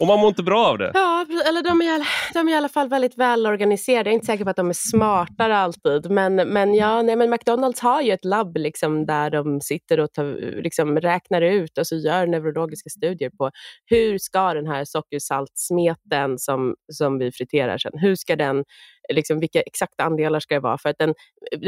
[0.00, 0.90] Och man mår inte bra av det.
[0.94, 4.10] Ja, eller de är, de är i alla fall väldigt välorganiserade.
[4.10, 6.10] Jag är inte säker på att de är smartare alltid.
[6.10, 10.12] Men, men, ja, nej, men McDonalds har ju ett labb liksom, där de sitter och
[10.12, 13.50] tar, liksom, räknar ut och så gör neurologiska studier på
[13.84, 18.64] hur ska den här sockersaltsmeten som, som vi friterar sen, hur ska den
[19.12, 20.78] liksom, vilka exakta andelar ska det vara.
[20.78, 21.14] För att den,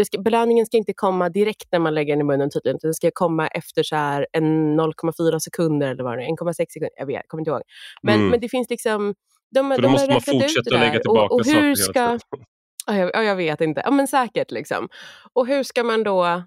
[0.04, 3.10] ska, belöningen ska inte komma direkt när man lägger den i munnen tydligen, den ska
[3.14, 7.22] komma efter så här en 0,4 sekunder eller vad det är, 1,6 sekunder, jag vet,
[7.28, 7.62] kommer inte ihåg.
[8.02, 8.28] Men, mm.
[8.28, 9.14] men det finns liksom...
[9.54, 12.18] De, För då de måste man fortsätta lägga tillbaka och, och hur ska,
[12.86, 13.82] Ja, jag, jag, vet inte.
[13.84, 14.50] Ja, men säkert.
[14.50, 14.88] Liksom.
[15.32, 16.42] Och hur ska man då...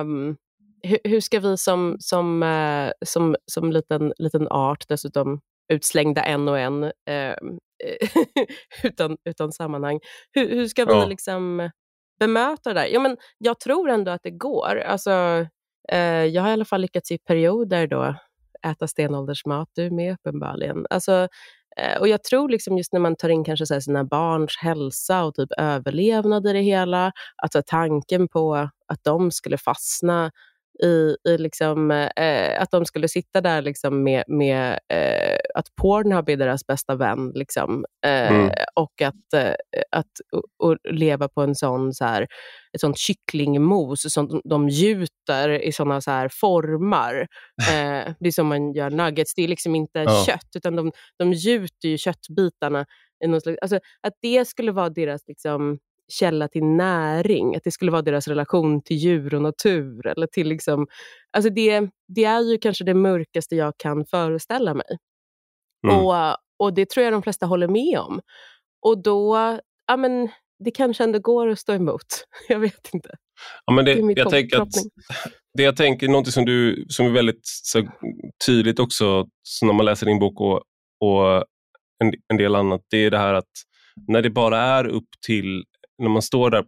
[0.00, 0.36] Um,
[0.82, 5.40] hur, hur, ska vi som, som, uh, som, som liten, liten art, dessutom
[5.72, 7.34] utslängda en och en, uh,
[8.82, 10.00] utan, utan sammanhang.
[10.32, 11.06] Hur, hur ska vi ja.
[11.06, 11.70] liksom
[12.20, 12.86] bemöta det där?
[12.86, 14.82] Ja, men jag tror ändå att det går.
[14.86, 15.46] Alltså,
[15.92, 18.14] eh, jag har i alla fall lyckats i perioder då
[18.66, 20.86] äta stenåldersmat, du med uppenbarligen.
[20.90, 21.28] Alltså,
[21.76, 25.24] eh, och jag tror liksom just när man tar in kanske så sina barns hälsa
[25.24, 28.54] och typ överlevnad i det hela, alltså tanken på
[28.86, 30.30] att de skulle fastna
[30.82, 36.28] i, i liksom, eh, att de skulle sitta där liksom med, med eh, att Pornhub
[36.28, 37.32] är deras bästa vän.
[37.34, 38.50] Liksom, eh, mm.
[38.74, 39.54] Och att, eh,
[39.90, 42.26] att och, och leva på en sån, så här,
[42.72, 47.26] ett sånt kycklingmos som de gjuter i såna så här formar.
[47.68, 49.34] Eh, det är som man gör nuggets.
[49.34, 50.24] Det är liksom inte ja.
[50.26, 52.86] kött, utan de, de gjuter ju köttbitarna.
[53.24, 55.78] I någon slags, alltså, att det skulle vara deras liksom,
[56.08, 60.06] källa till näring, att det skulle vara deras relation till djur och natur.
[60.06, 60.86] Eller till liksom,
[61.32, 64.98] alltså det, det är ju kanske det mörkaste jag kan föreställa mig.
[65.86, 65.96] Mm.
[65.96, 66.14] Och,
[66.58, 68.20] och det tror jag de flesta håller med om.
[68.86, 69.36] Och då,
[69.86, 70.28] ja men
[70.64, 72.06] det kanske ändå går att stå emot.
[72.48, 73.10] Jag vet inte.
[73.66, 74.68] Ja, men det, det jag tänker att,
[75.54, 77.88] det jag tänker, något som, du, som är väldigt så,
[78.46, 79.26] tydligt också
[79.62, 80.62] när man läser din bok och,
[81.00, 81.44] och
[82.04, 83.50] en, en del annat, det är det här att
[84.08, 85.64] när det bara är upp till
[85.98, 86.64] när man står där,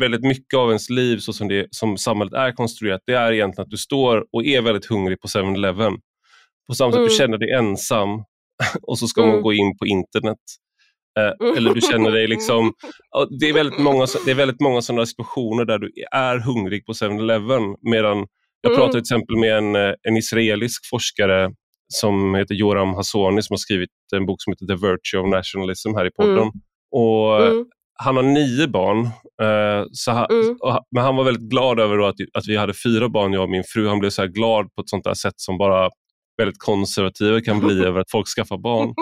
[0.00, 3.64] väldigt mycket av ens liv så som, det, som samhället är konstruerat, det är egentligen
[3.64, 5.92] att du står och är väldigt hungrig på 7-Eleven.
[6.68, 7.08] På samma sätt mm.
[7.08, 8.08] du känner dig ensam
[8.82, 9.32] och så ska mm.
[9.32, 10.38] man gå in på internet.
[11.18, 12.72] Eh, eller du känner dig liksom...
[13.40, 16.92] Det är väldigt många, det är väldigt många sådana situationer där du är hungrig på
[16.92, 17.62] 7-Eleven.
[17.80, 18.26] Medan
[18.60, 18.76] jag mm.
[18.76, 21.50] pratade till exempel med en, eh, en israelisk forskare
[21.88, 25.94] som heter Joram Hassoni som har skrivit en bok som heter The Virtue of Nationalism
[25.94, 26.38] här i podden.
[26.38, 26.52] Mm.
[26.90, 27.64] Och mm
[27.98, 28.98] han har nio barn,
[29.42, 30.56] eh, så han, mm.
[30.90, 33.64] men han var väldigt glad över att, att vi hade fyra barn, jag och min
[33.64, 33.88] fru.
[33.88, 35.90] Han blev så glad på ett sånt där sätt som bara
[36.38, 38.88] väldigt konservativa kan bli över att folk skaffar barn.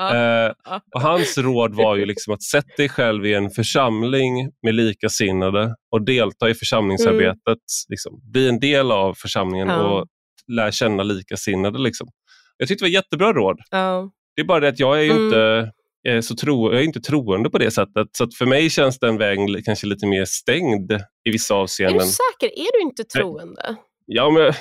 [0.00, 4.74] eh, och hans råd var ju liksom att sätta dig själv i en församling med
[4.74, 7.46] likasinnade och delta i församlingsarbetet.
[7.46, 7.58] Mm.
[7.88, 9.82] Liksom, bli en del av församlingen ja.
[9.82, 10.06] och
[10.52, 11.78] lär känna likasinnade.
[11.78, 12.08] Liksom.
[12.56, 13.60] Jag tyckte det var jättebra råd.
[13.70, 14.10] Ja.
[14.36, 15.24] Det är bara det att jag är mm.
[15.24, 15.72] inte
[16.20, 18.08] så tro, jag är inte troende på det sättet.
[18.12, 20.92] Så för mig känns den vägen kanske lite mer stängd
[21.28, 22.00] i vissa avseenden.
[22.00, 22.58] Är du säker?
[22.58, 23.76] Är du inte troende?
[24.06, 24.52] Ja, men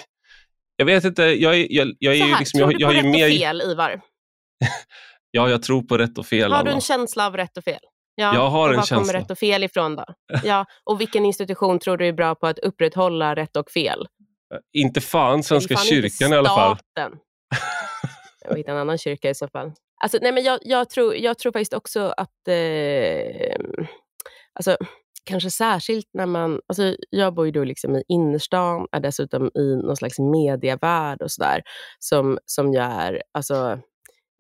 [0.76, 1.24] jag vet inte.
[1.24, 3.26] Jag, är, jag, jag är här, liksom, tror jag, jag du på rätt mer...
[3.26, 4.02] och fel, Ivar?
[5.32, 6.52] ja, jag tror på rätt och fel.
[6.52, 7.80] Har du en känsla av rätt och fel?
[8.16, 8.98] Ja, jag har en känsla.
[8.98, 10.06] Var kommer rätt och fel ifrån då?
[10.44, 14.08] Ja, och vilken institution tror du är bra på att upprätthålla rätt och fel?
[14.54, 16.78] Eh, inte fan Svenska fan kyrkan i alla fall.
[18.50, 19.72] Jag hitta en annan kyrka i så fall.
[20.06, 23.56] Alltså, nej, men jag, jag, tror, jag tror faktiskt också att, eh,
[24.54, 24.78] alltså,
[25.24, 29.76] kanske särskilt när man, alltså, jag bor ju då liksom i innerstan, är dessutom i
[29.76, 31.62] någon slags medievärld och sådär,
[32.00, 33.80] som, som jag är, alltså,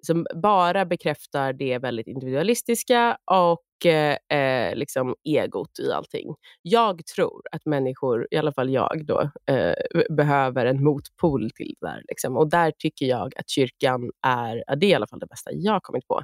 [0.06, 6.36] som bara bekräftar det väldigt individualistiska och eh, liksom egot i allting.
[6.62, 9.74] Jag tror att människor, i alla fall jag då, eh,
[10.10, 12.04] behöver en motpol till det där.
[12.08, 12.38] Liksom.
[12.38, 15.74] Och där tycker jag att kyrkan är, det är i alla fall det bästa jag
[15.74, 16.22] har kommit på.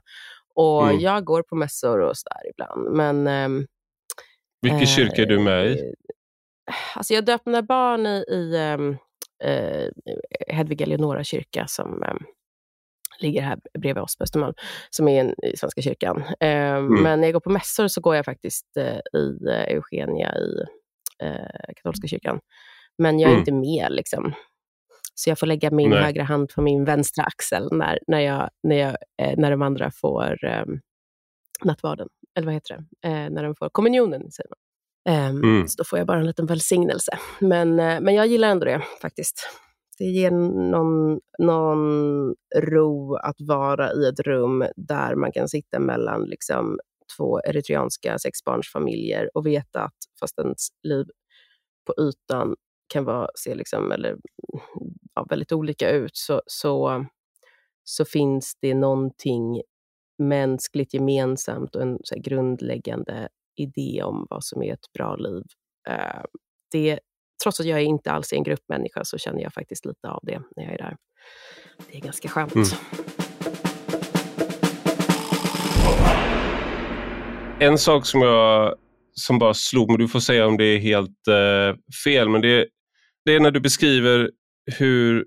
[0.55, 0.99] Och mm.
[0.99, 2.95] jag går på mässor och sådär ibland.
[2.95, 3.65] Men, eh,
[4.61, 5.71] Vilken kyrka är du med i?
[5.71, 8.97] Eh, alltså jag döpte mina barn i, i ehm,
[9.43, 9.89] eh,
[10.47, 12.17] Hedvig Eleonora kyrka som ehm,
[13.23, 14.53] ligger här bredvid oss på Östermalm,
[14.89, 16.23] som är en, i Svenska kyrkan.
[16.39, 17.03] Eh, mm.
[17.03, 20.65] Men när jag går på mässor så går jag faktiskt eh, i eh, Eugenia i
[21.23, 22.39] eh, katolska kyrkan.
[22.97, 23.39] Men jag är mm.
[23.39, 23.91] inte med.
[23.91, 24.33] Liksom.
[25.15, 26.03] Så jag får lägga min Nej.
[26.03, 29.91] högra hand på min vänstra axel när, när, jag, när, jag, eh, när de andra
[29.91, 30.65] får eh,
[31.63, 32.07] nattvarden.
[32.37, 33.07] Eller vad heter det?
[33.07, 34.57] Eh, när de får kommunionen, säger man.
[35.09, 35.67] Um, mm.
[35.67, 37.17] Så då får jag bara en liten välsignelse.
[37.39, 39.49] Men, men jag gillar ändå det faktiskt.
[39.97, 40.31] Det ger
[40.71, 46.79] någon, någon ro att vara i ett rum där man kan sitta mellan liksom
[47.17, 51.05] två eritreanska sexbarnsfamiljer och veta att fast ens liv
[51.85, 52.55] på ytan
[52.87, 54.17] kan vara, se liksom, eller,
[55.15, 57.05] ja, väldigt olika ut, så, så,
[57.83, 59.61] så finns det någonting
[60.17, 65.43] mänskligt gemensamt och en så här, grundläggande idé om vad som är ett bra liv.
[65.89, 66.23] Uh,
[66.71, 66.99] det,
[67.43, 70.41] trots att jag inte alls är en gruppmänniska så känner jag faktiskt lite av det
[70.55, 70.95] när jag är där.
[71.91, 72.55] Det är ganska skönt.
[72.55, 72.67] Mm.
[77.59, 78.75] En sak som jag
[79.13, 82.67] som bara slog mig, du får säga om det är helt eh, fel, men det,
[83.25, 84.31] det är när du beskriver
[84.77, 85.25] hur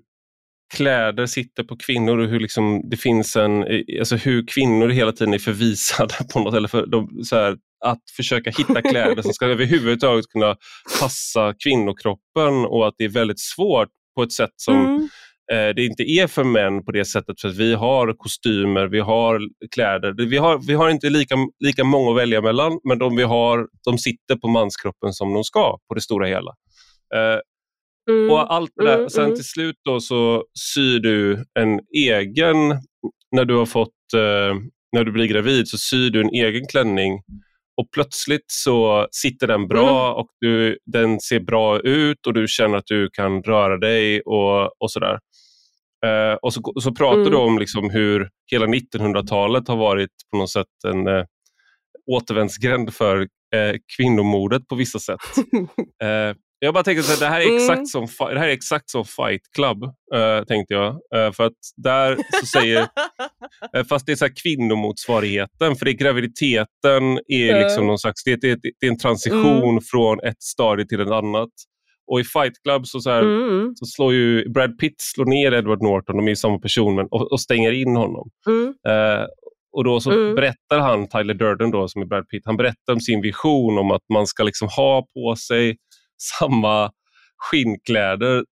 [0.73, 3.65] kläder sitter på kvinnor och hur liksom det finns en,
[3.99, 8.01] alltså hur kvinnor hela tiden är förvisade på något, eller för, de, så här, att
[8.15, 10.55] försöka hitta kläder som ska överhuvudtaget kunna
[10.99, 15.09] passa kvinnokroppen och att det är väldigt svårt på ett sätt som mm.
[15.51, 18.99] eh, det inte är för män på det sättet för att vi har kostymer, vi
[18.99, 19.39] har
[19.71, 20.27] kläder.
[20.29, 23.67] Vi har, vi har inte lika, lika många att välja mellan men de vi har,
[23.85, 26.51] de sitter på manskroppen som de ska på det stora hela.
[27.15, 27.39] Eh,
[28.09, 28.31] Mm.
[28.31, 28.97] Och allt det där.
[28.97, 29.35] Mm, Sen mm.
[29.35, 30.43] till slut då så
[30.73, 32.57] syr du en egen,
[33.31, 34.55] när du har fått, eh,
[34.91, 37.21] när du blir gravid så syr du en egen klänning
[37.77, 40.19] och plötsligt så sitter den bra mm.
[40.19, 44.81] och du, den ser bra ut och du känner att du kan röra dig och,
[44.81, 45.19] och sådär.
[46.05, 47.39] Eh, och så, så pratar du mm.
[47.39, 51.25] om liksom hur hela 1900-talet har varit på något sätt en eh,
[52.11, 53.21] återvändsgränd för
[53.55, 55.19] eh, kvinnomordet på vissa sätt.
[56.03, 57.55] Eh, jag bara tänker att det här är mm.
[57.55, 60.93] exakt som, det här är exakt som Fight Club, uh, tänkte jag.
[60.93, 62.81] Uh, för att där så säger,
[63.77, 68.31] uh, fast det är så kvinnomotsvarigheten, för det är graviditeten är liksom någon slags, det
[68.31, 69.81] är, det är en transition mm.
[69.81, 71.49] från ett stadie till ett annat.
[72.11, 73.75] Och i Fight Club så, så, här, mm.
[73.75, 77.07] så slår ju Brad Pitt slår ner Edward Norton, de är ju samma person, men,
[77.11, 78.29] och, och stänger in honom.
[78.47, 78.73] Mm.
[79.71, 80.35] och då så mm.
[80.35, 83.91] berättar han, Tyler Durden då, som är Brad Pitt, han berättar om sin vision om
[83.91, 85.77] att man ska liksom ha på sig
[86.39, 86.91] samma
[87.37, 88.43] skinnkläder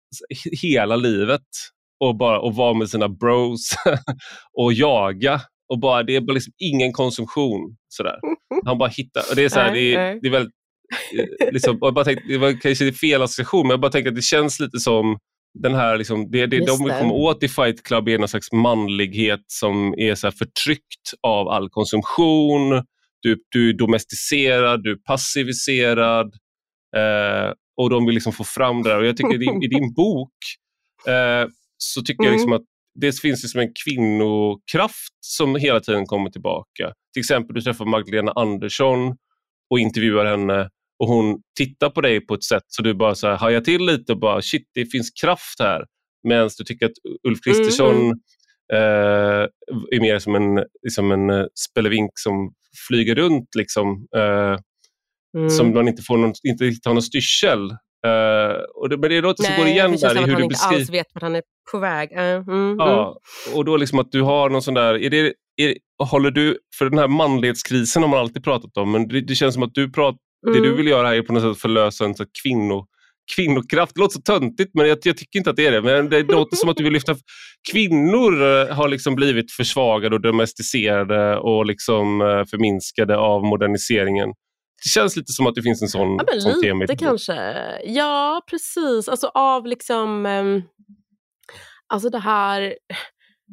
[0.63, 1.47] hela livet
[2.01, 3.75] och bara och vara med sina bros
[4.59, 5.41] och jaga.
[5.69, 7.77] Och bara, det är bara liksom ingen konsumtion.
[7.89, 8.19] Sådär.
[8.65, 10.55] Han bara hittar, och det är, det, är, det är väldigt,
[11.53, 14.17] liksom, jag bara tänkte, det var kanske är fel association, men jag bara tänker att
[14.17, 15.19] det känns lite som
[15.55, 18.53] den här, liksom, det, det de vill komma åt i Fight Club är någon slags
[18.53, 22.83] manlighet som är så förtryckt av all konsumtion.
[23.21, 26.33] Du, du är domesticerad, du är passiviserad,
[26.97, 28.99] Eh, och de vill liksom få fram det där.
[28.99, 30.33] Och jag tycker i din, i din bok
[31.07, 32.33] eh, så tycker mm.
[32.33, 32.63] jag liksom att
[33.01, 36.93] det finns liksom en kvinnokraft som hela tiden kommer tillbaka.
[37.13, 39.17] Till exempel du träffar Magdalena Andersson
[39.71, 43.29] och intervjuar henne och hon tittar på dig på ett sätt så du bara så
[43.29, 45.85] här, hajar till lite och bara shit, det finns kraft här.
[46.29, 46.93] Medan du tycker att
[47.29, 48.19] Ulf Kristersson mm.
[48.73, 49.49] eh,
[49.91, 52.53] är mer som en, liksom en eh, spelevink som
[52.89, 53.55] flyger runt.
[53.59, 54.59] Liksom, eh,
[55.37, 55.51] mm.
[55.51, 57.77] som man inte, får någon, inte riktigt har någon styrsel.
[58.07, 60.53] Uh, och det, men det låter som går igen där i hur du beskriver...
[60.55, 61.43] att han inte alls vet vart han är
[61.73, 62.13] på väg.
[62.13, 63.59] Uh, mm, ja, mm.
[63.59, 64.95] Och då liksom att du har någon sån där...
[64.95, 69.09] Är det, är, håller du, för den här manlighetskrisen har man alltid pratat om, men
[69.09, 70.77] det, det känns som att du pratar, det du mm.
[70.77, 72.87] vill göra här är på något sätt förlösa en så kvinno,
[73.37, 73.95] kvinnokraft.
[73.95, 75.83] Det låter så töntigt, men jag, jag, tycker inte att det är det.
[75.83, 77.17] Men det låter som att du vill lyfta...
[77.73, 82.19] Kvinnor eh, har liksom blivit försvagade och domesticerade och liksom
[82.51, 84.33] förminskade av moderniseringen
[84.85, 86.81] det känns lite som att det finns en sån, ja, sån lite tema.
[86.85, 87.35] Lite kanske.
[87.85, 89.09] Ja, precis.
[89.09, 90.27] Alltså av liksom...
[90.27, 90.63] Um,
[91.87, 92.75] alltså det här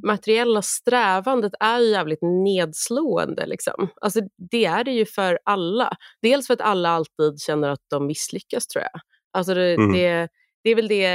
[0.07, 3.45] materiella strävandet är ju jävligt nedslående.
[3.45, 3.89] Liksom.
[4.01, 4.19] Alltså
[4.51, 5.97] det är det ju för alla.
[6.21, 9.01] Dels för att alla alltid känner att de misslyckas tror jag.
[9.33, 9.93] Alltså det, mm.
[9.93, 10.29] det,
[10.63, 11.05] det är väl det,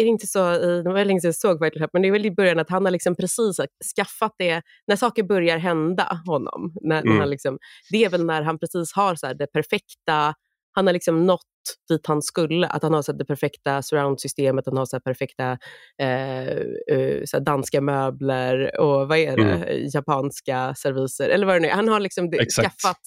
[0.00, 2.26] är det inte så, det var länge sedan jag såg Vital men det är väl
[2.26, 3.56] i början att han har liksom precis
[3.96, 7.12] skaffat det, när saker börjar hända honom, när, mm.
[7.12, 7.58] när han liksom,
[7.90, 10.34] det är väl när han precis har så det perfekta,
[10.72, 11.40] han har liksom nått
[11.88, 15.58] dit han skulle, att han har så det perfekta surroundsystemet, han har så perfekta
[16.02, 16.48] eh,
[16.96, 19.88] eh, så danska möbler och vad är det, mm.
[19.94, 21.72] japanska serviser, eller vad det nu är.
[21.72, 23.00] Han har liksom det, skaffat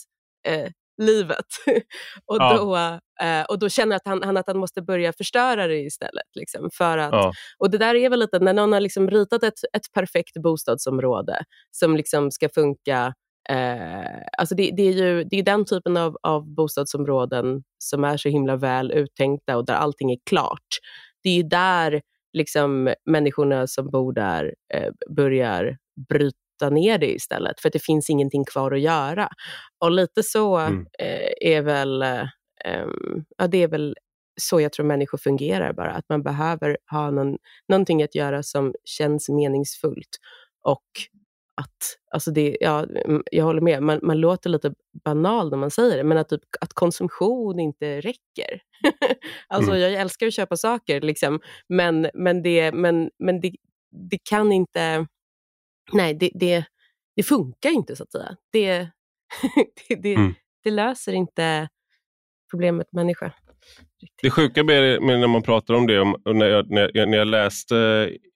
[0.48, 0.70] eh,
[1.02, 1.46] livet.
[2.26, 2.58] och, ja.
[2.58, 2.76] då,
[3.26, 6.36] eh, och då känner att han, han, att han måste börja förstöra det istället.
[6.36, 7.34] Liksom, för att, ja.
[7.58, 11.44] Och det där är väl lite, när någon har liksom ritat ett, ett perfekt bostadsområde
[11.72, 13.14] som liksom ska funka
[13.50, 18.18] Eh, alltså det, det, är ju det är den typen av, av bostadsområden som är
[18.18, 20.68] så himla väl uttänkta och där allting är klart.
[21.24, 22.02] Det är där
[22.34, 25.78] liksom, människorna som bor där eh, börjar
[26.10, 29.30] bryta bryta ner det istället, för att det finns ingenting kvar att göra.
[29.80, 30.86] Och lite så mm.
[31.00, 32.88] eh, är väl, eh,
[33.38, 33.96] ja, det är väl
[34.42, 37.38] så jag tror människor fungerar bara, att man behöver ha någon,
[37.68, 40.18] någonting att göra som känns meningsfullt.
[40.64, 40.84] Och
[41.62, 42.86] att, alltså det, ja,
[43.32, 44.74] jag håller med, man, man låter lite
[45.04, 48.62] banal när man säger det, men att, typ, att konsumtion inte räcker.
[49.48, 49.82] alltså mm.
[49.82, 53.52] jag älskar att köpa saker, liksom, men, men, det, men, men det,
[54.10, 55.08] det kan inte,
[55.92, 56.66] nej det, det,
[57.16, 58.36] det funkar inte så att säga.
[58.52, 58.90] Det,
[60.02, 60.34] det, mm.
[60.64, 61.70] det löser inte
[62.52, 63.34] problemet människa.
[64.22, 67.18] Det sjuka med, med när man pratar om det, om, när, jag, när, jag, när
[67.18, 67.76] jag läste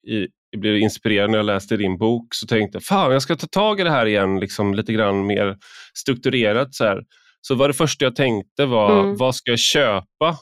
[0.07, 3.35] i, jag blev inspirerad när jag läste din bok så tänkte jag fan jag ska
[3.35, 5.57] ta tag i det här igen liksom, lite grann mer
[5.93, 6.75] strukturerat.
[6.75, 7.03] Så, här.
[7.41, 9.17] så var det första jag tänkte var mm.
[9.17, 10.37] vad ska jag köpa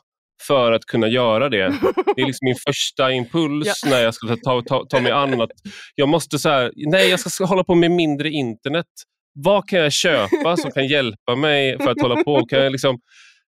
[0.47, 1.73] för att kunna göra det.
[2.15, 3.89] Det är liksom min första impuls ja.
[3.89, 5.49] när jag ska ta, ta, ta mig an att
[5.95, 8.85] jag måste så här, nej jag ska hålla på med mindre internet.
[9.33, 12.45] Vad kan jag köpa som kan hjälpa mig för att hålla på?
[12.45, 12.99] Kan jag liksom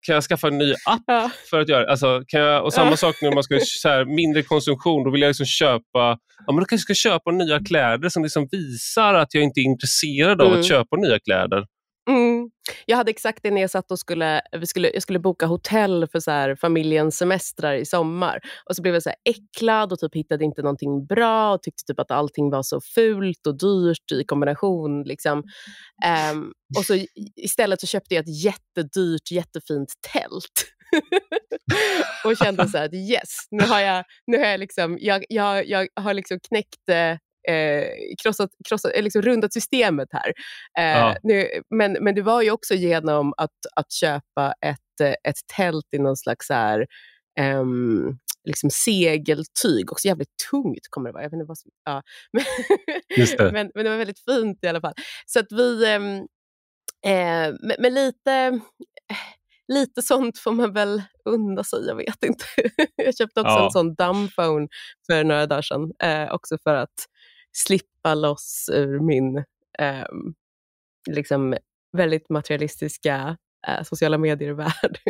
[0.06, 2.98] kan jag skaffa en ny app för att göra alltså, kan jag, Och samma ja.
[2.98, 6.56] sak när man ska så här, mindre konsumtion, då vill jag liksom köpa ja, men
[6.56, 10.42] då kanske jag ska köpa nya kläder som liksom visar att jag inte är intresserad
[10.42, 10.60] av mm.
[10.60, 11.66] att köpa nya kläder.
[12.10, 12.50] Mm.
[12.86, 16.08] Jag hade exakt det när jag satt och skulle, vi skulle, jag skulle boka hotell
[16.12, 18.40] för så här, familjens semestrar i sommar.
[18.70, 21.84] Och så blev jag så här äcklad och typ hittade inte någonting bra och tyckte
[21.84, 25.04] typ att allting var så fult och dyrt i kombination.
[25.04, 25.44] Liksom.
[26.32, 27.06] Um, och så
[27.36, 30.74] istället så köpte jag ett jättedyrt, jättefint tält.
[32.26, 35.68] och kände så här att yes, nu har jag, nu har jag, liksom, jag, jag,
[35.68, 37.18] jag har liksom knäckt eh,
[37.50, 37.88] eh,
[38.24, 40.34] krossat, krossat, eh, liksom rundat systemet här.
[40.80, 41.16] Eh, ja.
[41.24, 45.88] nu, men, men det var ju också genom att, att köpa ett, eh, ett tält
[45.92, 46.86] i någon slags här,
[47.40, 51.24] um, liksom segeltyg, också jävligt tungt kommer det vara.
[51.24, 52.02] Jag vet inte vad som, ja.
[53.40, 54.94] men, men, men, det var väldigt fint i alla fall.
[55.26, 56.28] Så att vi, um,
[57.06, 58.62] eh, med lite
[59.68, 62.46] lite sånt får man väl unna sig, jag vet inte.
[62.96, 63.66] jag köpte också ja.
[63.66, 64.68] en sån dumbphone
[65.08, 67.08] för några dagar sedan, eh, också för att
[67.54, 69.38] slippa loss ur min
[69.80, 70.06] eh,
[71.10, 71.58] liksom
[71.98, 75.00] väldigt materialistiska eh, sociala medier-värld.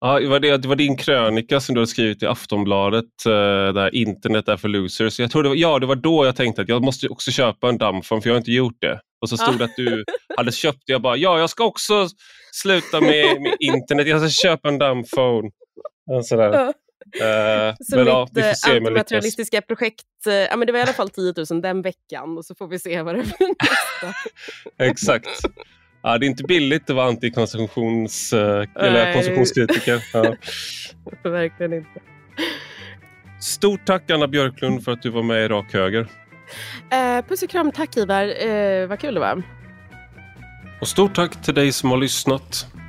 [0.00, 3.32] Ja, det, var det, det var din krönika som du hade skrivit i Aftonbladet, uh,
[3.74, 5.20] där internet är för losers.
[5.20, 7.68] Jag tror det var, ja, det var då jag tänkte att jag måste också köpa
[7.68, 9.00] en dammphone för jag har inte gjort det.
[9.20, 10.04] Och så stod det att du
[10.36, 10.92] hade köpt det.
[10.92, 12.08] Jag bara, ja, jag ska också
[12.52, 14.08] sluta med, med internet.
[14.08, 15.50] Jag ska köpa en dammphone.
[16.24, 16.52] Sådär.
[16.52, 16.72] Ja.
[17.20, 20.92] Uh, så men, mitt ja, eh, antimaterialistiska projekt, uh, ja, men det var i alla
[20.92, 24.18] fall 10 000 den veckan och så får vi se vad det blir nästa.
[24.84, 25.28] Exakt.
[26.02, 30.04] Ja, det är inte billigt att vara antikonsumtions, eller konsumtionskritiker.
[30.12, 30.34] Ja.
[31.30, 32.00] Verkligen inte.
[33.40, 36.00] Stort tack Anna Björklund för att du var med i Rak Höger.
[36.00, 38.46] Uh, puss och kram, tack Ivar.
[38.46, 39.42] Uh, vad kul det var.
[40.80, 42.66] Och stort tack till dig som har lyssnat.